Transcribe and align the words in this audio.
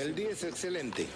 El 0.00 0.14
día 0.14 0.30
es 0.30 0.44
excelente. 0.44 1.06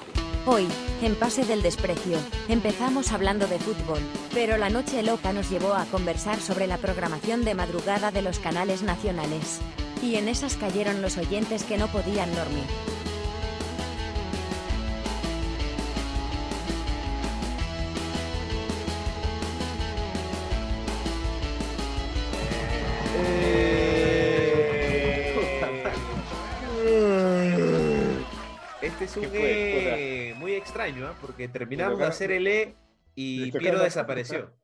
Hoy, 0.45 0.69
en 1.01 1.15
Pase 1.15 1.47
del 1.47 1.63
Desprecio, 1.63 2.19
empezamos 2.51 3.13
hablando 3.13 3.47
de 3.47 3.59
fútbol, 3.59 4.01
pero 4.35 4.59
la 4.59 4.69
noche 4.69 5.03
loca 5.03 5.33
nos 5.33 5.49
llevó 5.49 5.73
a 5.73 5.87
conversar 5.87 6.39
sobre 6.39 6.67
la 6.67 6.77
programación 6.77 7.47
de 7.47 7.55
madrugada 7.55 8.11
de 8.11 8.21
los 8.21 8.39
canales 8.41 8.83
nacionales. 8.83 9.61
Y 10.03 10.17
en 10.17 10.29
esas 10.29 10.57
cayeron 10.57 11.01
los 11.01 11.17
oyentes 11.17 11.65
que 11.65 11.79
no 11.79 11.89
podían 11.89 12.35
dormir. 12.35 12.67
Este 29.01 29.05
es 29.07 29.17
un. 29.17 29.25
E 29.33 30.35
muy 30.39 30.55
extraño, 30.55 31.09
¿ah? 31.09 31.17
porque 31.21 31.49
terminamos 31.49 31.99
de 31.99 32.05
hacer 32.05 32.31
el 32.31 32.47
E 32.47 32.77
y 33.17 33.51
Piero 33.51 33.83
desapareció. 33.83 34.57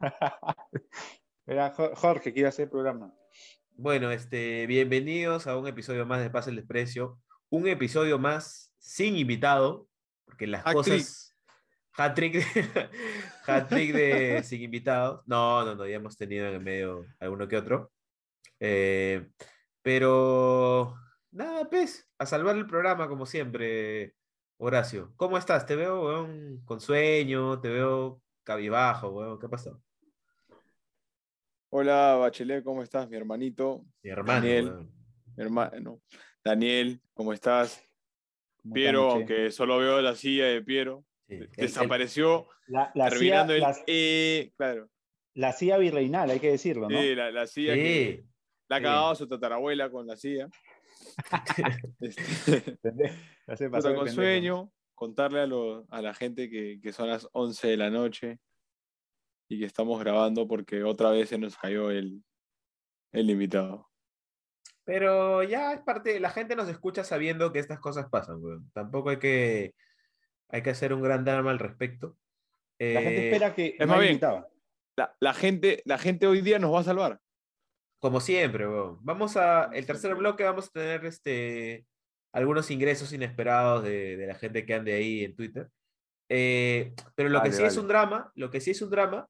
Era 1.46 1.70
Jo- 1.72 1.90
Jorge 1.96 2.32
que 2.32 2.40
iba 2.40 2.48
a 2.48 2.50
hacer 2.50 2.66
el 2.66 2.70
programa. 2.70 3.12
Bueno, 3.72 4.12
este, 4.12 4.68
bienvenidos 4.68 5.48
a 5.48 5.56
un 5.56 5.66
episodio 5.66 6.06
más 6.06 6.20
de 6.22 6.30
Pase 6.30 6.50
el 6.50 6.56
Desprecio. 6.56 7.18
Un 7.50 7.66
episodio 7.66 8.20
más 8.20 8.72
sin 8.78 9.16
invitado, 9.16 9.88
porque 10.26 10.46
las 10.46 10.64
Hat-trick. 10.64 10.74
cosas. 10.98 11.36
Hat-trick 11.96 12.34
de, 12.34 12.88
hat-trick 13.46 13.92
de 13.92 14.42
sin 14.44 14.62
invitados. 14.62 15.22
No, 15.26 15.64
no, 15.64 15.74
no, 15.74 15.86
ya 15.88 15.96
hemos 15.96 16.16
tenido 16.16 16.46
en 16.46 16.54
el 16.54 16.60
medio 16.60 17.04
alguno 17.18 17.48
que 17.48 17.56
otro. 17.56 17.90
Eh, 18.60 19.28
pero 19.82 20.94
nada, 21.36 21.68
pues, 21.68 22.08
a 22.18 22.26
salvar 22.26 22.56
el 22.56 22.66
programa 22.66 23.08
como 23.08 23.26
siempre, 23.26 24.14
Horacio. 24.58 25.12
¿Cómo 25.16 25.36
estás? 25.38 25.66
Te 25.66 25.76
veo, 25.76 26.02
weón, 26.06 26.62
con 26.64 26.80
sueño, 26.80 27.60
te 27.60 27.68
veo 27.68 28.22
cabibajo, 28.42 29.10
weón. 29.10 29.38
¿Qué 29.38 29.46
ha 29.46 29.50
pasado? 29.50 29.82
Hola, 31.70 32.14
Bachelet, 32.16 32.64
¿cómo 32.64 32.82
estás, 32.82 33.08
mi 33.08 33.16
hermanito? 33.16 33.84
Mi 34.02 34.10
hermano, 34.10 34.40
Daniel. 34.40 34.64
weón. 34.66 34.92
Mi 35.36 35.44
hermano. 35.44 36.00
Daniel, 36.42 37.00
¿cómo 37.12 37.32
estás? 37.32 37.82
¿Cómo 38.62 38.74
Piero, 38.74 39.10
aunque 39.10 39.50
solo 39.50 39.78
veo 39.78 40.00
la 40.00 40.14
silla 40.14 40.46
de 40.46 40.62
Piero. 40.62 41.04
Sí, 41.28 41.34
el- 41.34 41.42
el- 41.42 41.50
Desapareció, 41.50 42.48
La, 42.68 42.90
la 42.94 43.10
terminando 43.10 43.52
silla, 43.52 43.68
el 43.68 43.74
la, 43.76 43.84
E, 43.86 44.52
claro. 44.56 44.88
la 45.34 45.52
silla 45.52 45.76
virreinal, 45.76 46.30
hay 46.30 46.40
que 46.40 46.50
decirlo, 46.52 46.88
¿no? 46.88 46.98
Sí, 46.98 47.14
la, 47.14 47.30
la 47.30 47.46
silla 47.46 47.74
que 47.74 47.82
Sí, 48.22 48.28
la 48.68 48.76
ha 48.76 48.78
sí. 48.78 48.82
cagado 48.84 49.14
su 49.16 49.28
tatarabuela 49.28 49.90
con 49.90 50.06
la 50.06 50.16
silla. 50.16 50.48
Este, 52.00 53.70
con 53.96 54.08
sueño, 54.08 54.72
contarle 54.94 55.40
a, 55.40 55.46
lo- 55.46 55.86
a 55.90 56.02
la 56.02 56.14
gente 56.14 56.50
que, 56.50 56.80
que 56.82 56.92
son 56.92 57.08
las 57.08 57.28
11 57.32 57.68
de 57.68 57.76
la 57.76 57.90
noche 57.90 58.38
y 59.48 59.58
que 59.58 59.64
estamos 59.64 60.00
grabando 60.00 60.48
porque 60.48 60.82
otra 60.82 61.10
vez 61.10 61.28
se 61.28 61.38
nos 61.38 61.56
cayó 61.56 61.90
el, 61.90 62.22
el 63.12 63.30
invitado. 63.30 63.88
Pero 64.84 65.42
ya 65.42 65.72
es 65.72 65.80
parte, 65.80 66.20
la 66.20 66.30
gente 66.30 66.54
nos 66.54 66.68
escucha 66.68 67.02
sabiendo 67.02 67.52
que 67.52 67.58
estas 67.58 67.80
cosas 67.80 68.08
pasan, 68.08 68.42
weón. 68.42 68.70
Tampoco 68.72 69.10
hay 69.10 69.18
que, 69.18 69.74
hay 70.48 70.62
que 70.62 70.70
hacer 70.70 70.92
un 70.92 71.02
gran 71.02 71.24
drama 71.24 71.50
al 71.50 71.58
respecto. 71.58 72.16
La 72.78 73.00
gente 73.00 73.24
espera 73.26 73.54
que 73.54 73.66
es 73.78 73.80
no 73.80 73.86
más 73.86 74.00
bien. 74.00 74.20
la 75.20 75.34
gente, 75.34 75.82
la 75.86 75.98
gente 75.98 76.26
hoy 76.26 76.40
día 76.40 76.58
nos 76.58 76.72
va 76.74 76.80
a 76.80 76.84
salvar. 76.84 77.20
Como 78.06 78.20
siempre, 78.20 78.68
weón. 78.68 78.98
Vamos 79.00 79.36
a, 79.36 79.64
el 79.72 79.84
tercer 79.84 80.14
bloque 80.14 80.44
vamos 80.44 80.68
a 80.68 80.70
tener 80.70 81.04
este, 81.06 81.84
algunos 82.32 82.70
ingresos 82.70 83.12
inesperados 83.12 83.82
de, 83.82 84.16
de 84.16 84.26
la 84.28 84.36
gente 84.36 84.64
que 84.64 84.74
ande 84.74 84.94
ahí 84.94 85.24
en 85.24 85.34
Twitter. 85.34 85.68
Eh, 86.28 86.94
pero 87.16 87.30
lo 87.30 87.42
que 87.42 87.48
Vale, 87.48 87.56
sí 87.56 87.64
es 87.64 87.76
un 87.76 87.88
drama, 87.88 88.30
lo 88.36 88.48
que 88.48 88.60
sí 88.60 88.70
es 88.70 88.80
un 88.80 88.90
drama, 88.90 89.26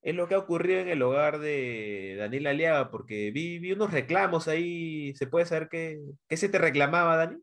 es 0.00 0.14
lo 0.14 0.28
que 0.28 0.36
ha 0.36 0.38
ocurrido 0.38 0.78
en 0.78 0.86
el 0.86 1.02
hogar 1.02 1.40
de 1.40 2.14
Daniel 2.20 2.46
Aliaga, 2.46 2.90
porque 2.92 3.32
vi, 3.32 3.58
vi 3.58 3.72
unos 3.72 3.90
reclamos 3.90 4.46
ahí. 4.46 5.12
¿Se 5.16 5.26
puede 5.26 5.46
saber 5.46 5.68
qué, 5.68 6.00
qué 6.28 6.36
se 6.36 6.48
te 6.48 6.58
reclamaba, 6.58 7.16
Dani? 7.16 7.42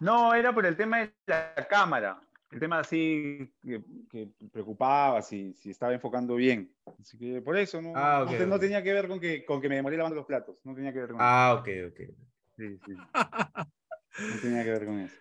No, 0.00 0.34
era 0.34 0.52
por 0.52 0.66
el 0.66 0.76
tema 0.76 0.98
de 0.98 1.14
la 1.26 1.54
cámara. 1.70 2.20
El 2.50 2.60
tema 2.60 2.78
así 2.78 3.52
que, 3.62 3.82
que 4.10 4.30
preocupaba 4.50 5.20
si, 5.20 5.52
si 5.54 5.70
estaba 5.70 5.92
enfocando 5.92 6.34
bien. 6.36 6.74
Así 6.98 7.18
que 7.18 7.42
por 7.42 7.56
eso 7.58 7.82
no, 7.82 7.92
Ah, 7.94 8.22
no 8.24 8.30
ok, 8.32 8.38
te- 8.38 8.46
no 8.46 8.54
ok. 8.54 8.60
tenía 8.60 8.82
que 8.82 8.92
ver 8.92 9.06
con 9.08 9.20
que, 9.20 9.44
con 9.44 9.60
que 9.60 9.68
me 9.68 9.74
demoré 9.76 9.96
lavando 9.98 10.16
los 10.16 10.24
platos. 10.26 10.56
No 10.64 10.74
tenía 10.74 10.92
que 10.92 11.00
ver 11.00 11.08
con 11.10 11.18
Ah, 11.20 11.54
ok, 11.60 11.68
ok. 11.88 12.00
eso. 12.00 12.22
Sí, 12.56 12.78
sí. 12.86 12.92
No 12.94 14.40
tenía 14.40 14.64
que 14.64 14.70
ver 14.70 14.86
con 14.86 14.98
eso. 15.00 15.14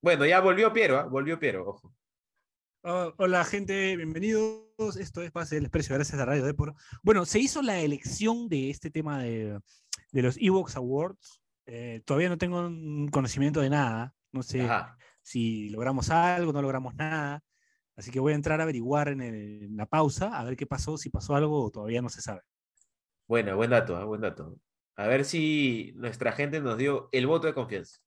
Bueno, 0.00 0.24
ya 0.26 0.40
volvió 0.40 0.72
Piero, 0.72 0.98
¿ah? 0.98 1.04
Volvió 1.04 1.38
Piero, 1.38 1.68
ojo. 1.68 1.92
Oh, 2.84 3.12
hola 3.18 3.44
gente, 3.44 3.96
bienvenidos. 3.96 4.96
Esto 4.98 5.22
es 5.22 5.30
Pase 5.30 5.56
del 5.56 5.64
Desprecio, 5.64 5.94
gracias 5.94 6.20
a 6.20 6.24
Radio 6.24 6.44
Depor. 6.44 6.74
Bueno, 7.02 7.24
se 7.24 7.38
hizo 7.38 7.62
la 7.62 7.78
elección 7.80 8.48
de 8.48 8.70
este 8.70 8.90
tema 8.90 9.22
de, 9.22 9.60
de 10.12 10.22
los 10.22 10.36
Evox 10.40 10.76
Awards. 10.76 11.40
Eh, 11.66 12.02
todavía 12.04 12.28
no 12.28 12.38
tengo 12.38 12.60
un 12.66 13.08
conocimiento 13.08 13.60
de 13.60 13.70
nada. 13.70 14.14
No 14.32 14.42
sé 14.42 14.62
Ajá. 14.62 14.96
Si 15.22 15.68
logramos 15.70 16.10
algo, 16.10 16.52
no 16.52 16.60
logramos 16.62 16.94
nada. 16.94 17.42
Así 17.96 18.10
que 18.10 18.20
voy 18.20 18.32
a 18.32 18.36
entrar 18.36 18.60
a 18.60 18.62
averiguar 18.64 19.08
en, 19.08 19.20
el- 19.20 19.62
en 19.64 19.76
la 19.76 19.86
pausa, 19.86 20.38
a 20.38 20.44
ver 20.44 20.56
qué 20.56 20.66
pasó, 20.66 20.96
si 20.96 21.10
pasó 21.10 21.34
algo 21.36 21.64
o 21.64 21.70
todavía 21.70 22.00
no 22.02 22.08
se 22.08 22.22
sabe. 22.22 22.40
Bueno, 23.28 23.56
buen 23.56 23.70
dato, 23.70 23.96
¿ah? 23.96 24.04
buen 24.04 24.20
dato. 24.20 24.56
A 24.96 25.06
ver 25.06 25.24
si 25.24 25.92
nuestra 25.96 26.32
gente 26.32 26.60
nos 26.60 26.76
dio 26.78 27.08
el 27.12 27.26
voto 27.26 27.46
de 27.46 27.54
confianza. 27.54 27.98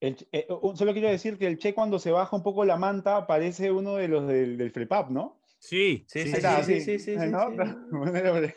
El 0.00 0.16
eh, 0.32 0.46
un- 0.62 0.76
solo 0.76 0.92
quiero 0.92 1.08
decir 1.08 1.38
que 1.38 1.46
el 1.48 1.58
Che 1.58 1.74
cuando 1.74 1.98
se 1.98 2.10
baja 2.12 2.34
un 2.36 2.42
poco 2.44 2.64
la 2.64 2.76
manta 2.76 3.26
parece 3.26 3.70
uno 3.72 3.96
de 3.96 4.06
los 4.08 4.26
del, 4.28 4.56
del 4.56 4.70
Frepap, 4.70 5.10
¿no? 5.10 5.40
Sí, 5.58 6.04
Sí, 6.08 6.22
sí, 6.22 6.28
sí, 6.30 6.36
está, 6.36 6.62
sí, 6.62 6.80
sí, 6.80 6.98
sí, 7.00 7.18
sí, 7.18 7.26
¿no? 7.28 7.50
sí. 7.50 7.56
Bueno, 7.90 8.16
era- 8.16 8.48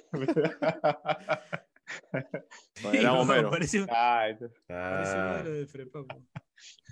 Bueno, 2.82 3.00
era 3.00 3.14
Homero. 3.14 3.50
parece, 3.50 3.86
Ah, 3.90 4.28
parece 4.68 5.18
uno 5.18 5.36
de 5.38 5.44
los 5.44 5.54
de 5.58 5.66
Frepap. 5.68 6.06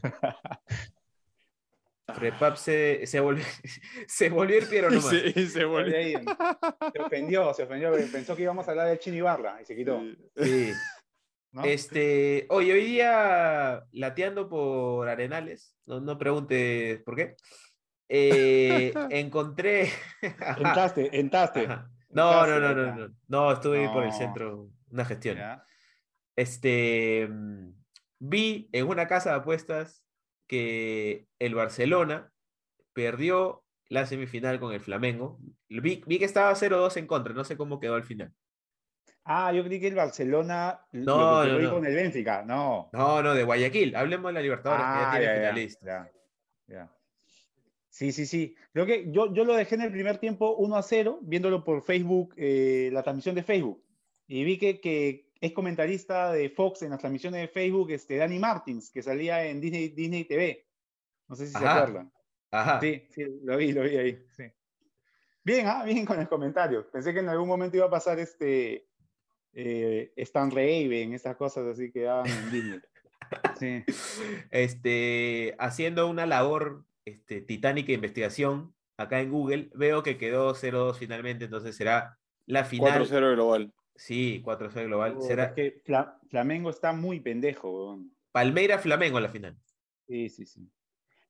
Frepap 2.15 2.55
se, 2.55 3.01
se 3.05 3.19
volvió, 3.19 3.45
se 4.07 4.29
volvió 4.29 4.57
el 4.57 4.67
Piero 4.67 4.89
nomás. 4.89 5.09
Sí, 5.09 5.47
se 5.47 5.65
volvió. 5.65 5.95
se 6.93 7.01
ofendió, 7.01 7.53
se 7.53 7.63
ofendió, 7.63 7.91
pensó 8.11 8.35
que 8.35 8.43
íbamos 8.43 8.67
a 8.67 8.71
hablar 8.71 8.87
del 8.87 8.99
Chino 8.99 9.17
Ibarra 9.17 9.61
y 9.61 9.65
se 9.65 9.75
quitó. 9.75 10.01
Sí. 10.35 10.71
¿no? 11.51 11.63
Este, 11.63 12.45
oye, 12.49 12.73
hoy 12.73 12.85
día 12.85 13.83
lateando 13.91 14.49
por 14.49 15.07
Arenales, 15.07 15.75
no, 15.85 15.99
no 15.99 16.17
preguntes 16.17 17.01
por 17.03 17.15
qué, 17.15 17.35
eh, 18.07 18.93
encontré... 19.09 19.89
Entraste, 20.57 21.19
entraste. 21.19 21.65
Ajá. 21.65 21.89
No, 22.09 22.47
no, 22.47 22.59
no, 22.59 22.73
no, 22.73 22.95
no, 22.95 23.15
no, 23.27 23.51
estuve 23.51 23.87
por 23.89 24.03
el 24.03 24.09
No. 24.09 24.17
centro, 24.17 24.69
una 24.89 25.05
gestión. 25.05 25.37
Ya. 25.37 25.63
Este, 26.35 27.27
mm, 27.29 27.69
vi 28.19 28.69
en 28.73 28.87
una 28.87 29.07
casa 29.07 29.31
de 29.31 29.35
apuestas 29.37 30.03
que 30.47 31.27
el 31.39 31.55
Barcelona 31.55 32.31
perdió 32.93 33.63
la 33.87 34.05
semifinal 34.05 34.59
con 34.59 34.73
el 34.73 34.79
Flamengo. 34.81 35.39
Vi, 35.69 36.03
vi 36.05 36.19
que 36.19 36.25
estaba 36.25 36.53
0-2 36.55 36.97
en 36.97 37.07
contra, 37.07 37.33
no 37.33 37.43
sé 37.43 37.57
cómo 37.57 37.79
quedó 37.79 37.95
al 37.95 38.03
final. 38.03 38.33
Ah, 39.23 39.51
yo 39.53 39.63
creí 39.63 39.79
que 39.79 39.87
el 39.87 39.95
Barcelona 39.95 40.81
No, 40.91 41.45
lo 41.45 41.53
no, 41.53 41.59
no. 41.59 41.71
con 41.75 41.85
el 41.85 41.93
Benfica. 41.95 42.43
No. 42.43 42.89
No, 42.93 43.21
no, 43.21 43.33
de 43.35 43.43
Guayaquil. 43.43 43.95
Hablemos 43.95 44.29
de 44.29 44.33
la 44.33 44.41
Libertadores, 44.41 44.85
que 44.85 44.91
ya 44.91 45.07
Ah, 45.07 45.11
tiene 45.11 45.25
ya, 45.25 45.35
finalista. 45.35 46.11
ya. 46.67 46.95
Sí, 47.89 48.11
sí, 48.11 48.25
sí. 48.25 48.55
Creo 48.73 48.85
que 48.85 49.11
yo, 49.11 49.33
yo 49.33 49.43
lo 49.43 49.55
dejé 49.55 49.75
en 49.75 49.81
el 49.81 49.91
primer 49.91 50.17
tiempo 50.19 50.55
1 50.55 50.75
a 50.75 50.81
0, 50.83 51.19
viéndolo 51.21 51.63
por 51.63 51.83
Facebook, 51.83 52.33
eh, 52.37 52.89
la 52.93 53.03
transmisión 53.03 53.35
de 53.35 53.43
Facebook. 53.43 53.83
Y 54.27 54.43
vi 54.43 54.57
que, 54.57 54.79
que 54.79 55.28
es 55.41 55.53
comentarista 55.53 56.31
de 56.31 56.49
Fox 56.49 56.81
en 56.81 56.91
las 56.91 56.99
transmisiones 56.99 57.41
de 57.41 57.47
Facebook, 57.47 57.91
este, 57.91 58.17
Danny 58.17 58.39
Martins, 58.39 58.91
que 58.91 59.01
salía 59.01 59.45
en 59.45 59.61
Disney, 59.61 59.89
Disney 59.89 60.25
TV. 60.25 60.65
No 61.27 61.35
sé 61.35 61.47
si 61.47 61.53
se 61.53 61.65
acuerdan. 61.65 62.11
Ajá. 62.51 62.79
Sí, 62.81 63.03
sí, 63.09 63.25
lo 63.43 63.57
vi, 63.57 63.71
lo 63.71 63.83
vi 63.83 63.97
ahí. 63.97 64.25
sí. 64.35 64.43
Bien, 65.43 65.67
ah, 65.67 65.83
bien 65.83 66.05
con 66.05 66.19
el 66.19 66.27
comentario. 66.27 66.89
Pensé 66.91 67.13
que 67.13 67.19
en 67.19 67.29
algún 67.29 67.47
momento 67.47 67.77
iba 67.77 67.85
a 67.85 67.89
pasar 67.89 68.19
este 68.19 68.87
eh, 69.53 70.11
Stan 70.17 70.51
Raven, 70.51 71.13
esas 71.13 71.35
cosas 71.37 71.65
así 71.67 71.91
que 71.91 72.01
daban 72.01 72.27
en 72.27 72.51
Disney. 72.51 72.79
Sí. 73.59 73.83
Este, 74.49 75.55
haciendo 75.59 76.07
una 76.07 76.25
labor 76.25 76.85
este, 77.05 77.41
titánica 77.41 77.87
de 77.87 77.93
investigación 77.93 78.73
acá 78.97 79.21
en 79.21 79.31
Google, 79.31 79.69
veo 79.75 80.01
que 80.03 80.17
quedó 80.17 80.55
0-2 80.55 80.95
finalmente, 80.95 81.45
entonces 81.45 81.75
será 81.75 82.17
la 82.45 82.65
final. 82.65 83.01
4-0 83.01 83.33
global. 83.33 83.73
Sí, 83.99 84.41
4-0 84.43 84.85
global. 84.85 85.21
Será 85.21 85.45
es 85.45 85.51
que 85.53 85.81
Fla- 85.85 86.17
Flamengo 86.29 86.69
está 86.69 86.93
muy 86.93 87.19
pendejo. 87.19 87.69
weón. 87.69 88.15
Palmeira 88.31 88.79
Flamengo 88.79 89.19
la 89.19 89.27
final. 89.29 89.57
Sí, 90.07 90.29
sí, 90.29 90.45
sí. 90.45 90.71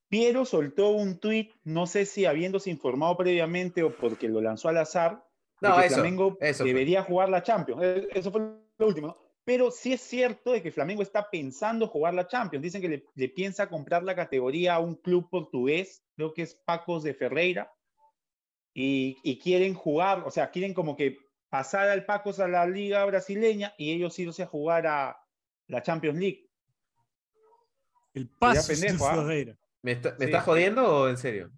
Piero 0.08 0.46
soltó 0.46 0.90
un 0.90 1.20
tuit, 1.20 1.52
no 1.64 1.88
sé 1.88 2.06
si 2.06 2.26
habiéndose 2.26 2.70
informado 2.70 3.18
previamente 3.18 3.84
o 3.84 3.96
porque 3.96 4.28
lo 4.30 4.40
lanzó 4.42 4.70
al 4.70 4.78
azar, 4.78 5.24
de 5.62 5.70
No, 5.70 5.78
que 5.78 5.86
eso, 5.86 5.96
Flamengo 5.96 6.38
eso 6.40 6.64
debería 6.64 7.04
jugar 7.04 7.30
la 7.30 7.44
Champions. 7.44 7.82
Eh, 7.84 8.08
Eso 8.14 8.32
fue 8.32 8.42
lo 8.78 8.88
último, 8.88 9.08
¿no? 9.08 9.18
pero 9.44 9.72
sí 9.72 9.94
es 9.94 10.02
cierto 10.02 10.52
de 10.52 10.62
que 10.62 10.72
Flamengo 10.72 11.02
está 11.02 11.28
pensando 11.32 11.88
jugar 11.88 12.14
la 12.14 12.28
Champions. 12.28 12.62
Dicen 12.64 12.82
que 12.82 12.90
le, 12.90 13.04
le 13.16 13.30
piensa 13.30 13.68
comprar 13.68 14.04
la 14.04 14.16
categoría 14.16 14.76
a 14.76 14.80
un 14.80 14.94
club 14.96 15.28
portugués, 15.30 16.04
creo 16.16 16.34
que 16.36 16.44
es 16.44 16.54
Pacos 16.54 17.02
de 17.04 17.16
Ferreira, 17.16 17.72
y, 18.76 19.18
y 19.24 19.40
quieren 19.40 19.74
jugar, 19.74 20.24
o 20.26 20.30
sea, 20.32 20.52
quieren 20.52 20.74
como 20.76 20.96
que 20.96 21.18
pasar 21.50 21.90
al 21.90 22.06
Pacos 22.06 22.40
a 22.40 22.48
la 22.48 22.66
liga 22.66 23.04
brasileña 23.06 23.74
y 23.78 23.92
ellos 23.94 24.18
irse 24.20 24.44
a 24.44 24.48
jugar 24.48 24.88
a 24.88 25.20
la 25.68 25.82
Champions 25.84 26.18
League. 26.20 26.50
El 28.14 28.28
paso 28.30 28.68
pendejo. 28.72 29.06
Ferreira. 29.08 29.58
¿Me, 29.82 29.94
está- 29.94 30.12
me 30.12 30.18
Sí. 30.18 30.26
estás 30.26 30.44
jodiendo 30.44 30.86
o 31.04 31.10
en 31.10 31.18
serio? 31.18 31.52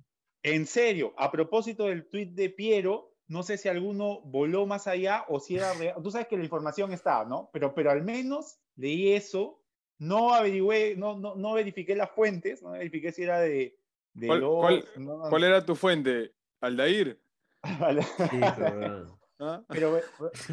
En 0.44 0.66
serio, 0.68 1.14
a 1.18 1.32
propósito 1.32 1.86
del 1.86 2.08
tweet 2.10 2.28
de 2.28 2.50
Piero, 2.50 3.16
no 3.28 3.44
sé 3.44 3.58
si 3.58 3.70
alguno 3.70 4.22
voló 4.22 4.66
más 4.66 4.88
allá 4.88 5.26
o 5.28 5.40
si 5.40 5.56
era 5.58 5.74
real. 5.74 5.96
Tú 6.04 6.12
sabes 6.12 6.28
que 6.28 6.38
la 6.38 6.44
información 6.44 6.92
está, 6.94 7.24
¿no? 7.26 7.50
Pero, 7.54 7.74
pero 7.74 7.92
al 7.92 8.04
menos 8.04 8.60
leí 8.76 9.14
eso, 9.14 9.64
no 9.98 10.34
averigüé, 10.34 10.96
no, 10.98 11.18
no, 11.18 11.36
no 11.36 11.54
verifiqué 11.54 11.96
las 11.96 12.12
fuentes, 12.12 12.62
no 12.62 12.72
verifiqué 12.72 13.12
si 13.12 13.24
era 13.24 13.40
de... 13.40 13.78
de 14.14 14.28
¿Cuál- 14.28 14.40
los- 14.42 14.60
cuál- 14.60 14.86
no, 14.98 15.20
¿Cuál 15.30 15.44
era 15.46 15.66
tu 15.66 15.76
fuente? 15.76 16.34
¿Aldair? 16.60 17.22
Sí. 18.30 18.40
¿Ah? 19.42 19.64
Pero 19.68 19.98
eh, 19.98 20.04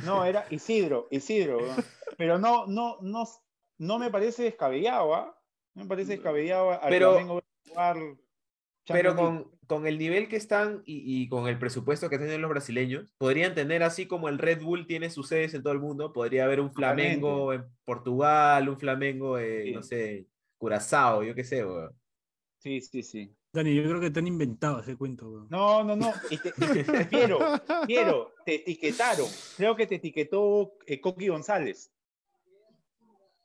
no, 0.04 0.24
era 0.24 0.46
Isidro, 0.50 1.06
Isidro. 1.10 1.60
¿no? 1.60 1.74
Pero 2.16 2.38
no, 2.38 2.66
no, 2.66 2.96
no, 3.02 3.24
no 3.78 3.98
me 3.98 4.10
parece 4.10 4.42
descabellado, 4.44 5.14
¿ah? 5.14 5.38
No 5.74 5.82
me 5.84 5.88
parece 5.88 6.12
descabellado 6.12 6.70
al 6.82 6.88
Pero- 6.88 7.12
Flamengo 7.12 7.42
jugar 7.68 7.96
Pero 8.86 9.14
con, 9.14 9.50
con 9.66 9.86
el 9.86 9.98
nivel 9.98 10.28
que 10.28 10.36
están 10.36 10.82
y, 10.86 11.02
y 11.22 11.28
con 11.28 11.46
el 11.46 11.58
presupuesto 11.58 12.08
que 12.08 12.16
tienen 12.18 12.40
los 12.40 12.48
brasileños, 12.50 13.12
podrían 13.18 13.54
tener 13.54 13.82
así 13.82 14.06
como 14.06 14.28
el 14.30 14.38
Red 14.38 14.62
Bull 14.62 14.86
tiene 14.86 15.10
sus 15.10 15.28
sedes 15.28 15.52
en 15.52 15.62
todo 15.62 15.74
el 15.74 15.80
mundo, 15.80 16.12
podría 16.14 16.44
haber 16.46 16.60
un 16.60 16.72
Flamengo 16.72 17.52
en 17.52 17.64
Portugal, 17.84 18.68
un 18.70 18.78
Flamengo 18.80 19.38
en, 19.38 19.64
Sí. 19.64 19.72
no 19.72 19.82
sé, 19.82 20.26
Curazao, 20.56 21.22
yo 21.22 21.34
qué 21.34 21.44
sé, 21.44 21.64
weón. 21.64 21.92
Sí, 22.60 22.80
sí, 22.80 23.02
sí. 23.02 23.32
Dani, 23.58 23.74
yo 23.74 23.82
creo 23.82 24.00
que 24.00 24.10
te 24.10 24.20
han 24.20 24.26
inventado 24.28 24.78
ese 24.80 24.96
cuento. 24.96 25.28
weón. 25.28 25.48
No, 25.50 25.82
no, 25.82 25.96
no. 25.96 26.12
y 26.30 26.38
te- 26.38 26.52
Piero, 27.06 27.38
Piero, 27.88 28.32
te 28.44 28.54
etiquetaron. 28.56 29.26
Creo 29.56 29.74
que 29.74 29.86
te 29.86 29.96
etiquetó 29.96 30.74
eh, 30.86 31.00
Coqui 31.00 31.26
González. 31.28 31.90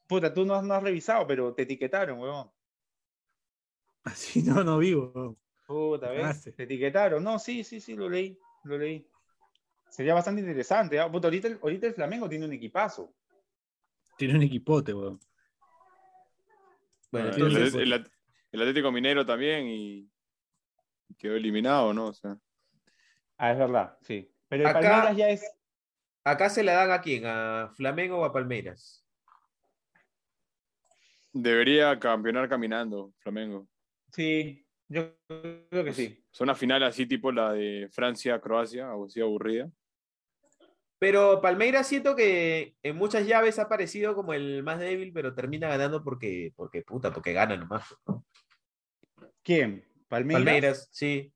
Puta, 0.08 0.32
tú 0.34 0.46
no, 0.46 0.54
has- 0.54 0.64
no 0.64 0.74
has 0.76 0.84
revisado, 0.84 1.26
pero 1.26 1.54
te 1.56 1.64
etiquetaron, 1.64 2.20
weón. 2.20 2.52
Así 4.04 4.44
no, 4.44 4.64
no 4.64 4.78
vivo. 4.78 5.12
weón. 5.16 5.38
Puta, 5.66 6.10
¿ves? 6.10 6.44
Te 6.56 6.64
etiquetaron. 6.64 7.24
No, 7.24 7.40
sí, 7.40 7.64
sí, 7.64 7.80
sí, 7.82 7.96
lo 7.96 8.08
leí. 8.10 8.38
Lo 8.66 8.78
leí. 8.78 9.08
Sería 9.90 10.14
bastante 10.14 10.42
interesante. 10.42 11.00
¿ah? 11.00 11.12
Puta, 11.12 11.28
ahorita, 11.28 11.48
el- 11.48 11.60
ahorita 11.62 11.88
el 11.88 11.94
Flamengo 11.96 12.30
tiene 12.30 12.46
un 12.46 12.54
equipazo. 12.54 13.14
Tiene 14.18 14.36
un 14.36 14.44
equipote, 14.44 14.94
weón. 14.94 15.20
Bueno, 17.12 17.30
Ah, 17.30 17.34
entonces, 17.34 17.74
el, 17.76 17.94
el- 17.94 18.12
el 18.54 18.62
Atlético 18.62 18.92
Minero 18.92 19.26
también 19.26 19.68
y 19.68 20.10
quedó 21.18 21.36
eliminado, 21.36 21.94
¿no? 21.94 22.08
O 22.08 22.14
sea, 22.14 22.38
Ah, 23.38 23.52
es 23.52 23.58
verdad, 23.58 23.98
sí. 24.04 24.32
Pero 24.48 24.64
el 24.64 24.68
Acá- 24.70 24.80
Palmeiras 24.82 25.18
ya 25.18 25.30
es. 25.30 25.44
acá 26.24 26.50
se 26.50 26.64
la 26.64 26.74
dan 26.74 26.92
a 26.92 27.02
quién, 27.02 27.26
a 27.26 27.72
Flamengo 27.76 28.20
o 28.20 28.26
a 28.26 28.32
Palmeiras. 28.32 29.02
debería 31.36 32.00
campeonar 32.00 32.48
caminando, 32.48 33.12
Flamengo. 33.18 33.68
Sí, 34.12 34.64
yo 34.88 35.16
creo 35.28 35.84
que 35.84 35.92
sí. 35.94 36.24
Es 36.32 36.42
una 36.42 36.54
final 36.54 36.84
así 36.84 37.08
tipo 37.08 37.32
la 37.32 37.54
de 37.54 37.90
Francia-Croacia, 37.92 38.88
algo 38.92 39.06
así 39.08 39.20
aburrida. 39.20 39.68
Pero 41.04 41.42
Palmeiras 41.42 41.86
siento 41.86 42.16
que 42.16 42.78
en 42.82 42.96
muchas 42.96 43.28
llaves 43.28 43.60
ha 43.60 43.68
parecido 43.68 44.16
como 44.16 44.32
el 44.32 44.64
más 44.64 44.80
débil, 44.80 45.12
pero 45.12 45.36
termina 45.36 45.68
ganando 45.68 46.02
porque, 46.02 46.54
porque 46.56 46.82
puta, 46.82 47.12
porque 47.12 47.34
gana 47.34 47.58
nomás. 47.58 47.84
¿Quién? 49.44 49.84
Palmeiras. 50.08 50.46
Palmeiras, 50.46 50.88
sí. 50.94 51.34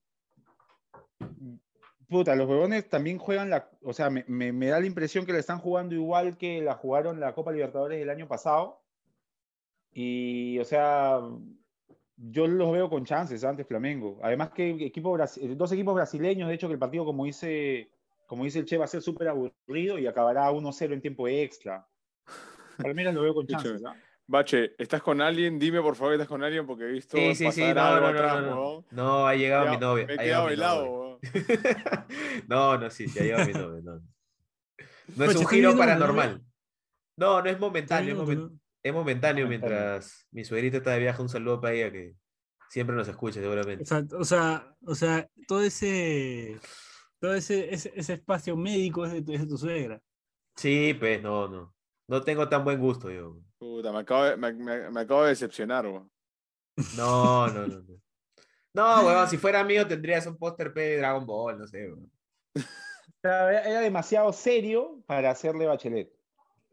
Puta, 2.08 2.34
los 2.34 2.48
huevones 2.48 2.88
también 2.88 3.18
juegan 3.18 3.50
la. 3.50 3.68
O 3.82 3.92
sea, 3.92 4.08
me, 4.08 4.24
me- 4.26 4.54
me 4.54 4.68
da 4.68 4.80
la 4.80 4.86
impresión 4.86 5.26
que 5.26 5.34
la 5.34 5.38
están 5.38 5.58
jugando 5.58 5.94
igual 5.94 6.38
que 6.38 6.62
la 6.62 6.72
jugaron 6.72 7.20
la 7.20 7.34
Copa 7.34 7.52
Libertadores 7.52 7.98
del 8.00 8.08
año 8.08 8.26
pasado. 8.26 8.80
Y, 9.92 10.58
o 10.60 10.64
sea, 10.64 11.20
yo 12.16 12.46
los 12.46 12.72
veo 12.72 12.88
con 12.88 13.04
chances 13.04 13.44
antes 13.44 13.66
Flamengo. 13.66 14.18
Además 14.22 14.48
que 14.48 14.70
equipo 14.86 15.18
dos 15.18 15.72
equipos 15.72 15.94
brasileños, 15.94 16.48
de 16.48 16.54
hecho, 16.54 16.68
que 16.68 16.72
el 16.72 16.78
partido, 16.78 17.04
como 17.04 17.26
dice, 17.26 17.90
como 18.28 18.44
dice 18.44 18.58
el 18.58 18.66
Che, 18.66 18.76
va 18.76 18.84
a 18.84 18.88
ser 18.88 19.00
súper 19.00 19.26
aburrido 19.28 19.98
y 19.98 20.06
acabará 20.06 20.52
1-0 20.52 20.92
en 20.92 21.00
tiempo 21.00 21.26
extra. 21.26 21.88
Palmeiras 22.76 23.14
lo 23.14 23.22
veo 23.22 23.32
con 23.34 23.46
chances. 23.48 23.82
¿ah? 23.86 23.96
Bache, 24.26 24.74
¿estás 24.76 25.00
con 25.02 25.22
alguien? 25.22 25.58
Dime 25.58 25.80
por 25.80 25.96
favor 25.96 26.12
que 26.12 26.16
estás 26.16 26.28
con 26.28 26.44
alguien 26.44 26.66
porque 26.66 26.84
he 26.84 26.92
visto 26.92 27.16
Sí, 27.16 27.34
sí, 27.34 27.50
sí, 27.50 27.62
no, 27.72 27.80
algo 27.80 28.06
no, 28.06 28.12
no, 28.12 28.18
atrás, 28.18 28.42
no, 28.42 28.50
no. 28.50 28.84
No, 28.90 29.26
ha 29.26 29.34
llegado 29.34 29.66
he 29.66 29.70
mi 29.70 29.76
novia. 29.78 30.06
Me 30.06 30.12
he 30.12 30.16
ha 30.16 30.22
quedado 30.22 30.48
helado, 30.50 31.20
no, 32.48 32.78
no, 32.78 32.90
sí, 32.90 33.08
sí, 33.08 33.18
ha 33.18 33.22
llegado 33.22 33.46
mi 33.46 33.52
novia. 33.54 33.80
No, 33.82 33.92
no 35.16 35.24
es 35.24 35.34
un 35.34 35.42
¿está 35.42 35.48
giro 35.48 35.76
paranormal. 35.76 36.42
No, 37.16 37.42
no 37.42 37.48
es 37.48 37.58
momentáneo, 37.58 38.20
es, 38.20 38.28
bien, 38.28 38.38
momen- 38.40 38.50
¿no? 38.52 38.60
es 38.82 38.92
momentáneo 38.92 39.48
mientras 39.48 40.28
mi 40.30 40.44
suegrita 40.44 40.76
está 40.76 40.90
de 40.92 40.98
viaje. 41.00 41.22
Un 41.22 41.28
saludo 41.30 41.60
para 41.60 41.72
ella 41.74 41.90
que 41.90 42.14
siempre 42.68 42.94
nos 42.94 43.08
escucha, 43.08 43.40
seguramente. 43.40 43.84
sea, 43.86 44.04
o 44.12 44.24
sea, 44.24 44.76
o 44.84 44.94
sea, 44.94 45.28
todo 45.48 45.62
ese, 45.62 46.60
todo 47.20 47.34
ese, 47.34 47.72
ese, 47.74 47.92
ese 47.94 48.14
espacio 48.14 48.56
médico 48.56 49.04
es 49.04 49.12
de, 49.12 49.22
tu- 49.22 49.32
es 49.32 49.40
de 49.40 49.46
tu 49.46 49.58
suegra. 49.58 50.00
Sí, 50.56 50.94
pues 50.98 51.22
no, 51.22 51.48
no. 51.48 51.74
No 52.08 52.22
tengo 52.22 52.48
tan 52.48 52.64
buen 52.64 52.80
gusto 52.80 53.10
yo. 53.10 53.36
Puta, 53.58 53.92
me 53.92 53.98
acabo 54.00 54.24
de, 54.24 54.36
me, 54.36 54.52
me- 54.52 54.90
me 54.90 55.00
acabo 55.00 55.22
de 55.24 55.30
decepcionar, 55.30 55.84
huevón. 55.86 56.10
No, 56.96 57.48
no, 57.48 57.66
no. 57.66 57.82
No, 58.74 58.96
no 59.02 59.06
huevón, 59.08 59.28
si 59.28 59.38
fuera 59.38 59.64
mío 59.64 59.88
tendrías 59.88 60.26
un 60.26 60.36
póster 60.36 60.72
P 60.72 60.80
de 60.80 60.98
Dragon 60.98 61.26
Ball, 61.26 61.58
no 61.58 61.66
sé, 61.66 61.88
sea, 63.22 63.50
era- 63.66 63.80
demasiado 63.80 64.32
serio 64.32 65.02
para 65.06 65.30
hacerle 65.30 65.66
Bachelet. 65.66 66.12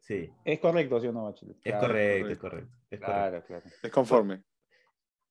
Sí, 0.01 0.29
Es 0.43 0.59
correcto, 0.59 0.99
¿sí 0.99 1.07
o 1.07 1.11
no, 1.13 1.23
Bachelet? 1.23 1.55
es 1.57 1.63
Claro, 1.63 1.87
correcto, 1.87 2.29
es 2.29 2.37
correcto. 2.37 2.69
es 2.91 2.99
correcto. 2.99 3.05
Claro, 3.05 3.43
claro. 3.45 3.63
Es 3.81 3.91
conforme. 3.91 4.43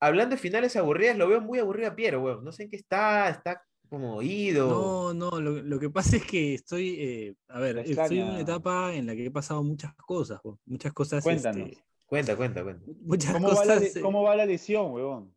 Hablando 0.01 0.35
de 0.35 0.41
finales 0.41 0.75
aburridas, 0.75 1.17
lo 1.17 1.29
veo 1.29 1.41
muy 1.41 1.61
aburrido 1.61 1.91
a 1.91 1.95
Piero, 1.95 2.21
huevón. 2.23 2.45
No 2.45 2.51
sé 2.51 2.65
en 2.65 2.71
qué 2.71 2.77
está, 2.77 3.29
está 3.29 3.63
como 3.89 4.17
oído. 4.17 4.69
No, 4.69 5.15
no, 5.15 5.41
lo, 5.41 5.63
lo 5.63 5.79
que 5.79 5.91
pasa 5.91 6.17
es 6.17 6.25
que 6.25 6.55
estoy, 6.55 6.97
eh, 6.99 7.35
a 7.49 7.61
ver, 7.61 7.79
estoy 7.79 8.19
en 8.21 8.29
una 8.29 8.41
etapa 8.41 8.95
en 8.95 9.07
la 9.07 9.15
que 9.15 9.27
he 9.27 9.31
pasado 9.31 9.63
muchas 9.63 9.95
cosas, 9.95 10.41
po, 10.41 10.59
muchas 10.67 10.93
cosas, 10.93 11.23
Cuéntanos. 11.23 11.69
este, 11.71 11.85
Cuenta, 12.07 12.37
cuenta, 12.37 12.63
cuenta. 12.63 12.85
muchas 13.03 13.33
¿Cómo 13.33 13.55
va, 13.55 13.65
la, 13.65 13.77
eh, 13.77 13.93
cómo 14.03 14.23
va 14.23 14.37
la 14.37 14.47
lesión, 14.47 14.93
huevón? 14.93 15.35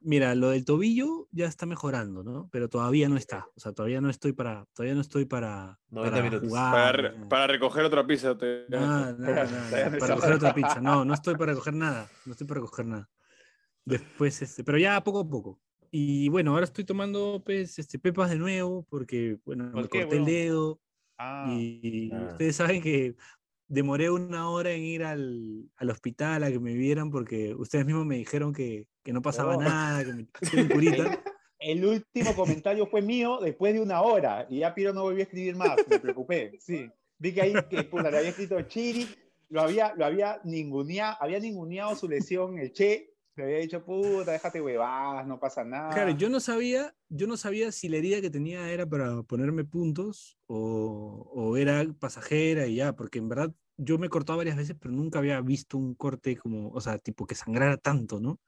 Mira, 0.00 0.34
lo 0.36 0.50
del 0.50 0.64
tobillo 0.64 1.26
ya 1.32 1.46
está 1.46 1.66
mejorando, 1.66 2.22
¿no? 2.22 2.48
Pero 2.52 2.68
todavía 2.68 3.08
no 3.08 3.16
está, 3.16 3.46
o 3.56 3.60
sea, 3.60 3.72
todavía 3.72 4.00
no 4.00 4.08
estoy 4.08 4.32
para, 4.32 4.66
todavía 4.72 4.94
no 4.94 5.00
estoy 5.00 5.24
para, 5.24 5.80
90 5.90 6.16
para 6.22 6.38
jugar. 6.38 7.14
Para, 7.28 7.46
re- 7.46 7.52
recoger 7.54 7.84
otra 7.84 8.06
pizza. 8.06 8.36
te- 8.38 8.66
no 8.68 8.78
para 8.78 9.42
está. 9.42 10.14
coger 10.14 10.32
otra 10.34 10.54
pizza. 10.54 10.80
No, 10.80 11.04
no 11.04 11.12
estoy 11.14 11.34
para 11.36 11.54
coger 11.54 11.74
nada. 11.74 12.08
No 12.24 12.32
estoy 12.32 12.46
para 12.46 12.60
coger 12.60 12.86
nada. 12.86 13.10
Después, 13.84 14.42
este, 14.42 14.62
pero 14.62 14.78
ya 14.78 15.02
poco 15.02 15.20
a 15.20 15.28
poco. 15.28 15.60
Y 15.98 16.28
bueno, 16.28 16.50
ahora 16.52 16.64
estoy 16.64 16.84
tomando 16.84 17.42
pues, 17.42 17.78
este, 17.78 17.98
pepas 17.98 18.28
de 18.28 18.36
nuevo 18.36 18.84
porque, 18.90 19.38
bueno, 19.46 19.72
¿Por 19.72 19.84
me 19.84 19.88
qué, 19.88 20.00
corté 20.02 20.16
el 20.18 20.24
dedo 20.26 20.78
Ah, 21.16 21.46
y 21.58 22.10
Ah. 22.12 22.28
ustedes 22.32 22.54
saben 22.56 22.82
que 22.82 23.16
demoré 23.66 24.10
una 24.10 24.50
hora 24.50 24.72
en 24.72 24.82
ir 24.82 25.02
al, 25.04 25.70
al 25.76 25.88
hospital 25.90 26.44
a 26.44 26.50
que 26.50 26.60
me 26.60 26.74
vieran 26.74 27.10
porque 27.10 27.54
ustedes 27.54 27.86
mismos 27.86 28.04
me 28.04 28.16
dijeron 28.18 28.52
que, 28.52 28.86
que 29.02 29.14
no 29.14 29.22
pasaba 29.22 29.52
Huevón. 29.56 29.64
nada, 29.64 30.04
que 30.04 30.12
me 30.12 30.28
curita. 30.68 31.24
el 31.58 31.82
último 31.86 32.34
comentario 32.36 32.86
fue 32.86 33.00
mío 33.00 33.38
después 33.40 33.72
de 33.72 33.80
una 33.80 34.02
hora 34.02 34.46
y 34.50 34.58
ya 34.58 34.74
Piro 34.74 34.92
no 34.92 35.00
volvió 35.04 35.20
a 35.20 35.22
escribir 35.22 35.56
más, 35.56 35.76
me 35.88 35.98
preocupé, 35.98 36.58
sí. 36.60 36.90
Vi 37.18 37.32
que 37.32 37.40
ahí 37.40 37.54
que 37.70 37.84
puta, 37.84 38.10
le 38.10 38.18
había 38.18 38.28
escrito 38.28 38.60
Chiri, 38.60 39.06
lo 39.48 39.62
había, 39.62 39.94
lo 39.94 40.04
había 40.04 40.40
ninguneado, 40.44 41.16
había 41.20 41.40
ninguneado 41.40 41.96
su 41.96 42.06
lesión 42.06 42.58
el 42.58 42.72
Che, 42.72 43.14
le 43.36 43.44
había 43.44 43.58
dicho, 43.58 43.84
puta, 43.84 44.32
déjate 44.32 44.60
huevadas, 44.60 45.26
no 45.26 45.38
pasa 45.38 45.64
nada. 45.64 45.94
Claro, 45.94 46.10
yo 46.10 46.28
no 46.28 46.40
sabía, 46.40 46.94
yo 47.08 47.26
no 47.26 47.36
sabía 47.36 47.70
si 47.70 47.88
la 47.88 47.98
herida 47.98 48.20
que 48.20 48.30
tenía 48.30 48.70
era 48.70 48.86
para 48.86 49.22
ponerme 49.22 49.64
puntos 49.64 50.38
o, 50.46 51.30
o 51.34 51.56
era 51.56 51.84
pasajera 51.98 52.66
y 52.66 52.76
ya, 52.76 52.94
porque 52.94 53.18
en 53.18 53.28
verdad 53.28 53.52
yo 53.76 53.98
me 53.98 54.06
he 54.06 54.10
cortado 54.10 54.38
varias 54.38 54.56
veces, 54.56 54.76
pero 54.80 54.94
nunca 54.94 55.18
había 55.18 55.40
visto 55.40 55.76
un 55.76 55.94
corte 55.94 56.36
como, 56.36 56.70
o 56.70 56.80
sea, 56.80 56.98
tipo 56.98 57.26
que 57.26 57.34
sangrara 57.34 57.76
tanto, 57.76 58.20
¿no? 58.20 58.40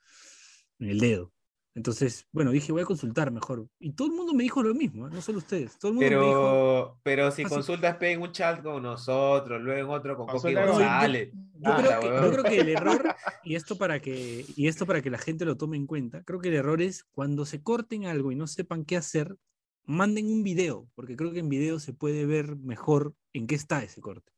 En 0.78 0.88
el 0.88 1.00
dedo. 1.00 1.32
Entonces, 1.78 2.26
bueno, 2.32 2.50
dije, 2.50 2.72
voy 2.72 2.82
a 2.82 2.84
consultar 2.84 3.30
mejor. 3.30 3.68
Y 3.78 3.92
todo 3.92 4.08
el 4.08 4.14
mundo 4.14 4.34
me 4.34 4.42
dijo 4.42 4.64
lo 4.64 4.74
mismo, 4.74 5.06
¿eh? 5.06 5.10
no 5.12 5.22
solo 5.22 5.38
ustedes. 5.38 5.78
Todo 5.78 5.92
el 5.92 5.94
mundo 5.94 6.10
me 6.10 6.16
dijo. 6.26 6.40
Pero, 6.40 7.00
pero 7.04 7.30
si 7.30 7.42
Ah, 7.42 7.48
sí. 7.48 7.54
consultas 7.54 7.96
P 7.98 8.10
en 8.10 8.20
un 8.22 8.32
chat 8.32 8.60
con 8.64 8.82
nosotros, 8.82 9.62
luego 9.62 9.92
en 9.94 9.98
otro 10.00 10.16
con 10.16 10.26
Coqui 10.26 10.54
con- 10.54 10.66
González. 10.66 11.30
Yo, 11.32 11.76
creo 11.76 12.00
que, 12.00 12.06
yo 12.08 12.30
creo 12.32 12.44
que 12.44 12.60
el 12.60 12.68
error, 12.70 13.14
y 13.44 13.54
esto, 13.54 13.76
para 13.78 14.00
que, 14.00 14.44
y 14.56 14.66
esto 14.66 14.86
para 14.86 15.00
que 15.02 15.08
la 15.10 15.18
gente 15.18 15.44
lo 15.44 15.56
tome 15.56 15.76
en 15.76 15.86
cuenta, 15.86 16.24
creo 16.24 16.40
que 16.40 16.48
el 16.48 16.54
error 16.56 16.82
es 16.82 17.04
cuando 17.12 17.46
se 17.46 17.62
corten 17.62 18.06
algo 18.06 18.32
y 18.32 18.34
no 18.34 18.48
sepan 18.48 18.84
qué 18.84 18.96
hacer, 18.96 19.36
manden 19.84 20.26
un 20.26 20.42
video, 20.42 20.88
porque 20.96 21.14
creo 21.16 21.30
que 21.32 21.38
en 21.38 21.48
video 21.48 21.78
se 21.78 21.92
puede 21.92 22.26
ver 22.26 22.56
mejor 22.56 23.14
en 23.32 23.46
qué 23.46 23.54
está 23.54 23.84
ese 23.84 24.00
corte. 24.00 24.32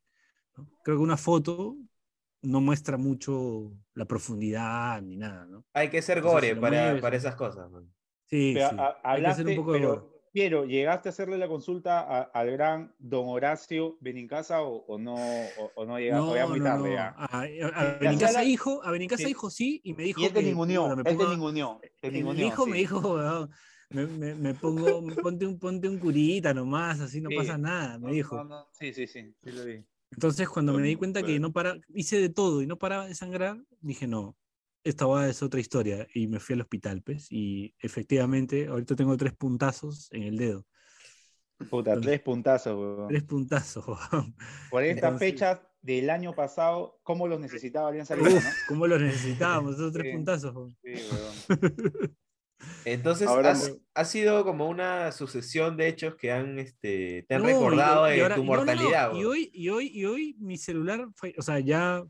¿no? 0.58 0.68
Creo 0.84 0.98
que 0.98 1.02
una 1.02 1.16
foto 1.16 1.76
no 2.42 2.60
muestra 2.60 2.96
mucho 2.96 3.72
la 3.94 4.04
profundidad 4.06 5.00
ni 5.02 5.16
nada, 5.16 5.46
¿no? 5.46 5.64
Hay 5.74 5.88
que 5.90 6.00
ser 6.02 6.18
Entonces, 6.18 6.34
gore 6.34 6.48
si 6.50 6.54
lo 6.54 6.60
para, 6.60 6.92
mueves- 6.92 7.00
para 7.00 7.16
esas 7.16 7.34
cosas. 7.36 7.70
man. 7.70 7.92
Sí, 8.26 8.52
Pero, 8.54 8.70
sí. 8.70 8.76
a- 8.78 8.86
Hay 9.02 9.20
que 9.22 9.26
hacer 9.26 9.44
hablaste, 9.46 9.50
un 9.50 9.56
poco 9.56 9.72
de 9.72 9.78
pero, 9.78 9.88
gore. 10.00 10.20
Piero, 10.32 10.64
¿llegaste 10.64 11.08
a 11.08 11.10
hacerle 11.10 11.38
la 11.38 11.48
consulta 11.48 11.98
a- 12.00 12.22
al 12.22 12.52
gran 12.52 12.94
don 13.00 13.24
Horacio 13.28 13.98
Benincasa 14.00 14.62
o, 14.62 14.84
o 14.86 14.96
no, 14.96 15.14
o, 15.16 15.72
o 15.74 15.84
no 15.84 15.98
llegaste? 15.98 16.24
o 16.30 16.36
ya 16.36 16.46
muy 16.46 16.60
tarde 16.60 16.92
ya. 16.94 17.08
A, 17.18 17.40
a- 17.40 17.42
a 17.42 17.46
Ya 17.48 17.98
Benincasa 17.98 18.32
sala- 18.34 18.44
dijo, 18.44 18.80
a 18.84 18.90
Benincasa 18.92 19.22
Sí. 19.22 19.26
dijo 19.28 19.50
sí 19.50 19.80
y 19.82 19.92
me 19.94 20.04
dijo 20.04 20.20
Y 20.20 20.26
él 20.26 20.32
te 20.32 20.40
que, 20.40 20.46
ninguneó, 20.46 20.92
él 20.92 21.02
te 21.02 21.14
ninguneó, 21.16 21.80
ninguneó, 22.12 22.46
hijo 22.46 22.64
sí. 22.64 22.70
me 22.70 22.76
dijo, 22.78 23.18
me, 23.90 24.06
me, 24.06 24.34
me 24.36 24.54
pongo, 24.54 25.02
ponte 25.20 25.44
un, 25.46 25.58
ponte 25.58 25.88
un 25.88 25.98
curita 25.98 26.54
nomás, 26.54 27.00
así 27.00 27.20
no 27.20 27.28
Sí. 27.28 27.34
pasa 27.36 27.58
nada, 27.58 27.98
me 27.98 28.06
No, 28.06 28.12
dijo. 28.14 28.36
no, 28.36 28.44
no, 28.44 28.66
Sí, 28.70 28.92
sí, 28.94 29.08
sí, 29.08 29.34
sí 29.42 29.50
lo 29.50 29.64
vi. 29.64 29.84
Entonces, 30.12 30.48
cuando 30.48 30.72
me 30.74 30.82
di 30.82 30.96
cuenta 30.96 31.22
que 31.22 31.38
no 31.38 31.52
para, 31.52 31.78
hice 31.94 32.18
de 32.20 32.28
todo 32.28 32.62
y 32.62 32.66
no 32.66 32.78
paraba 32.78 33.06
de 33.06 33.14
sangrar, 33.14 33.62
dije, 33.80 34.06
no, 34.06 34.36
esta 34.84 35.06
va 35.06 35.28
es 35.28 35.42
otra 35.42 35.60
historia. 35.60 36.06
Y 36.14 36.26
me 36.26 36.40
fui 36.40 36.54
al 36.54 36.62
hospital, 36.62 37.02
pues. 37.02 37.28
Y 37.30 37.74
efectivamente, 37.78 38.66
ahorita 38.66 38.96
tengo 38.96 39.16
tres 39.16 39.32
puntazos 39.34 40.08
en 40.12 40.24
el 40.24 40.36
dedo. 40.36 40.66
Puta, 41.68 41.90
Entonces- 41.90 42.06
tres 42.06 42.20
puntazos, 42.22 42.76
weón. 42.76 43.08
Tres 43.08 43.22
puntazos, 43.24 43.86
weón. 43.86 44.34
Por 44.70 44.82
estas 44.82 45.04
Entonces- 45.12 45.30
fechas 45.30 45.60
del 45.82 46.10
año 46.10 46.34
pasado, 46.34 47.00
¿cómo 47.02 47.26
los 47.28 47.40
necesitaba 47.40 47.88
Alianza 47.88 48.16
Lima, 48.16 48.30
no? 48.30 48.40
¿Cómo 48.68 48.86
los 48.86 49.00
necesitábamos? 49.00 49.74
Esos 49.74 49.92
tres 49.92 50.06
Sí. 50.06 50.12
puntazos. 50.12 50.54
weón. 50.54 50.76
Sí, 50.82 50.92
weón. 51.12 51.32
Entonces, 52.84 53.28
Ahora 53.28 53.52
has- 53.52 53.72
ha 53.94 54.04
sido 54.04 54.44
como 54.44 54.68
una 54.68 55.12
sucesión 55.12 55.76
de 55.76 55.88
hechos 55.88 56.14
que 56.16 56.30
han, 56.32 56.58
este, 56.58 57.24
te 57.28 57.34
han 57.34 57.42
No, 57.42 57.48
y- 57.48 57.52
recordado 57.52 58.08
y 58.12 58.16
de 58.16 58.22
ahora- 58.22 58.34
tu 58.36 58.42
y 58.42 58.46
no, 58.46 58.52
no, 58.56 58.64
no, 58.64 58.66
mortalidad. 58.66 59.14
Y 59.14 59.24
hoy, 59.24 59.50
y 59.52 59.68
hoy, 59.70 59.90
y 59.92 60.04
hoy 60.04 60.36
mi 60.38 60.56
celular, 60.56 61.08
fue- 61.16 61.34
o 61.38 61.42
sea, 61.42 61.58
ya 61.60 62.04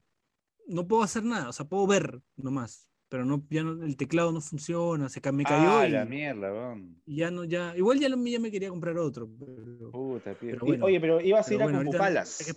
no 0.66 0.86
puedo 0.88 1.02
hacer 1.02 1.24
nada, 1.24 1.48
o 1.48 1.52
sea, 1.52 1.66
puedo 1.66 1.86
ver 1.86 2.20
nomás, 2.36 2.88
pero 3.08 3.24
no, 3.24 3.44
ya 3.50 3.62
no, 3.64 3.84
el 3.84 3.96
teclado 3.96 4.30
no 4.32 4.40
funciona, 4.40 5.08
se 5.08 5.20
me 5.32 5.44
cayó 5.44 5.78
Ah, 5.78 5.88
y, 5.88 5.90
la 5.92 6.04
mierda, 6.04 6.52
weón. 6.52 7.00
y 7.06 7.16
ya 7.16 7.30
no, 7.30 7.44
ya, 7.44 7.76
igual 7.76 7.98
ya, 7.98 8.08
lo- 8.08 8.24
ya 8.24 8.38
me 8.38 8.50
quería 8.50 8.68
comprar 8.70 8.96
otro, 8.98 9.28
pero, 9.38 9.90
Puta. 9.90 10.34
Pero 10.38 10.64
Y- 10.64 10.68
bueno, 10.68 10.84
Oye, 10.86 11.00
pero 11.00 11.20
ibas 11.20 11.48
a 11.48 11.54
ir 11.54 11.60
a 11.60 11.64
bueno, 11.64 11.78
ahorita 11.78 11.98
Compupalas. 11.98 12.54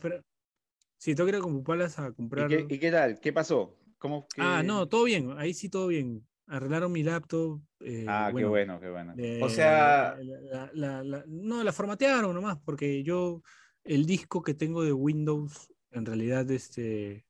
Sí, 0.98 1.16
tengo 1.16 1.26
que 1.26 1.36
ir 1.36 1.42
a 1.42 1.44
Compupalas 1.44 2.00
a 2.00 2.10
¿Y 2.10 2.14
comprar. 2.14 2.48
qué, 2.48 2.66
y 2.70 2.78
qué 2.80 2.92
tal? 2.92 3.20
¿Qué 3.20 3.34
pasó? 3.34 3.76
¿Cómo 3.98 4.26
Ah, 4.38 4.60
que- 4.62 4.68
no, 4.68 4.88
todo 4.88 5.04
bien, 5.06 5.34
ahí 5.38 5.54
sí 5.54 5.70
todo 5.70 5.88
bien. 5.88 6.26
Arreglaron 6.48 6.92
mi 6.92 7.04
laptop. 7.04 7.62
eh, 7.80 8.06
Ah, 8.08 8.32
qué 8.36 8.46
bueno, 8.46 8.80
qué 8.80 8.90
bueno. 8.90 9.14
eh, 9.18 9.50
sea- 9.50 10.18
la- 10.22 10.70
la- 10.74 11.04
la- 11.04 11.24
no, 11.28 11.64
la 11.64 11.72
formatearon 11.74 12.34
nomás, 12.34 12.58
porque 12.64 13.04
yo, 13.04 13.42
el 13.84 14.06
disco 14.06 14.42
que 14.42 14.54
tengo 14.54 14.84
de 14.84 14.94
Windows, 14.94 15.72
en 15.92 16.06
realidad 16.06 16.50
este, 16.52 17.26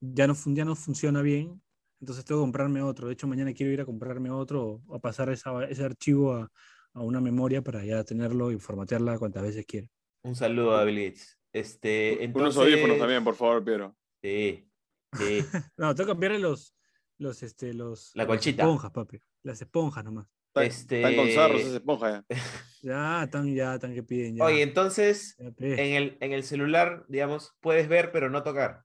ya, 0.00 0.26
no, 0.26 0.34
ya 0.46 0.64
no 0.64 0.74
funciona 0.76 1.22
bien, 1.22 1.60
entonces 2.00 2.24
tengo 2.24 2.40
que 2.40 2.44
comprarme 2.44 2.82
otro. 2.82 3.06
De 3.08 3.14
hecho, 3.14 3.26
mañana 3.26 3.52
quiero 3.52 3.72
ir 3.72 3.80
a 3.80 3.84
comprarme 3.86 4.30
otro 4.30 4.82
o 4.86 4.94
a 4.94 4.98
pasar 5.00 5.30
esa- 5.30 5.64
ese 5.64 5.84
archivo 5.84 6.34
a, 6.34 6.50
a 6.94 7.00
una 7.02 7.20
memoria 7.20 7.62
para 7.62 7.84
ya 7.84 8.02
tenerlo 8.04 8.50
y 8.52 8.58
formatearla 8.58 9.18
cuantas 9.18 9.42
veces 9.42 9.64
quiera. 9.66 9.88
Un 10.22 10.34
saludo 10.34 10.76
a 10.76 10.84
Bill 10.84 10.96
Gates. 11.04 11.38
Este, 11.52 12.24
entonces, 12.24 12.56
Unos 12.56 12.66
audífonos 12.68 12.98
también, 12.98 13.24
por 13.24 13.34
favor, 13.34 13.64
Piero. 13.64 13.96
Sí, 14.22 14.68
sí. 15.16 15.38
No, 15.76 15.94
tengo 15.94 16.06
que 16.08 16.12
cambiarle 16.12 16.38
los, 16.38 16.74
los, 17.18 17.42
este, 17.42 17.72
los, 17.74 18.10
La 18.14 18.22
las 18.24 18.28
colchita. 18.28 18.62
esponjas, 18.62 18.90
papi. 18.90 19.20
Las 19.42 19.60
esponjas 19.62 20.04
nomás. 20.04 20.26
Este- 20.54 21.02
están 21.02 21.16
con 21.16 21.30
sarros 21.30 21.60
esa 21.60 21.76
esponja 21.76 22.10
ya. 22.10 22.24
Ya, 22.82 23.22
están, 23.24 23.54
ya, 23.54 23.74
están 23.74 23.94
que 23.94 24.02
piden. 24.02 24.36
Ya. 24.36 24.44
Oye, 24.44 24.62
entonces, 24.62 25.36
en 25.58 25.94
el, 25.96 26.16
en 26.20 26.32
el 26.32 26.44
celular, 26.44 27.04
digamos, 27.08 27.54
puedes 27.60 27.88
ver 27.88 28.12
pero 28.12 28.30
no 28.30 28.42
tocar. 28.42 28.84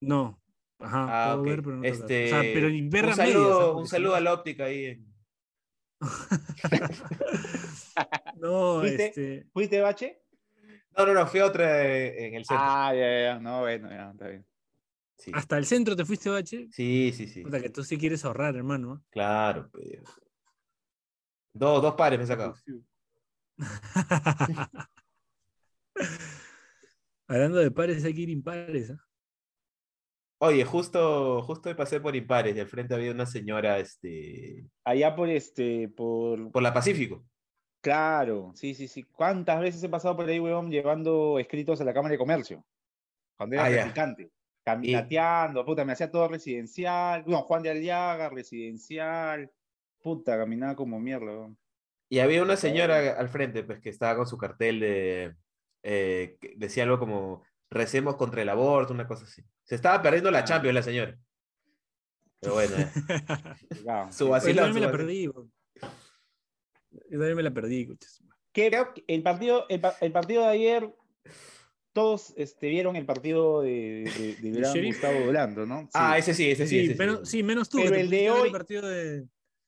No. 0.00 0.42
Ajá, 0.80 1.06
Ah, 1.08 1.32
puedo 1.36 1.42
ver, 1.44 1.62
pero 1.62 1.76
no 1.76 1.82
tocar. 1.82 1.94
Este, 2.00 2.26
O 2.26 2.28
sea, 2.28 2.40
pero 2.40 2.66
ver 2.66 2.74
un 2.74 2.88
medias, 2.90 3.16
saludo, 3.16 3.60
¿ah? 3.60 3.76
un 3.76 3.86
saludo 3.86 4.14
a 4.16 4.20
la 4.20 4.34
óptica 4.34 4.64
ahí. 4.64 4.84
en- 4.86 5.12
No, 8.36 8.80
¿Fuiste? 8.80 9.06
este. 9.06 9.46
¿Fuiste, 9.52 9.80
Bache? 9.80 10.22
No, 10.96 11.06
no, 11.06 11.14
no, 11.14 11.26
fui 11.26 11.40
a 11.40 11.46
otra 11.46 11.86
eh, 11.86 12.26
en 12.26 12.34
el 12.34 12.44
centro. 12.44 12.64
Ah, 12.68 12.92
ya, 12.94 13.22
ya, 13.22 13.38
no, 13.38 13.60
bueno, 13.60 13.88
ya, 13.88 14.10
está 14.10 14.28
bien. 14.28 14.44
Sí, 15.18 15.30
Hasta 15.34 15.56
el 15.58 15.66
centro 15.66 15.94
te 15.94 16.04
fuiste, 16.04 16.30
Bache. 16.30 16.68
sí, 16.70 17.12
sí. 17.14 17.28
sí. 17.28 17.42
Puta, 17.42 17.60
que 17.60 17.70
tú 17.70 17.84
sí 17.84 17.96
quieres 17.96 18.24
ahorrar, 18.24 18.56
hermano. 18.56 18.92
¿ah? 18.94 19.02
Claro. 19.10 19.70
pues. 19.70 20.02
Dos, 21.52 21.82
dos 21.82 21.94
pares 21.94 22.18
me 22.18 22.24
he 22.24 22.28
sacado. 22.28 22.54
Hablando 27.28 27.58
de 27.58 27.70
pares, 27.70 28.04
hay 28.04 28.14
que 28.14 28.22
ir 28.22 28.30
impares. 28.30 28.90
¿ah? 28.90 28.98
Oye, 30.44 30.64
justo, 30.64 31.40
justo 31.42 31.74
pasé 31.76 32.00
por 32.00 32.16
Impares 32.16 32.58
al 32.58 32.66
frente 32.66 32.94
había 32.94 33.12
una 33.12 33.26
señora, 33.26 33.78
este, 33.78 34.66
Allá 34.84 35.14
por 35.14 35.28
este, 35.28 35.88
por. 35.88 36.50
por 36.50 36.62
la 36.64 36.74
Pacífico. 36.74 37.24
Claro, 37.80 38.50
sí, 38.56 38.74
sí, 38.74 38.88
sí. 38.88 39.04
¿Cuántas 39.04 39.60
veces 39.60 39.82
he 39.84 39.88
pasado 39.88 40.16
por 40.16 40.28
ahí, 40.28 40.40
weón, 40.40 40.68
llevando 40.70 41.38
escritos 41.38 41.80
a 41.80 41.84
la 41.84 41.94
Cámara 41.94 42.12
de 42.12 42.18
Comercio? 42.18 42.64
Cuando 43.36 43.54
era 43.54 43.66
Ah, 43.66 43.70
Caminateando, 44.64 45.64
puta, 45.64 45.84
me 45.84 45.92
hacía 45.92 46.10
todo 46.10 46.28
residencial. 46.28 47.24
No, 47.26 47.42
Juan 47.42 47.62
de 47.62 47.70
Aliaga, 47.70 48.28
residencial. 48.30 49.50
Puta, 50.00 50.36
caminaba 50.36 50.76
como 50.76 51.00
mierda. 51.00 51.50
Y 52.08 52.18
había 52.20 52.42
una 52.42 52.56
señora 52.56 53.12
al 53.18 53.28
frente, 53.28 53.64
pues, 53.64 53.80
que 53.80 53.88
estaba 53.88 54.16
con 54.16 54.26
su 54.26 54.36
cartel 54.36 54.80
de, 54.80 55.34
eh, 55.82 56.36
que 56.40 56.54
decía 56.56 56.84
algo 56.84 56.98
como, 56.98 57.42
recemos 57.70 58.16
contra 58.16 58.42
el 58.42 58.48
aborto, 58.50 58.92
una 58.92 59.06
cosa 59.06 59.24
así. 59.24 59.42
Se 59.64 59.74
estaba 59.74 60.02
perdiendo 60.02 60.30
la 60.30 60.40
Ah. 60.40 60.44
Champions 60.44 60.74
la 60.74 60.82
señora. 60.82 61.18
Pero 62.40 62.54
bueno, 62.54 62.74
eh. 62.76 62.88
Su. 64.12 64.30
Oye, 64.30 64.52
yo 64.54 64.62
también 64.62 64.74
me 64.74 64.80
la 64.80 64.90
perdí. 64.92 65.28
weón. 65.28 65.52
Yo 66.90 67.18
también 67.18 67.36
me 67.36 67.42
la 67.42 67.50
perdí. 67.50 67.86
coches. 67.86 68.22
¿Qué- 68.52 68.70
el, 69.06 69.22
partido, 69.22 69.64
el, 69.70 69.80
pa- 69.80 69.96
el 70.00 70.12
partido 70.12 70.42
de 70.42 70.48
ayer, 70.48 70.94
todos 71.92 72.32
este, 72.36 72.68
vieron 72.68 72.96
el 72.96 73.04
partido 73.06 73.62
de, 73.62 74.10
de, 74.40 74.50
de 74.50 74.58
gran? 74.58 74.84
Gustavo 74.84 75.20
Dolando, 75.20 75.66
¿no? 75.66 75.82
Sí. 75.82 75.90
Ah, 75.94 76.18
ese 76.18 76.34
sí, 76.34 76.50
ese 76.50 76.66
sí. 76.66 76.78
Sí, 76.78 76.84
ese 76.84 76.92
sí. 76.92 76.98
menos, 76.98 77.28
sí, 77.28 77.42
menos 77.42 77.68
tú. 77.68 77.78
Pero 77.78 77.92
que 77.92 78.00
el 78.00 78.10
de 78.10 78.30
hoy- 78.30 78.46
El 78.46 78.52
partido 78.52 78.88
de, 78.88 79.26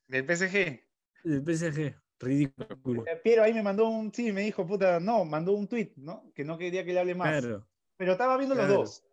Del 0.08 0.24
PSG. 0.24 0.80
del 1.24 1.42
PSG. 1.44 1.94
Ridículo. 2.20 3.04
Eh, 3.06 3.20
Piero 3.22 3.42
ahí 3.42 3.52
me 3.52 3.62
mandó 3.62 3.88
un, 3.88 4.12
sí, 4.12 4.32
me 4.32 4.42
dijo, 4.42 4.66
puta, 4.66 5.00
no, 5.00 5.24
mandó 5.24 5.52
un 5.52 5.66
tweet, 5.68 5.92
¿no? 5.96 6.32
Que 6.34 6.44
no 6.44 6.56
quería 6.56 6.84
que 6.84 6.92
le 6.92 7.00
hable 7.00 7.14
más. 7.14 7.40
Claro. 7.40 7.68
Pero 7.96 8.12
estaba 8.12 8.36
viendo 8.36 8.54
los 8.54 8.68
dos. 8.68 9.03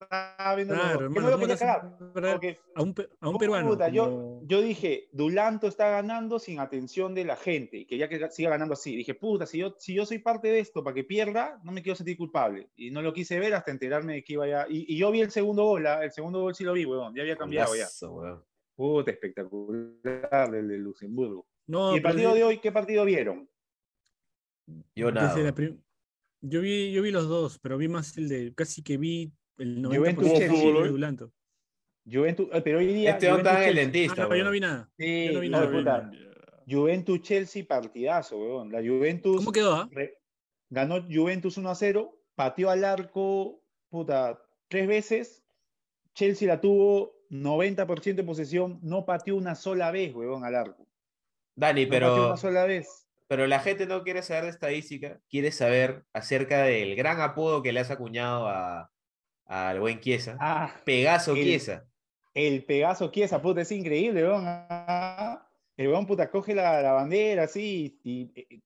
Estaba 0.00 0.54
viendo 0.56 0.74
los 0.74 0.82
Claro, 0.82 0.92
dos. 0.92 0.98
Que 1.00 1.04
hermano. 1.04 1.20
no 1.20 1.30
lo 1.30 1.32
¿cómo 1.36 1.46
te 1.46 1.52
quería 1.54 1.66
vas 1.66 1.76
a 1.76 1.80
cagar. 1.82 2.12
perder 2.12 2.32
Porque, 2.32 2.58
a 2.74 2.82
un, 2.82 2.94
pe- 2.94 3.08
a 3.20 3.28
un 3.28 3.38
peruano. 3.38 3.68
puta, 3.68 3.88
yo, 3.90 4.04
como- 4.04 4.42
yo 4.46 4.60
dije, 4.62 5.08
Dulanto 5.12 5.66
está 5.68 5.90
ganando 5.90 6.38
sin 6.38 6.58
atención 6.58 7.14
de 7.14 7.24
la 7.24 7.36
gente 7.36 7.76
y 7.78 7.84
quería 7.86 8.08
que 8.08 8.30
siga 8.30 8.50
ganando 8.50 8.74
así. 8.74 8.96
Dije, 8.96 9.14
puta, 9.14 9.44
si 9.46 9.58
yo, 9.58 9.74
si 9.78 9.94
yo 9.94 10.06
soy 10.06 10.18
parte 10.18 10.48
de 10.48 10.60
esto 10.60 10.82
para 10.82 10.94
que 10.94 11.04
pierda, 11.04 11.60
no 11.64 11.72
me 11.72 11.82
quiero 11.82 11.96
sentir 11.96 12.16
culpable. 12.16 12.70
Y 12.76 12.90
no 12.90 13.02
lo 13.02 13.12
quise 13.12 13.38
ver 13.38 13.52
hasta 13.54 13.70
enterarme 13.70 14.14
de 14.14 14.24
que 14.24 14.32
iba 14.32 14.46
ya. 14.48 14.66
Y, 14.68 14.92
y 14.94 14.96
yo 14.98 15.10
vi 15.10 15.20
el 15.20 15.30
segundo 15.30 15.64
gol, 15.64 15.86
¿ah? 15.86 16.02
el 16.02 16.12
segundo 16.12 16.40
gol 16.40 16.54
sí 16.54 16.64
lo 16.64 16.72
vi, 16.72 16.84
weón. 16.86 17.14
Ya 17.14 17.22
había 17.22 17.36
cambiado 17.36 17.74
ya. 17.76 17.86
Weón. 18.08 18.42
Puta, 18.74 19.10
espectacular 19.10 20.54
el 20.54 20.68
de 20.68 20.78
Luxemburgo. 20.78 21.46
No, 21.66 21.92
¿Y 21.92 21.96
el 21.98 22.02
partido 22.02 22.30
de- 22.32 22.38
de 22.38 22.44
hoy, 22.44 22.58
qué 22.58 22.72
partido 22.72 23.04
vieron? 23.04 23.48
Yo 24.94 25.10
nada. 25.12 25.54
yo, 26.42 26.60
vi, 26.60 26.92
yo 26.92 27.02
vi 27.02 27.10
los 27.10 27.28
dos, 27.28 27.58
pero 27.58 27.76
vi 27.76 27.88
más 27.88 28.16
el 28.16 28.28
de. 28.28 28.54
Casi 28.54 28.82
que 28.82 28.96
vi 28.96 29.32
el 29.60 29.82
90% 29.82 29.96
Juventus 29.96 30.28
de 30.28 30.38
Chelsea. 30.38 30.72
Dulanto. 30.88 31.32
Juventus, 32.10 32.48
eh, 32.52 32.60
pero 32.62 32.78
hoy 32.78 32.86
día. 32.86 33.10
Este 33.12 33.30
hombre 33.30 33.48
está 33.48 33.62
en 33.62 33.68
el 33.68 33.76
dentista. 33.76 34.24
Ah, 34.24 34.28
no, 34.28 34.36
yo 34.36 34.44
no 34.44 34.50
vi 34.50 34.60
nada. 34.60 34.90
Sí, 34.98 35.26
Yo 35.26 35.32
no 35.34 35.40
vi 35.40 35.48
no, 35.48 35.58
nada. 35.60 35.70
puta, 35.70 36.10
Juventus 36.68 37.22
Chelsea 37.22 37.64
partidazo, 37.66 38.38
weón. 38.38 38.72
La 38.72 38.78
Juventus 38.80 39.36
¿Cómo 39.36 39.52
quedó? 39.52 39.74
ah? 39.76 39.88
ganó 40.70 41.02
Juventus 41.10 41.56
1 41.56 41.68
a 41.70 41.74
0, 41.74 42.18
pateó 42.34 42.70
al 42.70 42.84
arco, 42.84 43.62
puta, 43.90 44.40
tres 44.68 44.86
veces. 44.88 45.44
Chelsea 46.14 46.48
la 46.48 46.60
tuvo 46.60 47.14
90% 47.30 48.14
de 48.14 48.24
posesión, 48.24 48.78
no 48.82 49.04
pateó 49.04 49.36
una 49.36 49.54
sola 49.54 49.90
vez, 49.90 50.14
weón, 50.14 50.44
al 50.44 50.54
arco. 50.54 50.86
Dani, 51.56 51.84
No 51.84 51.90
pateó 51.90 52.14
pero, 52.14 52.26
una 52.28 52.36
sola 52.36 52.64
vez. 52.64 53.06
pero 53.28 53.46
la 53.46 53.60
gente 53.60 53.86
no 53.86 54.02
quiere 54.02 54.22
saber 54.22 54.44
de 54.44 54.50
estadística, 54.50 55.20
quiere 55.28 55.52
saber 55.52 56.04
acerca 56.12 56.62
del 56.62 56.96
gran 56.96 57.20
apodo 57.20 57.62
que 57.62 57.72
le 57.72 57.80
has 57.80 57.90
acuñado 57.90 58.48
a, 58.48 58.90
al 59.50 59.80
buen 59.80 60.00
Chiesa. 60.00 60.36
Ah, 60.40 60.72
Pegaso 60.84 61.34
el- 61.34 61.42
Chiesa. 61.42 61.84
el 62.34 62.64
Pegaso 62.64 63.10
Chiesa, 63.10 63.42
puta, 63.42 63.60
es 63.62 63.72
increíble, 63.72 64.22
weón. 64.22 64.44
Ah, 64.46 65.46
El 65.76 65.88
weón, 65.88 66.06
puta, 66.06 66.30
coge 66.30 66.54
la, 66.54 66.82
la 66.82 66.92
bandera 66.92 67.44
así 67.44 67.98
y, 68.04 68.30
eh, 68.34 68.60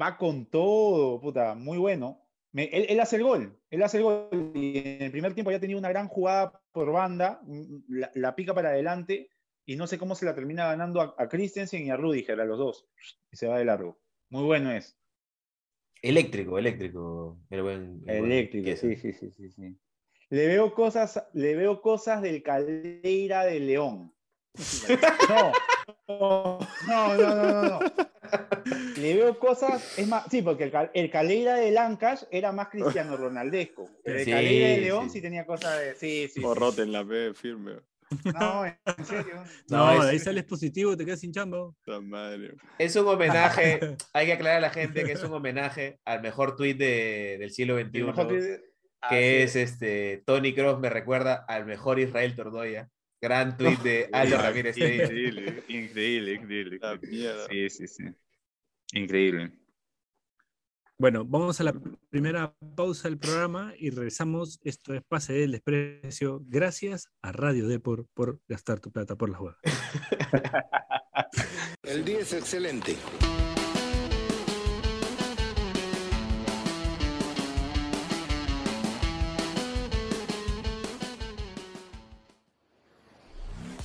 va 0.00 0.16
con 0.16 0.46
todo, 0.46 1.20
puta, 1.20 1.54
muy 1.54 1.78
bueno. 1.78 2.22
Me- 2.52 2.64
él, 2.72 2.86
él 2.88 2.98
hace 3.00 3.16
el 3.16 3.22
gol, 3.24 3.58
él 3.70 3.82
hace 3.82 3.98
el 3.98 4.04
gol. 4.04 4.52
Y 4.54 4.78
en 4.78 5.02
el 5.02 5.10
primer 5.10 5.34
tiempo 5.34 5.50
ya 5.50 5.60
tenía 5.60 5.76
una 5.76 5.90
gran 5.90 6.08
jugada 6.08 6.58
por 6.72 6.90
banda, 6.92 7.40
la, 7.88 8.10
la 8.14 8.34
pica 8.34 8.54
para 8.54 8.70
adelante 8.70 9.28
y 9.66 9.76
no 9.76 9.86
sé 9.86 9.98
cómo 9.98 10.14
se 10.14 10.24
la 10.24 10.34
termina 10.34 10.64
ganando 10.66 11.00
a, 11.02 11.14
a 11.18 11.28
Christensen 11.28 11.84
y 11.86 11.90
a 11.90 11.96
Rudiger, 11.96 12.40
a 12.40 12.44
los 12.46 12.58
dos. 12.58 12.88
Y 13.30 13.36
se 13.36 13.46
va 13.48 13.58
de 13.58 13.64
largo. 13.66 13.98
Muy 14.30 14.44
bueno 14.44 14.70
es. 14.72 14.96
Eléctrico, 16.02 16.58
eléctrico. 16.58 17.38
El 17.50 17.62
buen, 17.62 18.02
el 18.06 18.24
Eléctrico, 18.24 18.74
sí, 18.76 18.96
sí, 18.96 19.12
sí, 19.12 19.30
sí, 19.30 19.50
sí. 19.50 19.76
Le 20.30 20.46
veo 20.48 20.74
cosas, 20.74 21.24
le 21.34 21.54
veo 21.54 21.80
cosas 21.80 22.20
del 22.22 22.42
Caldeira 22.42 23.44
de 23.44 23.60
León. 23.60 24.12
No, 26.08 26.58
no, 26.88 27.16
no, 27.16 27.16
no, 27.16 27.34
no, 27.34 27.62
no. 27.62 27.78
Le 28.96 29.14
veo 29.14 29.38
cosas, 29.38 29.96
es 29.98 30.08
más, 30.08 30.24
sí, 30.30 30.42
porque 30.42 30.64
el, 30.64 30.72
el 30.94 31.10
Caldeira 31.10 31.54
de 31.54 31.70
Lancash 31.70 32.22
era 32.30 32.50
más 32.52 32.68
cristiano 32.68 33.16
ronaldesco. 33.16 33.88
Pero 34.02 34.18
el 34.18 34.24
Sí, 34.24 34.30
Caldeira 34.32 34.68
de 34.68 34.78
León 34.78 35.04
sí. 35.04 35.10
sí, 35.10 35.22
tenía 35.22 35.46
cosas 35.46 35.78
de. 35.78 35.94
Sí, 35.94 36.22
sí. 36.26 36.34
sí. 36.34 36.40
Porrote 36.40 36.82
en 36.82 36.92
la 36.92 37.04
P, 37.04 37.34
firme. 37.34 37.74
No, 38.34 38.64
en 38.66 39.04
serio. 39.04 39.44
No, 39.68 39.94
No, 39.96 40.02
de 40.02 40.10
ahí 40.10 40.16
es- 40.16 40.24
sales 40.24 40.44
positivo 40.44 40.92
y 40.92 40.96
te 40.96 41.04
quedas 41.04 41.20
sin 41.20 41.32
chamba. 41.32 41.70
La 41.86 42.00
madre. 42.00 42.54
Es 42.78 42.96
un 42.96 43.06
homenaje, 43.06 43.96
hay 44.12 44.26
que 44.26 44.32
aclarar 44.32 44.58
a 44.58 44.60
la 44.60 44.70
gente 44.70 45.04
que 45.04 45.12
es 45.12 45.22
un 45.22 45.32
homenaje 45.34 46.00
al 46.04 46.20
mejor 46.22 46.56
tuit 46.56 46.76
de- 46.78 47.36
del 47.38 47.50
siglo 47.52 47.76
XXI, 47.78 47.98
El 47.98 48.06
mejor 48.06 48.28
tweet- 48.28 48.60
que 49.08 49.42
es 49.42 49.56
este, 49.56 50.22
Tony 50.26 50.54
Cross 50.54 50.80
me 50.80 50.90
recuerda 50.90 51.44
al 51.48 51.66
mejor 51.66 51.98
Israel 51.98 52.34
Tordoya. 52.34 52.90
Gran 53.20 53.56
tuit 53.56 53.80
de 53.80 54.08
Aldo 54.12 54.36
Ramírez 54.36 54.76
Stein. 54.76 55.00
Increíble, 55.00 55.64
increíble, 55.68 56.32
increíble. 56.34 56.78
La 56.80 56.96
mierda. 56.96 57.46
Sí, 57.48 57.70
sí, 57.70 57.88
sí. 57.88 58.04
Increíble. 58.92 59.52
Bueno, 60.98 61.26
vamos 61.26 61.60
a 61.60 61.64
la 61.64 61.74
primera 62.08 62.54
pausa 62.74 63.08
del 63.08 63.18
programa 63.18 63.74
y 63.78 63.90
regresamos. 63.90 64.58
Esto 64.62 64.94
es 64.94 65.02
Pase 65.02 65.34
del 65.34 65.52
Desprecio. 65.52 66.42
Gracias 66.46 67.10
a 67.20 67.32
Radio 67.32 67.68
Depor 67.68 68.06
por 68.14 68.40
gastar 68.48 68.80
tu 68.80 68.90
plata 68.90 69.16
por 69.16 69.28
las 69.28 69.40
huevas. 69.40 69.58
El 71.82 72.04
día 72.04 72.20
es 72.20 72.32
excelente. 72.32 72.96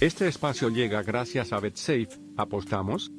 Este 0.01 0.27
espacio 0.27 0.69
llega 0.69 1.03
gracias 1.03 1.53
a 1.53 1.59
BetSafe. 1.59 2.07
¿Apostamos? 2.35 3.11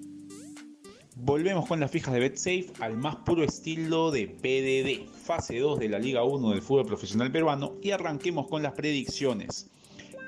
Volvemos 1.15 1.69
con 1.69 1.79
las 1.79 1.93
fijas 1.93 2.13
de 2.13 2.19
BetSafe 2.19 2.73
al 2.81 2.97
más 2.97 3.15
puro 3.25 3.45
estilo 3.45 4.11
de 4.11 4.27
PDD, 4.27 5.09
fase 5.09 5.61
2 5.61 5.79
de 5.79 5.89
la 5.89 6.01
Liga 6.01 6.25
1 6.25 6.51
del 6.51 6.61
fútbol 6.61 6.87
profesional 6.87 7.31
peruano 7.31 7.75
y 7.81 7.93
arranquemos 7.93 8.49
con 8.49 8.65
las 8.65 8.73
predicciones. 8.73 9.71